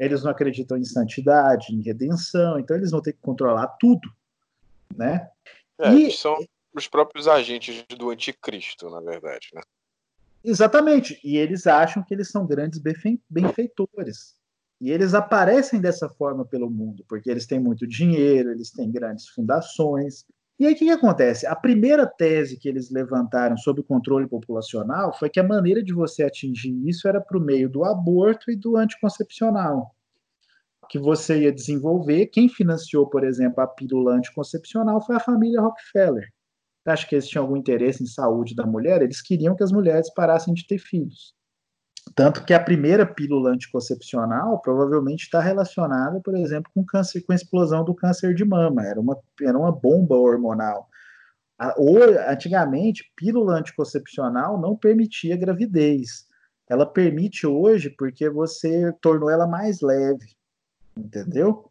[0.00, 4.10] eles não acreditam em santidade, em redenção, então eles vão ter que controlar tudo,
[4.96, 5.28] né?
[5.78, 6.42] É, e, são
[6.74, 9.60] os próprios agentes do anticristo, na verdade, né?
[10.42, 12.80] Exatamente, e eles acham que eles são grandes
[13.28, 14.34] benfeitores.
[14.80, 19.28] E eles aparecem dessa forma pelo mundo, porque eles têm muito dinheiro, eles têm grandes
[19.28, 20.24] fundações,
[20.60, 21.46] e aí o que, que, acontece?
[21.46, 25.94] A primeira tese que eles levantaram sobre o controle populacional foi que a maneira de
[25.94, 29.94] você atingir isso era por meio do aborto e do anticoncepcional.
[30.90, 32.26] Que você ia desenvolver.
[32.26, 36.28] Quem financiou, por exemplo, a pílula anticoncepcional foi a família Rockefeller.
[36.84, 40.12] Acho que eles tinham algum interesse em saúde da mulher, eles queriam que as mulheres
[40.12, 41.34] parassem de ter filhos.
[42.14, 47.36] Tanto que a primeira pílula anticoncepcional provavelmente está relacionada, por exemplo, com câncer, com a
[47.36, 48.84] explosão do câncer de mama.
[48.84, 50.88] Era uma, era uma bomba hormonal.
[51.76, 56.26] ou, antigamente, pílula anticoncepcional não permitia gravidez.
[56.68, 60.36] Ela permite hoje porque você tornou ela mais leve,
[60.96, 61.70] entendeu?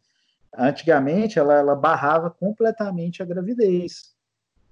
[0.58, 4.14] Antigamente, ela, ela barrava completamente a gravidez,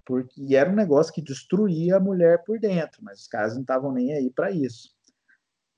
[0.06, 3.91] porque era um negócio que destruía a mulher por dentro, mas os caras não estavam
[3.91, 4.97] nem aí para isso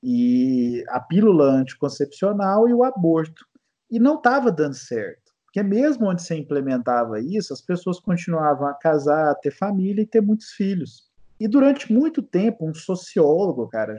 [0.03, 3.45] e a pílula anticoncepcional e o aborto.
[3.91, 8.73] E não estava dando certo, porque mesmo onde você implementava isso, as pessoas continuavam a
[8.73, 11.09] casar, a ter família e ter muitos filhos.
[11.39, 13.95] E durante muito tempo, um sociólogo, cara,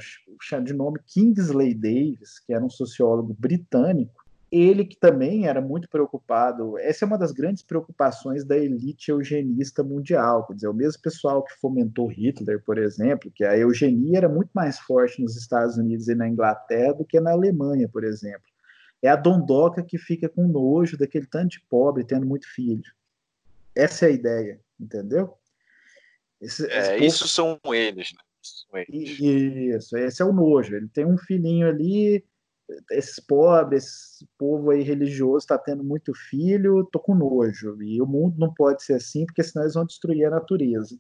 [0.63, 4.20] de nome Kingsley Davis, que era um sociólogo britânico,
[4.51, 9.85] ele que também era muito preocupado, essa é uma das grandes preocupações da elite eugenista
[9.85, 14.29] mundial, quer dizer, o mesmo pessoal que fomentou Hitler, por exemplo, que a eugenia era
[14.29, 18.49] muito mais forte nos Estados Unidos e na Inglaterra do que na Alemanha, por exemplo.
[19.01, 22.93] É a dondoca que fica com nojo daquele tanto de pobre tendo muito filho.
[23.75, 25.39] Essa é a ideia, entendeu?
[26.41, 28.85] Esse, é, isso são eles, né?
[28.89, 30.75] Isso, esse é o nojo.
[30.75, 32.25] Ele tem um filhinho ali,
[32.91, 37.83] esses pobres, esse povo aí religioso está tendo muito filho, tô com nojo.
[37.83, 40.97] E o mundo não pode ser assim, porque senão eles vão destruir a natureza.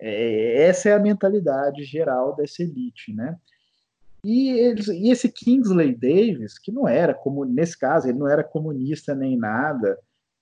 [0.00, 3.38] É, essa é a mentalidade geral dessa elite, né?
[4.24, 8.44] E, eles, e esse Kingsley Davis, que não era, como nesse caso, ele não era
[8.44, 9.98] comunista nem nada,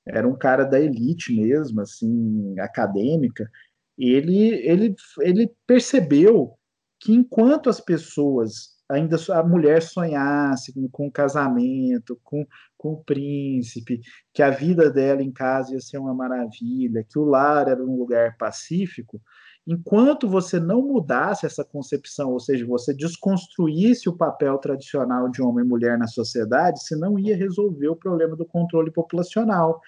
[0.06, 3.50] era um cara da elite mesmo, assim, acadêmica,
[3.98, 6.54] ele, ele, ele percebeu
[6.98, 12.44] que enquanto as pessoas ainda a mulher sonhasse com o casamento, com,
[12.76, 14.00] com o príncipe,
[14.34, 17.96] que a vida dela em casa ia ser uma maravilha, que o lar era um
[17.96, 19.20] lugar pacífico,
[19.66, 25.64] enquanto você não mudasse essa concepção, ou seja, você desconstruísse o papel tradicional de homem
[25.64, 29.80] e mulher na sociedade, você não ia resolver o problema do controle populacional.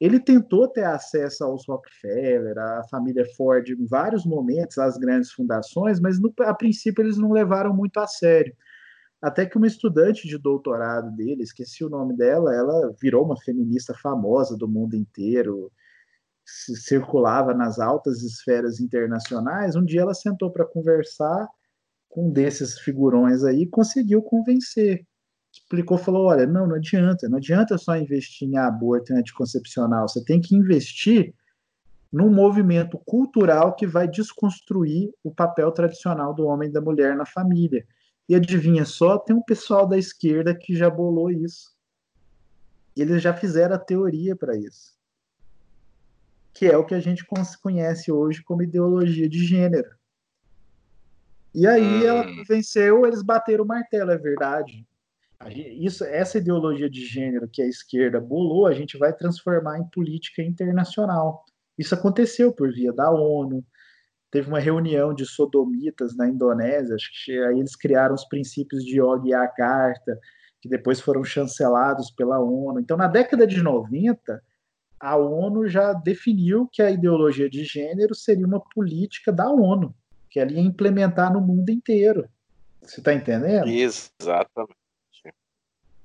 [0.00, 6.00] Ele tentou ter acesso aos Rockefeller, à família Ford em vários momentos, às grandes fundações,
[6.00, 8.54] mas no, a princípio eles não levaram muito a sério.
[9.20, 13.92] Até que uma estudante de doutorado dele, esqueci o nome dela, ela virou uma feminista
[13.92, 15.70] famosa do mundo inteiro,
[16.46, 19.76] circulava nas altas esferas internacionais.
[19.76, 21.46] Um dia ela sentou para conversar
[22.08, 25.06] com um desses figurões aí e conseguiu convencer
[25.52, 30.40] explicou, falou, olha, não, não adianta, não adianta só investir em aborto anticoncepcional, você tem
[30.40, 31.34] que investir
[32.12, 37.24] num movimento cultural que vai desconstruir o papel tradicional do homem e da mulher na
[37.24, 37.86] família.
[38.28, 41.72] E adivinha só, tem um pessoal da esquerda que já bolou isso.
[42.96, 44.98] Eles já fizeram a teoria para isso.
[46.52, 47.24] Que é o que a gente
[47.62, 49.90] conhece hoje como ideologia de gênero.
[51.54, 52.44] E aí ela hum.
[52.46, 54.86] venceu, eles bateram o martelo, é verdade
[55.48, 60.42] isso, essa ideologia de gênero que a esquerda bolou, a gente vai transformar em política
[60.42, 61.44] internacional.
[61.78, 63.64] Isso aconteceu por via da ONU.
[64.30, 69.00] Teve uma reunião de sodomitas na Indonésia, acho que aí eles criaram os princípios de
[69.00, 70.18] Yogyakarta,
[70.60, 72.78] que depois foram chancelados pela ONU.
[72.78, 74.42] Então, na década de 90,
[75.00, 79.94] a ONU já definiu que a ideologia de gênero seria uma política da ONU,
[80.28, 82.28] que ela ia implementar no mundo inteiro.
[82.82, 83.68] Você está entendendo?
[83.68, 84.79] Exatamente.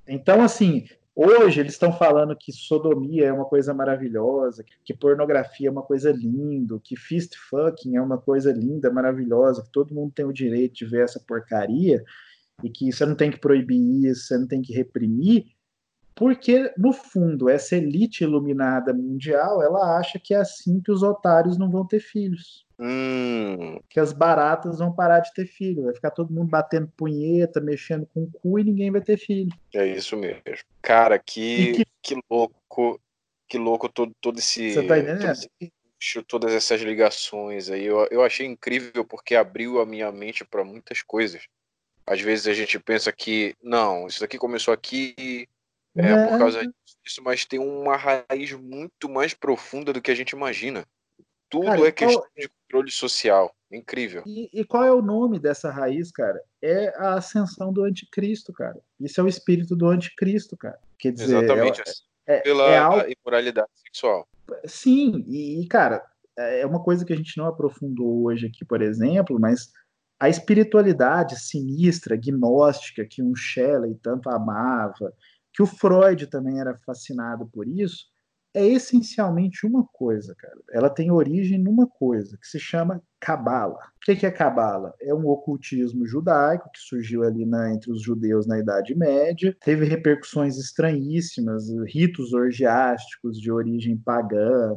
[0.08, 5.70] Então, assim, hoje eles estão falando que sodomia é uma coisa maravilhosa, que pornografia é
[5.70, 10.24] uma coisa linda, que fist fucking é uma coisa linda, maravilhosa, que todo mundo tem
[10.24, 12.04] o direito de ver essa porcaria
[12.62, 15.46] e que você não tem que proibir isso, você não tem que reprimir,
[16.16, 21.58] porque no fundo essa elite iluminada mundial, ela acha que é assim que os otários
[21.58, 22.64] não vão ter filhos.
[22.78, 23.78] Hum.
[23.88, 25.84] Que as baratas vão parar de ter filho.
[25.84, 29.50] Vai ficar todo mundo batendo punheta, mexendo com o cu e ninguém vai ter filho.
[29.74, 30.42] É isso mesmo.
[30.80, 31.84] Cara, que, que...
[32.02, 33.00] que louco.
[33.48, 34.72] Que louco todo, todo esse.
[34.72, 35.30] Você tá entendendo?
[35.30, 37.84] Esse, todas essas ligações aí.
[37.84, 41.42] Eu, eu achei incrível porque abriu a minha mente para muitas coisas.
[42.06, 45.46] Às vezes a gente pensa que, não, isso aqui começou aqui
[45.96, 50.14] é, é por causa disso, mas tem uma raiz muito mais profunda do que a
[50.14, 50.86] gente imagina.
[51.48, 52.30] Tudo Cara, é questão qual...
[52.36, 53.54] de controle social.
[53.70, 54.22] Incrível.
[54.26, 56.40] E, e, qual é o nome dessa raiz, cara?
[56.62, 58.80] É a ascensão do anticristo, cara.
[59.00, 60.78] Isso é o espírito do anticristo, cara.
[60.98, 61.82] Quer dizer, Exatamente.
[62.26, 63.04] É, é, pela é algo...
[63.24, 64.28] imoralidade sexual.
[64.64, 66.04] Sim, e, cara,
[66.36, 69.72] é uma coisa que a gente não aprofundou hoje aqui, por exemplo, mas
[70.18, 75.12] a espiritualidade sinistra, gnóstica, que um Shelley tanto amava,
[75.56, 78.04] que o Freud também era fascinado por isso,
[78.54, 80.58] é essencialmente uma coisa, cara.
[80.70, 83.78] Ela tem origem numa coisa que se chama Cabala.
[83.96, 84.94] O que é Cabala?
[85.00, 89.86] É um ocultismo judaico que surgiu ali na, entre os judeus na Idade Média, teve
[89.86, 94.74] repercussões estranhíssimas, ritos orgiásticos de origem pagã,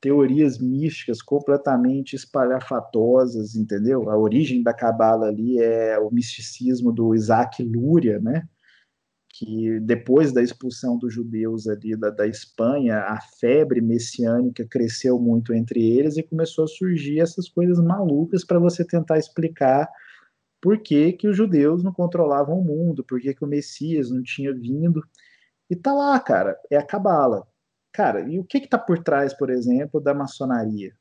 [0.00, 4.10] teorias místicas completamente espalhafatosas, entendeu?
[4.10, 8.46] A origem da Cabala ali é o misticismo do Isaac Luria, né?
[9.36, 15.52] Que depois da expulsão dos judeus ali da, da Espanha, a febre messiânica cresceu muito
[15.52, 19.90] entre eles e começou a surgir essas coisas malucas para você tentar explicar
[20.62, 24.22] por que, que os judeus não controlavam o mundo, por que, que o Messias não
[24.22, 25.02] tinha vindo.
[25.68, 27.44] E tá lá, cara, é a cabala.
[27.92, 30.94] Cara, e o que que tá por trás, por exemplo, da maçonaria?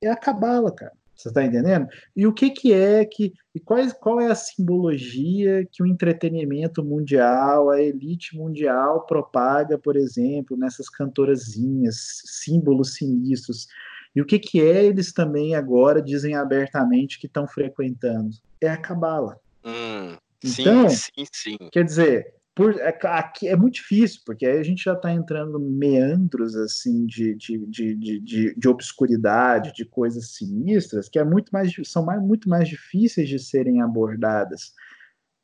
[0.00, 0.96] É a cabala, cara.
[1.16, 1.88] Você está entendendo?
[2.14, 3.32] E o que, que é que.
[3.54, 9.96] E quais, qual é a simbologia que o entretenimento mundial, a elite mundial propaga, por
[9.96, 13.66] exemplo, nessas cantorazinhas, símbolos sinistros?
[14.14, 18.30] E o que, que é eles também agora dizem abertamente que estão frequentando?
[18.60, 19.40] É a cabala.
[19.64, 21.58] Hum, então, sim, sim, sim.
[21.72, 25.60] Quer dizer, por, é, aqui é muito difícil, porque aí a gente já está entrando
[25.60, 31.74] meandros assim de, de, de, de, de, obscuridade, de coisas sinistras, que é muito mais,
[31.84, 34.72] são mais, muito mais difíceis de serem abordadas.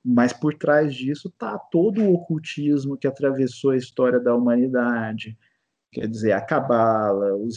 [0.03, 5.39] Mas por trás disso está todo o ocultismo que atravessou a história da humanidade.
[5.93, 7.57] Quer dizer, a cabala, os,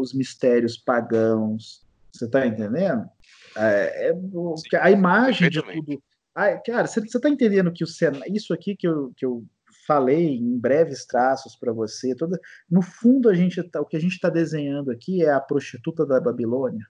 [0.00, 3.08] os mistérios pagãos, Você está entendendo?
[3.56, 6.02] É, é, a imagem de tudo.
[6.38, 7.86] Ah, cara, você está entendendo que o
[8.26, 9.42] isso aqui que eu, que eu
[9.86, 12.38] falei em breves traços para você, toda,
[12.70, 16.04] no fundo a gente tá, o que a gente está desenhando aqui é a prostituta
[16.04, 16.86] da Babilônia.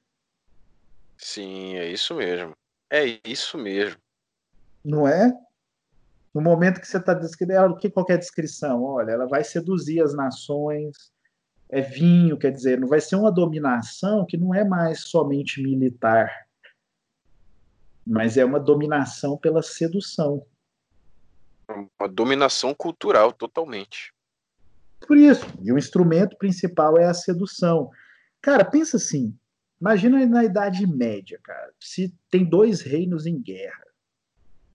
[1.16, 2.54] Sim, é isso mesmo.
[2.90, 4.00] É isso mesmo.
[4.84, 5.32] Não é?
[6.34, 8.82] No momento que você está descrevendo, o que qualquer descrição?
[8.82, 11.12] Olha, ela vai seduzir as nações,
[11.68, 16.45] é vinho, quer dizer, não vai ser uma dominação que não é mais somente militar,
[18.06, 20.46] mas é uma dominação pela sedução.
[21.68, 24.14] Uma dominação cultural, totalmente.
[25.06, 27.90] Por isso, e o instrumento principal é a sedução.
[28.40, 29.36] Cara, pensa assim,
[29.80, 33.84] imagina na Idade Média, cara, se tem dois reinos em guerra,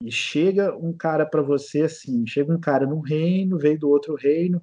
[0.00, 4.14] e chega um cara para você assim, chega um cara num reino, veio do outro
[4.14, 4.60] reino,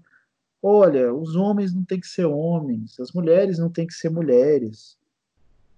[0.61, 4.97] olha, os homens não têm que ser homens, as mulheres não têm que ser mulheres,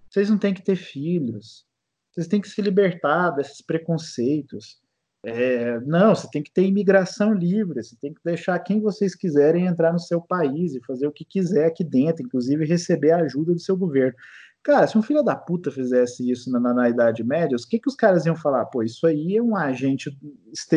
[0.10, 1.66] vocês não têm que ter filhos,
[2.12, 4.80] vocês têm que se libertar desses preconceitos.
[5.24, 9.68] É, não, você tem que ter imigração livre, você tem que deixar quem vocês quiserem
[9.68, 13.54] entrar no seu país e fazer o que quiser aqui dentro, inclusive receber a ajuda
[13.54, 14.16] do seu governo.
[14.64, 17.80] Cara, se um filho da puta fizesse isso na, na, na Idade Média, o que,
[17.80, 18.66] que os caras iam falar?
[18.66, 20.16] Pô, isso aí é um agente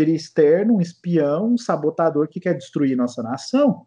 [0.07, 3.87] externo, um espião, um sabotador que quer destruir nossa nação.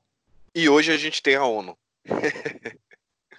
[0.54, 1.76] E hoje a gente tem a ONU.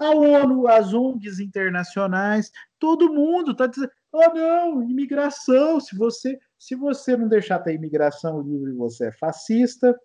[0.01, 5.81] a ONU, as ONGs internacionais, todo mundo está dizendo: oh, não, imigração.
[5.81, 9.99] Se você, se você não deixar ter imigração livre, você é fascista.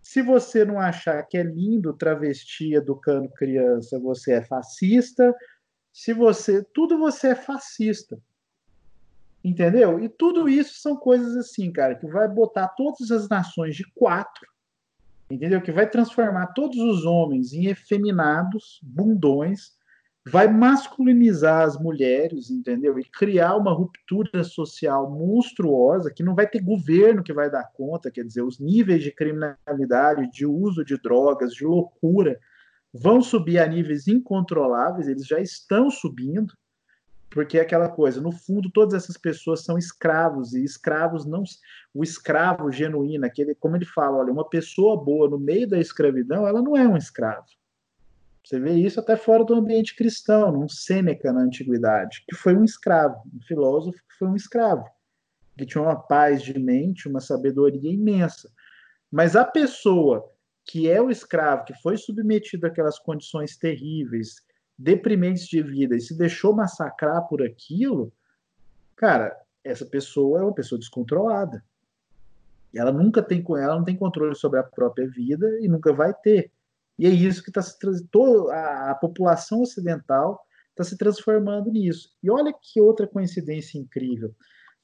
[0.00, 5.34] Se você não achar que é lindo travesti educando criança, você é fascista
[5.92, 6.64] se você.
[6.74, 8.18] Tudo você é fascista.
[9.44, 9.98] Entendeu?
[9.98, 14.46] E tudo isso são coisas assim, cara, que vai botar todas as nações de quatro,
[15.28, 15.60] entendeu?
[15.60, 19.72] Que vai transformar todos os homens em efeminados, bundões,
[20.24, 22.98] vai masculinizar as mulheres, entendeu?
[22.98, 28.10] E criar uma ruptura social monstruosa que não vai ter governo que vai dar conta,
[28.10, 32.38] quer dizer, os níveis de criminalidade, de uso de drogas, de loucura
[32.94, 36.54] vão subir a níveis incontroláveis, eles já estão subindo,
[37.30, 41.42] porque é aquela coisa, no fundo, todas essas pessoas são escravos, e escravos não.
[41.94, 46.46] O escravo genuíno, aquele, como ele fala, olha, uma pessoa boa no meio da escravidão,
[46.46, 47.46] ela não é um escravo.
[48.44, 52.64] Você vê isso até fora do ambiente cristão, num Sêneca na antiguidade, que foi um
[52.64, 54.84] escravo, um filósofo que foi um escravo,
[55.56, 58.50] que tinha uma paz de mente, uma sabedoria imensa.
[59.10, 60.28] Mas a pessoa
[60.64, 64.36] que é o escravo, que foi submetido àquelas condições terríveis,
[64.78, 68.12] deprimentes de vida e se deixou massacrar por aquilo,
[68.96, 71.64] cara, essa pessoa é uma pessoa descontrolada.
[72.74, 76.50] Ela nunca tem ela não tem controle sobre a própria vida e nunca vai ter.
[77.02, 78.48] E é isso que está se trazendo.
[78.52, 82.10] A, a população ocidental está se transformando nisso.
[82.22, 84.32] E olha que outra coincidência incrível.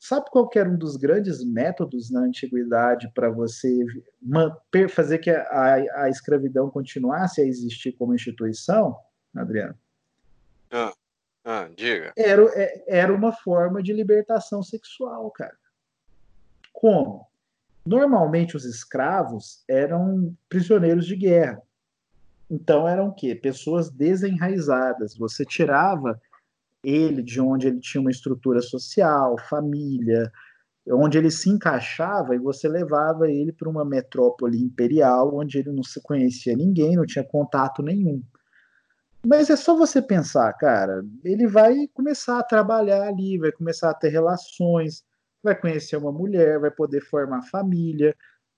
[0.01, 3.73] Sabe qual era um dos grandes métodos na antiguidade para você
[4.21, 8.97] manter, fazer que a, a, escravidão continuasse a existir como instituição,
[9.33, 9.79] Adriano?
[10.73, 10.93] Ah,
[11.45, 12.13] ah, diga.
[12.17, 15.57] Era, é, era uma forma de libertação sexual, cara.
[16.73, 17.29] Como?
[17.87, 21.63] Normalmente os escravos eram prisioneiros de guerra.
[22.51, 23.35] Então eram o quê?
[23.35, 25.17] Pessoas desenraizadas.
[25.17, 26.21] Você tirava
[26.83, 30.31] ele, de onde ele tinha uma estrutura social, família,
[30.91, 35.83] onde ele se encaixava e você levava ele para uma metrópole imperial onde ele não
[35.83, 38.23] se conhecia ninguém, não tinha contato nenhum.
[39.25, 43.95] Mas é só você pensar, cara, ele vai começar a trabalhar ali, vai começar a
[43.95, 45.05] ter relações,
[45.43, 48.15] vai conhecer uma mulher, vai poder formar família.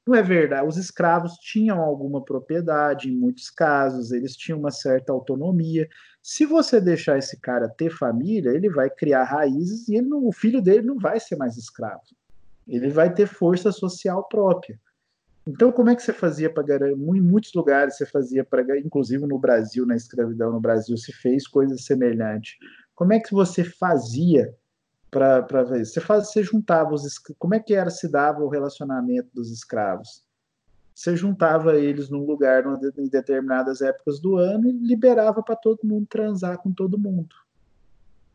[0.06, 5.12] Não é verdade, os escravos tinham alguma propriedade, em muitos casos, eles tinham uma certa
[5.12, 5.88] autonomia.
[6.22, 10.62] Se você deixar esse cara ter família, ele vai criar raízes e não, o filho
[10.62, 12.02] dele não vai ser mais escravo.
[12.66, 14.78] Ele vai ter força social própria.
[15.46, 17.00] Então, como é que você fazia para garantir?
[17.00, 21.46] Em muitos lugares você fazia para, inclusive no Brasil, na escravidão no Brasil, se fez
[21.46, 22.56] coisa semelhante.
[22.94, 24.54] Como é que você fazia
[25.10, 25.84] para ver?
[25.84, 27.18] Você, faz, você juntava os.
[27.38, 30.24] Como é que era se dava o relacionamento dos escravos?
[31.00, 32.62] você juntava eles num lugar
[32.98, 37.34] em determinadas épocas do ano e liberava para todo mundo transar com todo mundo.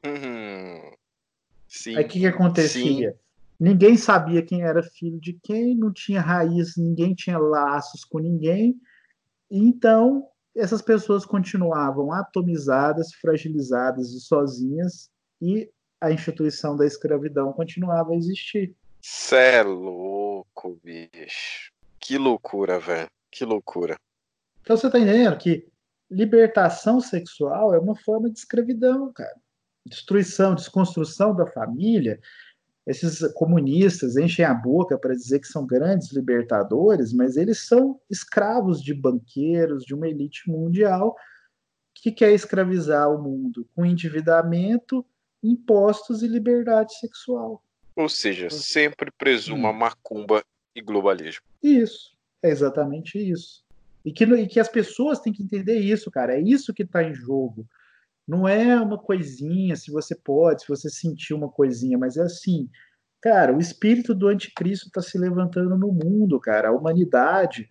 [0.03, 0.91] Uhum.
[1.67, 3.11] Sim, Aí o que, que acontecia?
[3.11, 3.17] Sim.
[3.59, 8.75] Ninguém sabia quem era filho de quem, não tinha raiz, ninguém tinha laços com ninguém.
[9.49, 15.69] Então, essas pessoas continuavam atomizadas, fragilizadas e sozinhas, e
[16.01, 18.75] a instituição da escravidão continuava a existir.
[19.01, 21.71] Cê é louco, bicho.
[21.99, 23.09] Que loucura, velho.
[23.31, 23.97] Que loucura.
[24.61, 25.67] Então você tá entendendo que
[26.09, 29.35] libertação sexual é uma forma de escravidão, cara.
[29.85, 32.19] destruição, desconstrução da família,
[32.87, 38.81] esses comunistas enchem a boca para dizer que são grandes libertadores, mas eles são escravos
[38.81, 41.15] de banqueiros, de uma elite mundial
[41.95, 45.03] que quer escravizar o mundo com endividamento,
[45.51, 47.63] impostos e liberdade sexual.
[47.95, 49.73] Ou seja, sempre presuma hum.
[49.73, 50.43] macumba
[50.75, 51.45] e globalismo.
[51.63, 53.63] Isso, é exatamente isso.
[54.03, 56.35] E que, e que as pessoas têm que entender isso, cara.
[56.35, 57.67] É isso que está em jogo.
[58.27, 62.69] Não é uma coisinha, se você pode, se você sentir uma coisinha, mas é assim,
[63.21, 66.69] cara, o espírito do anticristo está se levantando no mundo, cara.
[66.69, 67.69] A humanidade,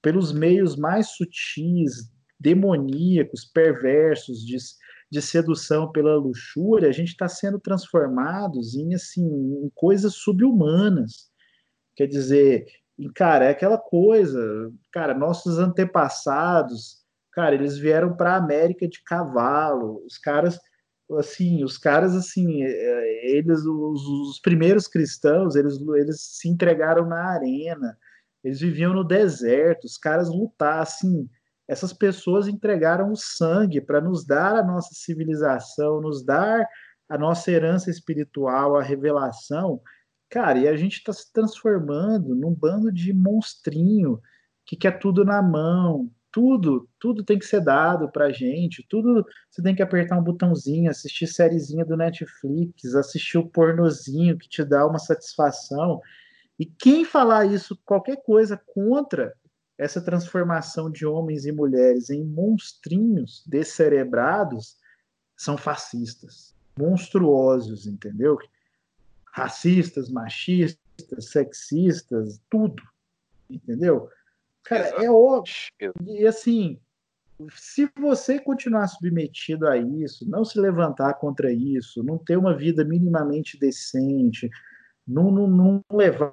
[0.00, 4.56] pelos meios mais sutis, demoníacos, perversos, de,
[5.14, 11.30] de sedução pela luxúria, a gente está sendo transformados em assim em coisas subhumanas.
[11.96, 12.66] Quer dizer,
[13.14, 14.40] cara, é aquela coisa,
[14.92, 17.04] cara, nossos antepassados
[17.34, 20.04] Cara, eles vieram para a América de cavalo.
[20.06, 20.58] Os caras,
[21.18, 27.32] assim, os caras, assim, é, eles, os, os primeiros cristãos, eles, eles se entregaram na
[27.32, 27.98] arena.
[28.44, 29.84] Eles viviam no deserto.
[29.84, 31.28] Os caras lutaram, assim.
[31.66, 36.66] Essas pessoas entregaram o sangue para nos dar a nossa civilização, nos dar
[37.08, 39.80] a nossa herança espiritual, a revelação.
[40.28, 44.20] Cara, e a gente está se transformando num bando de monstrinho
[44.66, 49.62] que quer tudo na mão, tudo, tudo tem que ser dado pra gente, tudo você
[49.62, 54.86] tem que apertar um botãozinho, assistir sériezinha do Netflix, assistir o pornozinho que te dá
[54.86, 56.00] uma satisfação.
[56.58, 59.32] E quem falar isso, qualquer coisa contra
[59.76, 64.76] essa transformação de homens e mulheres em monstrinhos descerebrados,
[65.36, 68.38] são fascistas, monstruosos, entendeu?
[69.32, 70.78] Racistas, machistas,
[71.18, 72.82] sexistas, tudo,
[73.50, 74.08] entendeu?
[74.62, 75.02] Cara, Exato.
[75.02, 75.92] é óbvio.
[76.06, 76.80] E assim,
[77.52, 82.84] se você continuar submetido a isso, não se levantar contra isso, não ter uma vida
[82.84, 84.48] minimamente decente,
[85.06, 86.32] não, não, não levar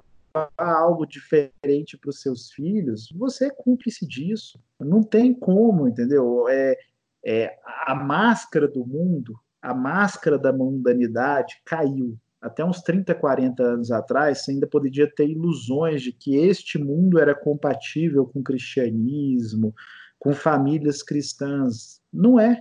[0.56, 4.60] algo diferente para os seus filhos, você é cúmplice disso.
[4.80, 6.48] Não tem como, entendeu?
[6.48, 6.76] É,
[7.24, 13.92] é, a máscara do mundo, a máscara da mundanidade caiu até uns 30, 40 anos
[13.92, 19.72] atrás, você ainda poderia ter ilusões de que este mundo era compatível com o cristianismo,
[20.18, 22.00] com famílias cristãs.
[22.12, 22.60] Não é.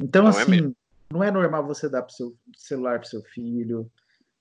[0.00, 3.22] Então, não é assim, é não é normal você dar pro seu celular para seu
[3.22, 3.88] filho,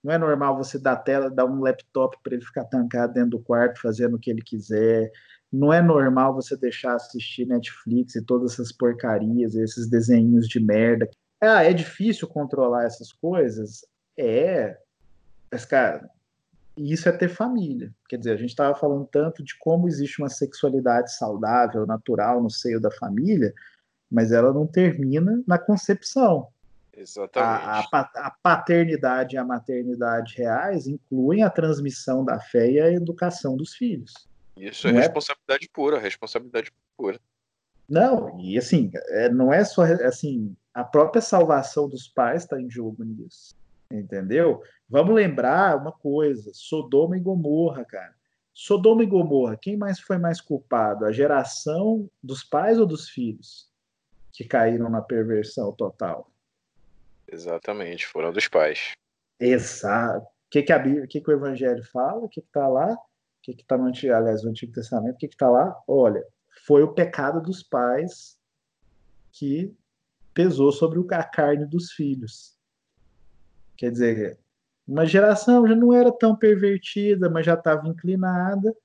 [0.03, 3.39] não é normal você dar tela, dar um laptop para ele ficar tancado dentro do
[3.39, 5.09] quarto fazendo o que ele quiser.
[5.51, 11.09] Não é normal você deixar assistir Netflix e todas essas porcarias, esses desenhos de merda.
[11.39, 13.85] Ah, é difícil controlar essas coisas?
[14.17, 14.77] É,
[15.51, 16.09] mas, cara,
[16.75, 17.93] isso é ter família.
[18.09, 22.49] Quer dizer, a gente estava falando tanto de como existe uma sexualidade saudável, natural no
[22.49, 23.53] seio da família,
[24.11, 26.47] mas ela não termina na concepção.
[26.95, 27.89] Exatamente.
[27.91, 32.91] A, a, a, paternidade e a maternidade reais incluem a transmissão da fé e a
[32.91, 34.13] educação dos filhos.
[34.55, 35.69] Isso é não é responsabilidade é...
[35.73, 37.19] pura, responsabilidade pura.
[37.89, 42.69] Não, e assim, é, não é só assim, a própria salvação dos pais está em
[42.69, 43.55] jogo nisso.
[43.91, 44.61] Entendeu?
[44.87, 48.13] Vamos lembrar uma coisa: Sodoma e Gomorra, cara.
[48.53, 51.05] Sodoma e Gomorra, quem mais foi mais culpado?
[51.05, 53.67] A geração dos pais ou dos filhos
[54.31, 56.31] que caíram na perversão total?
[57.33, 58.93] Exatamente, foram dos pais.
[59.39, 60.23] Exato.
[60.25, 62.19] O que, que, a Bíblia, que, que o Evangelho fala?
[62.25, 62.93] O que está lá?
[62.93, 62.97] O
[63.41, 65.15] que está no Antigo, aliás, no Antigo Testamento?
[65.15, 65.75] O que está lá?
[65.87, 66.23] Olha,
[66.65, 68.37] foi o pecado dos pais
[69.31, 69.75] que
[70.31, 72.55] pesou sobre a carne dos filhos.
[73.75, 74.39] Quer dizer,
[74.87, 78.75] uma geração já não era tão pervertida, mas já estava inclinada.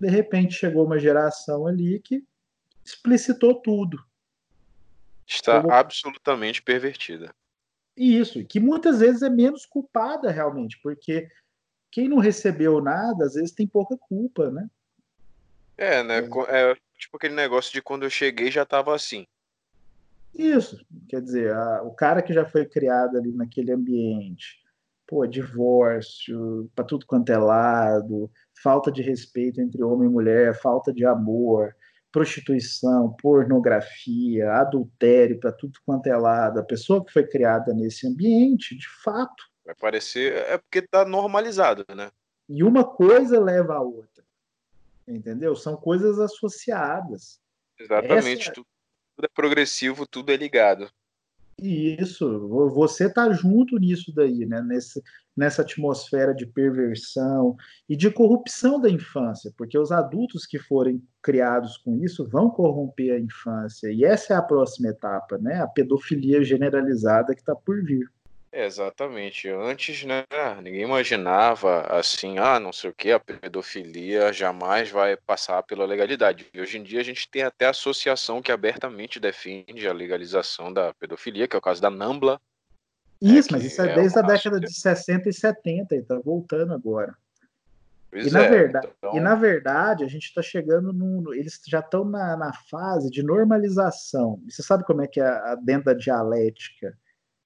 [0.00, 2.24] De repente chegou uma geração ali que
[2.84, 4.04] explicitou tudo.
[5.26, 5.72] Está Como...
[5.72, 7.32] absolutamente pervertida.
[7.96, 11.28] Isso, que muitas vezes é menos culpada realmente, porque
[11.90, 14.68] quem não recebeu nada, às vezes tem pouca culpa, né?
[15.76, 16.18] É, né?
[16.48, 16.72] É.
[16.72, 19.26] é tipo aquele negócio de quando eu cheguei já estava assim.
[20.34, 24.60] Isso, quer dizer, a, o cara que já foi criado ali naquele ambiente,
[25.06, 28.28] pô, divórcio, para tudo quanto é lado,
[28.60, 31.76] falta de respeito entre homem e mulher, falta de amor,
[32.14, 36.60] prostituição, pornografia, adultério para tudo quanto é lado.
[36.60, 39.42] A pessoa que foi criada nesse ambiente, de fato.
[39.66, 40.32] Vai parecer.
[40.32, 42.12] É porque está normalizado, né?
[42.48, 44.22] E uma coisa leva a outra.
[45.08, 45.56] Entendeu?
[45.56, 47.40] São coisas associadas.
[47.76, 48.42] Exatamente.
[48.42, 48.66] Essa, tudo
[49.20, 50.88] é progressivo, tudo é ligado.
[51.60, 54.60] Isso, você tá junto nisso daí, né?
[54.62, 55.00] Nesse,
[55.36, 57.56] nessa atmosfera de perversão
[57.88, 63.14] e de corrupção da infância, porque os adultos que forem criados com isso vão corromper
[63.14, 63.90] a infância.
[63.92, 65.60] E essa é a próxima etapa, né?
[65.60, 68.06] A pedofilia generalizada que está por vir.
[68.56, 69.48] Exatamente.
[69.48, 70.22] Antes, né,
[70.62, 76.46] ninguém imaginava assim, ah, não sei o que, a pedofilia jamais vai passar pela legalidade.
[76.54, 80.94] E hoje em dia a gente tem até associação que abertamente defende a legalização da
[80.94, 82.40] pedofilia, que é o caso da Nambla.
[83.20, 86.20] Né, isso, mas isso é, é desde a década de 60 e 70, e tá
[86.24, 87.12] voltando agora.
[88.12, 89.16] e, na é, verdade, então...
[89.16, 91.34] e na verdade, a gente está chegando num.
[91.34, 94.40] Eles já estão na, na, fase de normalização.
[94.48, 96.96] você sabe como é que é a, dentro da dialética?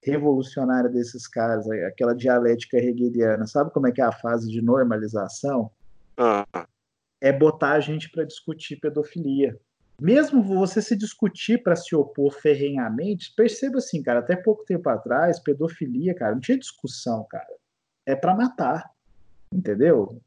[0.02, 5.70] Revolucionária desses caras, aquela dialética hegeliana, sabe como é que é a fase de normalização?
[6.16, 6.46] Ah.
[7.20, 9.58] É botar a gente para discutir pedofilia.
[10.00, 15.40] Mesmo você se discutir para se opor ferrenhamente, perceba assim, cara, até pouco tempo atrás,
[15.40, 17.48] pedofilia, cara, não tinha discussão, cara.
[18.06, 18.88] É para matar.
[19.52, 20.20] Entendeu?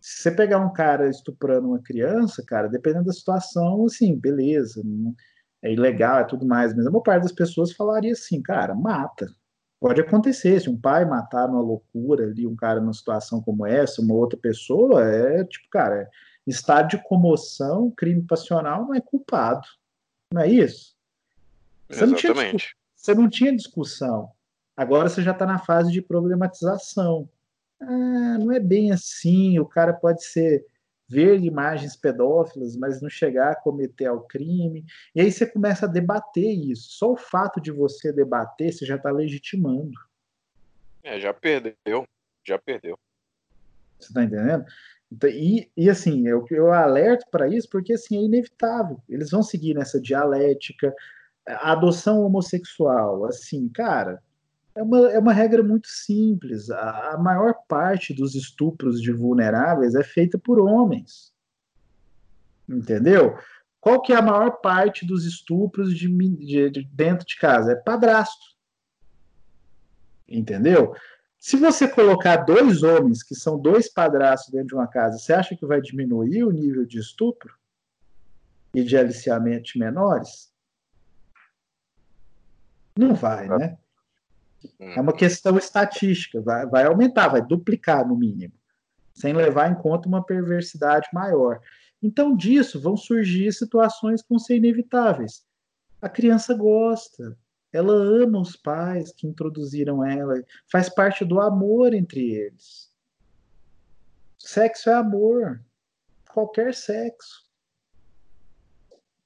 [0.00, 4.82] Se você pegar um cara estuprando uma criança, cara, dependendo da situação, assim, beleza.
[4.84, 5.14] Não
[5.62, 9.32] é ilegal, é tudo mais, mas a maior parte das pessoas falaria assim, cara, mata.
[9.80, 14.00] Pode acontecer, se um pai matar numa loucura ali, um cara numa situação como essa,
[14.00, 16.08] uma outra pessoa, é tipo, cara,
[16.46, 19.66] estado de comoção, crime passional não é culpado.
[20.32, 20.94] Não é isso?
[21.88, 22.28] Você Exatamente.
[22.28, 22.58] Não tinha,
[22.94, 24.30] você não tinha discussão.
[24.76, 27.28] Agora você já está na fase de problematização.
[27.80, 30.64] Ah, não é bem assim, o cara pode ser
[31.12, 34.82] ver imagens pedófilas, mas não chegar a cometer o crime.
[35.14, 36.92] E aí você começa a debater isso.
[36.92, 39.92] Só o fato de você debater, você já está legitimando.
[41.02, 42.06] É, já perdeu.
[42.42, 42.98] Já perdeu.
[43.98, 44.64] Você está entendendo?
[45.12, 48.98] Então, e, e assim, eu, eu alerto para isso porque assim, é inevitável.
[49.06, 50.94] Eles vão seguir nessa dialética.
[51.46, 54.22] A adoção homossexual, assim, cara,
[54.74, 56.70] é uma, é uma regra muito simples.
[56.70, 61.32] A, a maior parte dos estupros de vulneráveis é feita por homens.
[62.68, 63.36] Entendeu?
[63.80, 67.72] Qual que é a maior parte dos estupros de, de, de dentro de casa?
[67.72, 68.52] É padrasto.
[70.28, 70.94] Entendeu?
[71.38, 75.56] Se você colocar dois homens que são dois padrastos dentro de uma casa, você acha
[75.56, 77.52] que vai diminuir o nível de estupro
[78.72, 80.52] e de aliciamento de menores?
[82.96, 83.76] Não vai, né?
[84.78, 88.54] É uma questão estatística, vai, vai aumentar, vai duplicar no mínimo,
[89.14, 91.60] sem levar em conta uma perversidade maior.
[92.02, 95.44] Então, disso vão surgir situações que vão ser inevitáveis.
[96.00, 97.36] A criança gosta,
[97.72, 102.90] ela ama os pais que introduziram ela, faz parte do amor entre eles.
[104.38, 105.62] Sexo é amor,
[106.32, 107.46] qualquer sexo.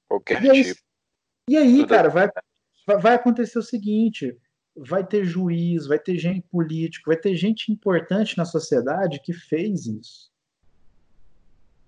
[0.07, 0.81] Qualquer e aí, tipo.
[1.49, 2.29] E aí, Tudo cara, vai,
[3.01, 4.37] vai acontecer o seguinte:
[4.77, 9.87] vai ter juiz, vai ter gente político, vai ter gente importante na sociedade que fez
[9.87, 10.31] isso.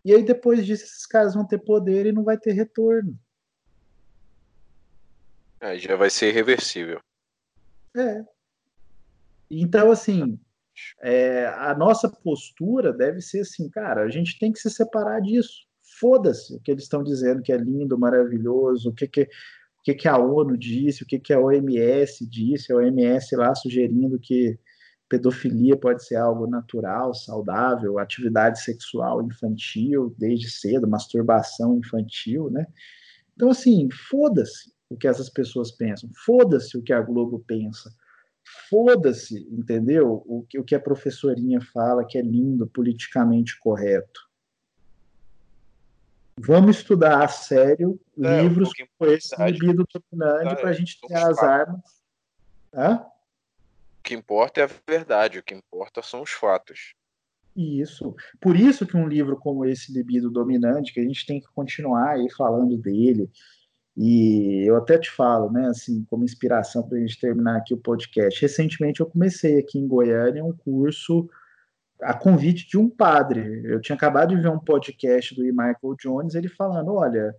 [0.03, 3.17] E aí depois disso esses caras vão ter poder e não vai ter retorno.
[5.59, 7.01] Aí já vai ser irreversível.
[7.95, 8.23] É.
[9.51, 10.39] Então, assim,
[11.01, 15.67] é, a nossa postura deve ser assim, cara, a gente tem que se separar disso.
[15.99, 19.29] Foda-se o que eles estão dizendo que é lindo, maravilhoso, o que, que
[19.79, 23.55] o que, que a ONU disse, o que, que a OMS disse, a OMS lá
[23.55, 24.59] sugerindo que
[25.07, 32.67] pedofilia pode ser algo natural, saudável, atividade sexual infantil desde cedo, masturbação infantil, né?
[33.35, 37.89] Então, assim, foda-se o que essas pessoas pensam, foda-se o que a Globo pensa,
[38.69, 40.23] foda-se, entendeu?
[40.25, 44.28] O que, o que a professorinha fala que é lindo, politicamente correto.
[46.41, 51.13] Vamos estudar a sério é, livros um como esse Libido Dominante para a gente ter
[51.13, 51.43] as fatos.
[51.43, 52.01] armas.
[52.73, 53.05] Hã?
[53.99, 56.93] O que importa é a verdade, o que importa são os fatos.
[57.55, 58.15] Isso.
[58.39, 62.11] Por isso que um livro como esse Libido Dominante, que a gente tem que continuar
[62.11, 63.29] aí falando dele,
[63.97, 67.77] e eu até te falo, né, assim, como inspiração para a gente terminar aqui o
[67.77, 68.41] podcast.
[68.41, 71.29] Recentemente eu comecei aqui em Goiânia um curso
[72.01, 73.61] a convite de um padre.
[73.65, 77.33] Eu tinha acabado de ver um podcast do Michael Jones, ele falando: olha,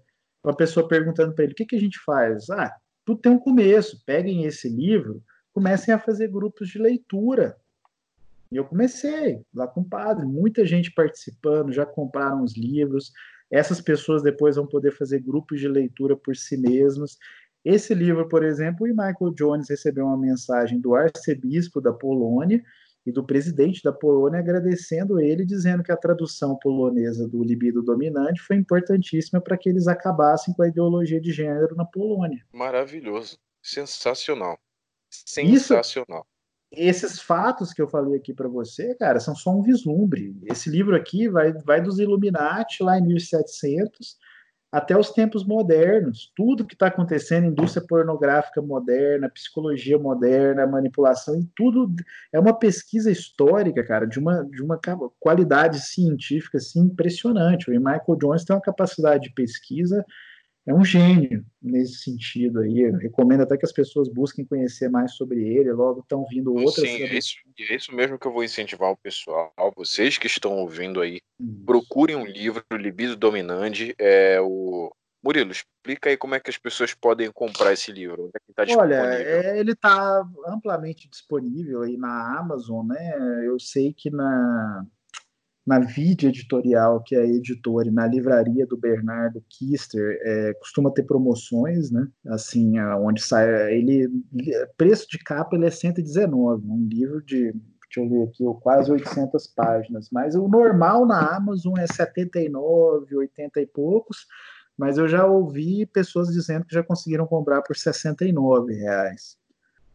[0.45, 2.51] uma pessoa perguntando para ele: o que, que a gente faz?
[2.51, 2.75] Ah,
[3.05, 4.03] tudo tem um começo.
[4.05, 5.23] Peguem esse livro,
[5.53, 7.57] comecem a fazer grupos de leitura.
[8.53, 13.13] E eu comecei lá com o padre, muita gente participando, já compraram os livros.
[13.51, 17.17] Essas pessoas depois vão poder fazer grupos de leitura por si mesmas.
[17.65, 22.63] Esse livro, por exemplo, o Michael Jones recebeu uma mensagem do arcebispo da Polônia,
[23.07, 28.41] e do presidente da Polônia agradecendo ele, dizendo que a tradução polonesa do libido dominante
[28.43, 32.45] foi importantíssima para que eles acabassem com a ideologia de gênero na Polônia.
[32.53, 33.39] Maravilhoso.
[33.63, 34.59] sensacional.
[35.09, 36.27] Sensacional.
[36.73, 40.37] Isso, esses fatos que eu falei aqui para você, cara, são só um vislumbre.
[40.45, 44.17] Esse livro aqui vai, vai dos Illuminati lá em 1700
[44.73, 46.33] até os tempos modernos.
[46.37, 51.93] Tudo que está acontecendo, indústria pornográfica moderna, psicologia moderna, manipulação, e tudo
[52.33, 54.79] é uma pesquisa histórica, cara, de uma, de uma
[55.19, 57.71] qualidade científica assim, impressionante.
[57.71, 60.05] O Michael Jones tem uma capacidade de pesquisa
[60.67, 62.81] é um gênio nesse sentido aí.
[62.81, 66.89] Eu recomendo até que as pessoas busquem conhecer mais sobre ele, logo estão vindo outras.
[66.89, 69.53] Sim, é isso, é isso mesmo que eu vou incentivar o pessoal.
[69.77, 71.21] Vocês que estão ouvindo aí,
[71.65, 73.95] procurem um livro, Libido Dominante.
[73.99, 74.93] É o
[75.23, 78.25] Murilo, explica aí como é que as pessoas podem comprar esse livro.
[78.25, 83.47] Onde é que tá Olha, é, ele está amplamente disponível aí na Amazon, né?
[83.47, 84.87] Eu sei que na
[85.71, 90.91] na Vide Editorial, que é a editora, e na livraria do Bernardo Kister, é, costuma
[90.91, 92.09] ter promoções, né?
[92.27, 93.73] Assim, onde sai.
[93.73, 94.09] Ele,
[94.77, 97.53] preço de capa ele é 119, um livro de.
[97.53, 100.09] Deixa eu ver aqui, quase 800 páginas.
[100.11, 104.27] Mas o normal na Amazon é 79, 80 e poucos.
[104.77, 109.40] Mas eu já ouvi pessoas dizendo que já conseguiram comprar por 69 reais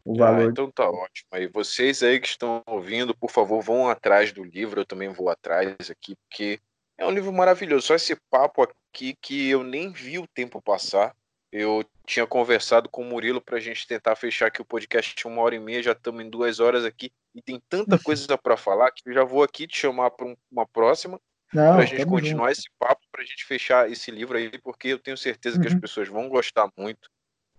[0.06, 0.48] o ah, valor.
[0.48, 1.28] Ah, então tá ótimo.
[1.32, 4.82] Aí vocês aí que estão ouvindo, por favor, vão atrás do livro.
[4.82, 6.60] Eu também vou atrás aqui, porque
[6.98, 7.88] é um livro maravilhoso.
[7.88, 11.14] Só esse papo aqui que eu nem vi o tempo passar.
[11.52, 15.26] Eu tinha conversado com o Murilo para a gente tentar fechar aqui o podcast de
[15.26, 15.82] uma hora e meia.
[15.82, 19.24] Já estamos em duas horas aqui e tem tanta coisa para falar que eu já
[19.24, 21.20] vou aqui te chamar para um, uma próxima
[21.50, 22.60] para a gente continuar junto.
[22.60, 25.62] esse papo, para a gente fechar esse livro aí, porque eu tenho certeza uhum.
[25.62, 25.80] que as uhum.
[25.80, 27.10] pessoas vão gostar muito.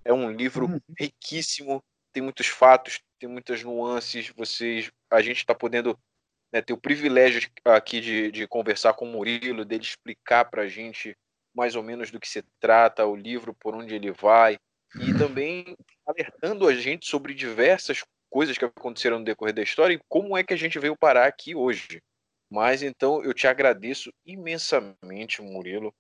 [0.05, 0.81] É um livro uhum.
[0.99, 1.83] riquíssimo
[2.17, 4.31] tem muitos fatos, tem muitas nuances.
[4.31, 5.99] Vocês, a gente está podendo
[6.51, 10.67] né, ter o privilégio aqui de, de conversar com o Murilo, dele explicar para a
[10.67, 11.15] gente
[11.55, 14.57] mais ou menos do que se trata, o livro, por onde ele vai,
[14.99, 15.77] e também
[16.07, 20.43] alertando a gente sobre diversas coisas que aconteceram no decorrer da história e como é
[20.43, 22.01] que a gente veio parar aqui hoje.
[22.51, 25.95] Mas então eu te agradeço imensamente, Murilo,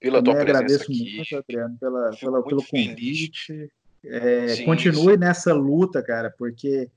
[0.00, 1.16] pela tua presença agradeço aqui.
[1.16, 3.46] Muito, Adriano, pela, pela, pelo convite.
[3.46, 5.18] Feliz é, sim, continue sim.
[5.18, 6.90] nessa luta, cara, porque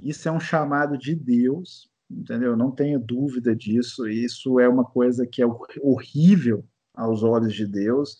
[0.00, 2.56] isso é um chamado de Deus, entendeu?
[2.56, 4.08] Não tenho dúvida disso.
[4.08, 5.46] Isso é uma coisa que é
[5.80, 6.64] horrível
[6.94, 8.18] aos olhos de Deus,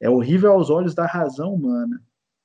[0.00, 2.02] é horrível aos olhos da razão humana.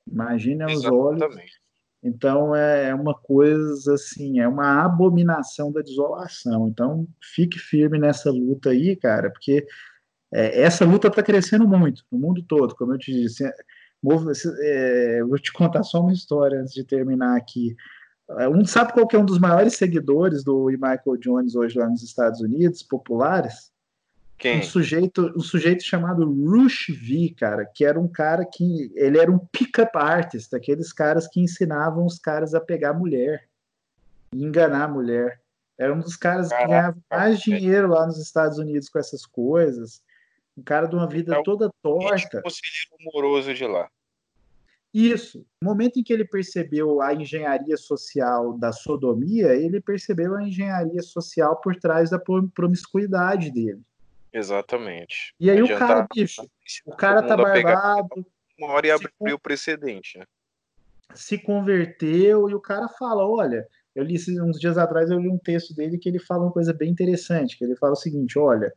[0.09, 0.95] Imagine aos Exatamente.
[0.95, 1.61] olhos.
[2.03, 6.67] Então é uma coisa assim, é uma abominação da desolação.
[6.67, 9.65] Então fique firme nessa luta aí, cara, porque
[10.33, 13.43] é, essa luta está crescendo muito no mundo todo, como eu te disse.
[14.61, 17.75] É, vou te contar só uma história antes de terminar aqui.
[18.39, 21.87] É, um sabe qual que é um dos maiores seguidores do Michael Jones hoje lá
[21.87, 23.71] nos Estados Unidos, populares?
[24.37, 24.59] Quem?
[24.59, 29.31] Um sujeito, um sujeito chamado Rush V, cara, que era um cara que ele era
[29.31, 33.47] um pick-up artist, aqueles caras que ensinavam os caras a pegar mulher,
[34.33, 35.39] enganar a mulher.
[35.77, 40.01] Era um dos caras que ganhava mais dinheiro lá nos Estados Unidos com essas coisas.
[40.61, 42.39] Um cara de uma vida é toda torta.
[42.43, 43.89] conselheiro amoroso de lá.
[44.93, 45.43] Isso.
[45.59, 51.01] No momento em que ele percebeu a engenharia social da sodomia, ele percebeu a engenharia
[51.01, 52.19] social por trás da
[52.53, 53.81] promiscuidade dele.
[54.31, 55.33] Exatamente.
[55.39, 56.43] E aí o cara, bicho,
[56.85, 58.23] o cara tá barbado.
[58.59, 60.25] Uma hora e abriu o precedente, né?
[61.15, 65.39] Se converteu e o cara fala: olha, eu li uns dias atrás, eu li um
[65.39, 68.71] texto dele que ele fala uma coisa bem interessante, que ele fala o seguinte: olha,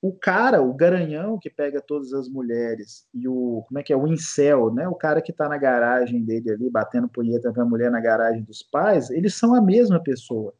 [0.00, 3.96] o cara, o garanhão que pega todas as mulheres e o, como é que é,
[3.96, 7.90] o incel, né, o cara que está na garagem dele ali, batendo punheta pra mulher
[7.90, 10.54] na garagem dos pais, eles são a mesma pessoa.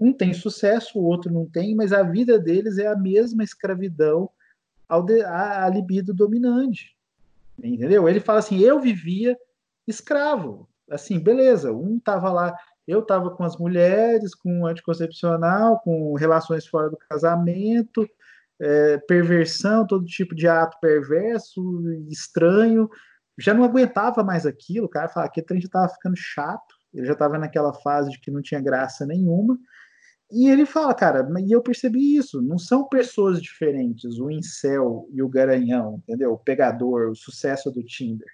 [0.00, 4.28] Um tem sucesso, o outro não tem, mas a vida deles é a mesma escravidão
[4.88, 6.96] ao de, a, a libido dominante.
[7.62, 8.08] Entendeu?
[8.08, 9.38] Ele fala assim: eu vivia
[9.86, 10.68] escravo.
[10.90, 16.90] Assim, beleza, um tava lá, eu tava com as mulheres, com anticoncepcional, com relações fora
[16.90, 18.08] do casamento,
[18.60, 21.62] é, perversão, todo tipo de ato perverso,
[22.08, 22.88] estranho.
[23.38, 26.74] Já não aguentava mais aquilo, o cara falava que o trem já estava ficando chato,
[26.92, 29.58] ele já estava naquela fase de que não tinha graça nenhuma.
[30.30, 35.22] E ele fala, cara, e eu percebi isso, não são pessoas diferentes, o incel e
[35.22, 36.32] o garanhão, entendeu?
[36.32, 38.28] O pegador, o sucesso do Tinder.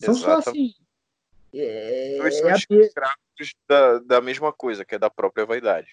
[0.00, 0.42] São Exato.
[0.42, 0.72] só assim.
[1.54, 5.88] É, Dois são é escravos da, da mesma coisa, que é da própria vaidade.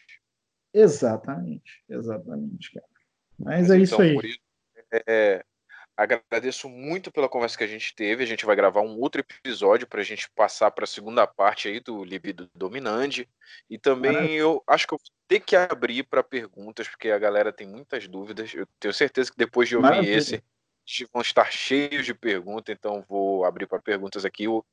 [0.74, 2.93] Exatamente, exatamente, cara.
[3.44, 4.30] Mas, Mas é então, isso aí.
[4.30, 4.40] Isso,
[5.08, 5.44] é,
[5.96, 8.24] agradeço muito pela conversa que a gente teve.
[8.24, 11.68] A gente vai gravar um outro episódio para a gente passar para a segunda parte
[11.68, 13.30] aí do Libido Dominante.
[13.70, 17.54] E também eu acho que eu vou ter que abrir para perguntas, porque a galera
[17.54, 18.54] tem muitas dúvidas.
[18.54, 20.16] Eu tenho certeza que depois de ouvir Maravilha.
[20.16, 20.44] esse,
[21.12, 24.48] vão estar cheios de perguntas, então vou abrir para perguntas aqui.
[24.48, 24.66] O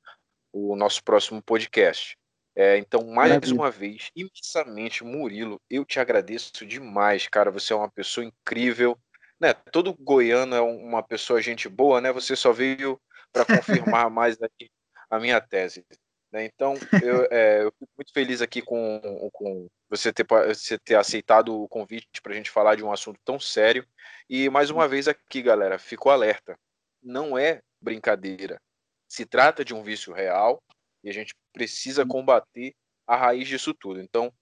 [0.53, 2.19] o nosso próximo podcast.
[2.55, 3.55] É, então, mais Maravilha.
[3.55, 7.51] uma vez, imensamente, Murilo, eu te agradeço demais, cara.
[7.51, 8.99] Você é uma pessoa incrível.
[9.39, 9.55] Né?
[9.55, 12.13] Todo goiano é uma pessoa gente boa, né?
[12.13, 13.01] Você só veio
[13.33, 14.71] para confirmar mais aqui
[15.09, 15.85] a minha tese.
[16.33, 16.45] Né?
[16.45, 21.63] Então, eu, é, eu, fico muito feliz aqui com, com você, ter, você ter aceitado
[21.63, 23.87] o convite para a gente falar de um assunto tão sério.
[24.29, 26.59] E mais uma vez aqui, galera, ficou alerta.
[27.03, 28.61] Não é brincadeira.
[29.09, 30.63] Se trata de um vício real
[31.03, 32.75] e a gente precisa combater
[33.07, 34.01] a raiz disso tudo.
[34.01, 34.33] Então,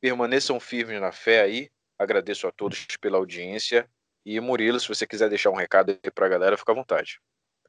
[0.00, 1.68] permaneçam firmes na fé aí.
[1.98, 3.88] Agradeço a todos pela audiência.
[4.24, 7.20] E Murilo, se você quiser deixar um recado aí para a galera, fica à vontade.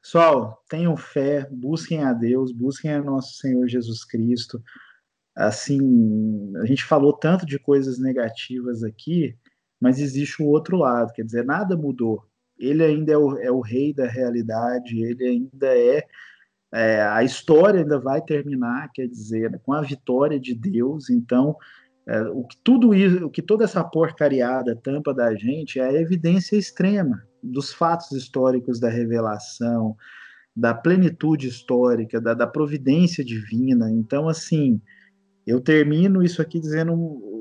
[0.02, 4.62] Pessoal, tenham fé, busquem a Deus, busquem a nosso Senhor Jesus Cristo.
[5.36, 9.36] Assim, a gente falou tanto de coisas negativas aqui,
[9.80, 12.24] mas existe o outro lado, quer dizer, nada mudou.
[12.58, 16.04] Ele ainda é o, é o rei da realidade, ele ainda é,
[16.72, 21.08] é, a história ainda vai terminar, quer dizer, com a vitória de Deus.
[21.08, 21.56] Então,
[22.06, 25.92] é, o que tudo isso, o que toda essa porcariada tampa da gente é a
[25.92, 29.96] evidência extrema dos fatos históricos da revelação,
[30.54, 33.90] da plenitude histórica, da, da providência divina.
[33.90, 34.80] Então, assim,
[35.46, 36.94] eu termino isso aqui dizendo,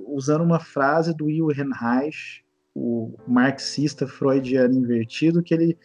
[0.08, 2.44] usando uma frase do Wilhelm Reich,
[2.76, 5.78] o marxista freudiano invertido, que ele,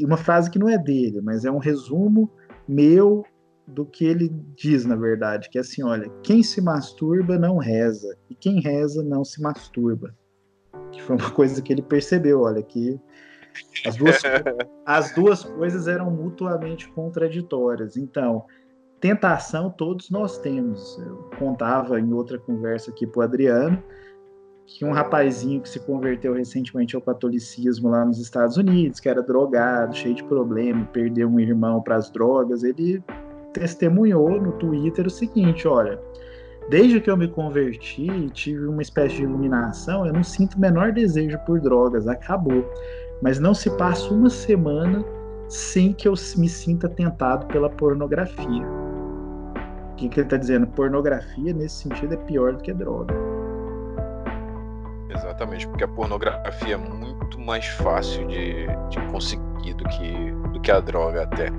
[0.00, 2.30] uma frase que não é dele, mas é um resumo
[2.70, 3.24] meu
[3.66, 8.16] do que ele diz, na verdade, que é assim, olha, quem se masturba não reza,
[8.28, 10.14] e quem reza não se masturba.
[10.92, 13.00] Que foi uma coisa que ele percebeu, olha, que
[13.84, 14.18] as duas,
[14.86, 17.96] as duas coisas eram mutuamente contraditórias.
[17.96, 18.44] Então,
[19.00, 20.98] tentação todos nós temos.
[20.98, 23.82] Eu contava em outra conversa aqui para o Adriano
[24.78, 29.22] que um rapazinho que se converteu recentemente ao catolicismo lá nos Estados Unidos, que era
[29.22, 33.02] drogado, cheio de problema, perdeu um irmão para as drogas, ele
[33.52, 36.00] testemunhou no Twitter o seguinte: olha,
[36.68, 40.60] desde que eu me converti e tive uma espécie de iluminação, eu não sinto o
[40.60, 42.64] menor desejo por drogas, acabou
[43.20, 45.04] mas não se passa uma semana
[45.48, 48.64] sem que eu me sinta tentado pela pornografia.
[49.92, 50.66] O que, que ele está dizendo?
[50.68, 53.14] Pornografia, nesse sentido, é pior do que droga.
[55.30, 60.72] Exatamente, porque a pornografia é muito mais fácil de, de conseguir do que, do que
[60.72, 61.50] a droga, até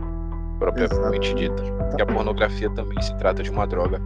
[0.59, 1.63] propriamente dita.
[1.87, 4.01] Porque a pornografia também se trata de uma droga,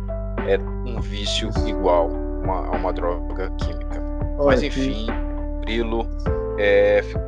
[0.47, 3.99] é um vício igual uma, a uma droga química.
[4.37, 5.61] Olha, Mas enfim, que...
[5.61, 6.07] Brilo,
[6.59, 7.19] é, fico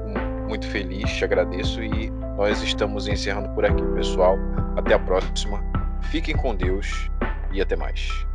[0.48, 4.38] muito feliz, te agradeço e nós estamos encerrando por aqui, pessoal.
[4.76, 5.60] Até a próxima.
[6.12, 7.10] Fiquem com Deus
[7.52, 8.28] e até mais.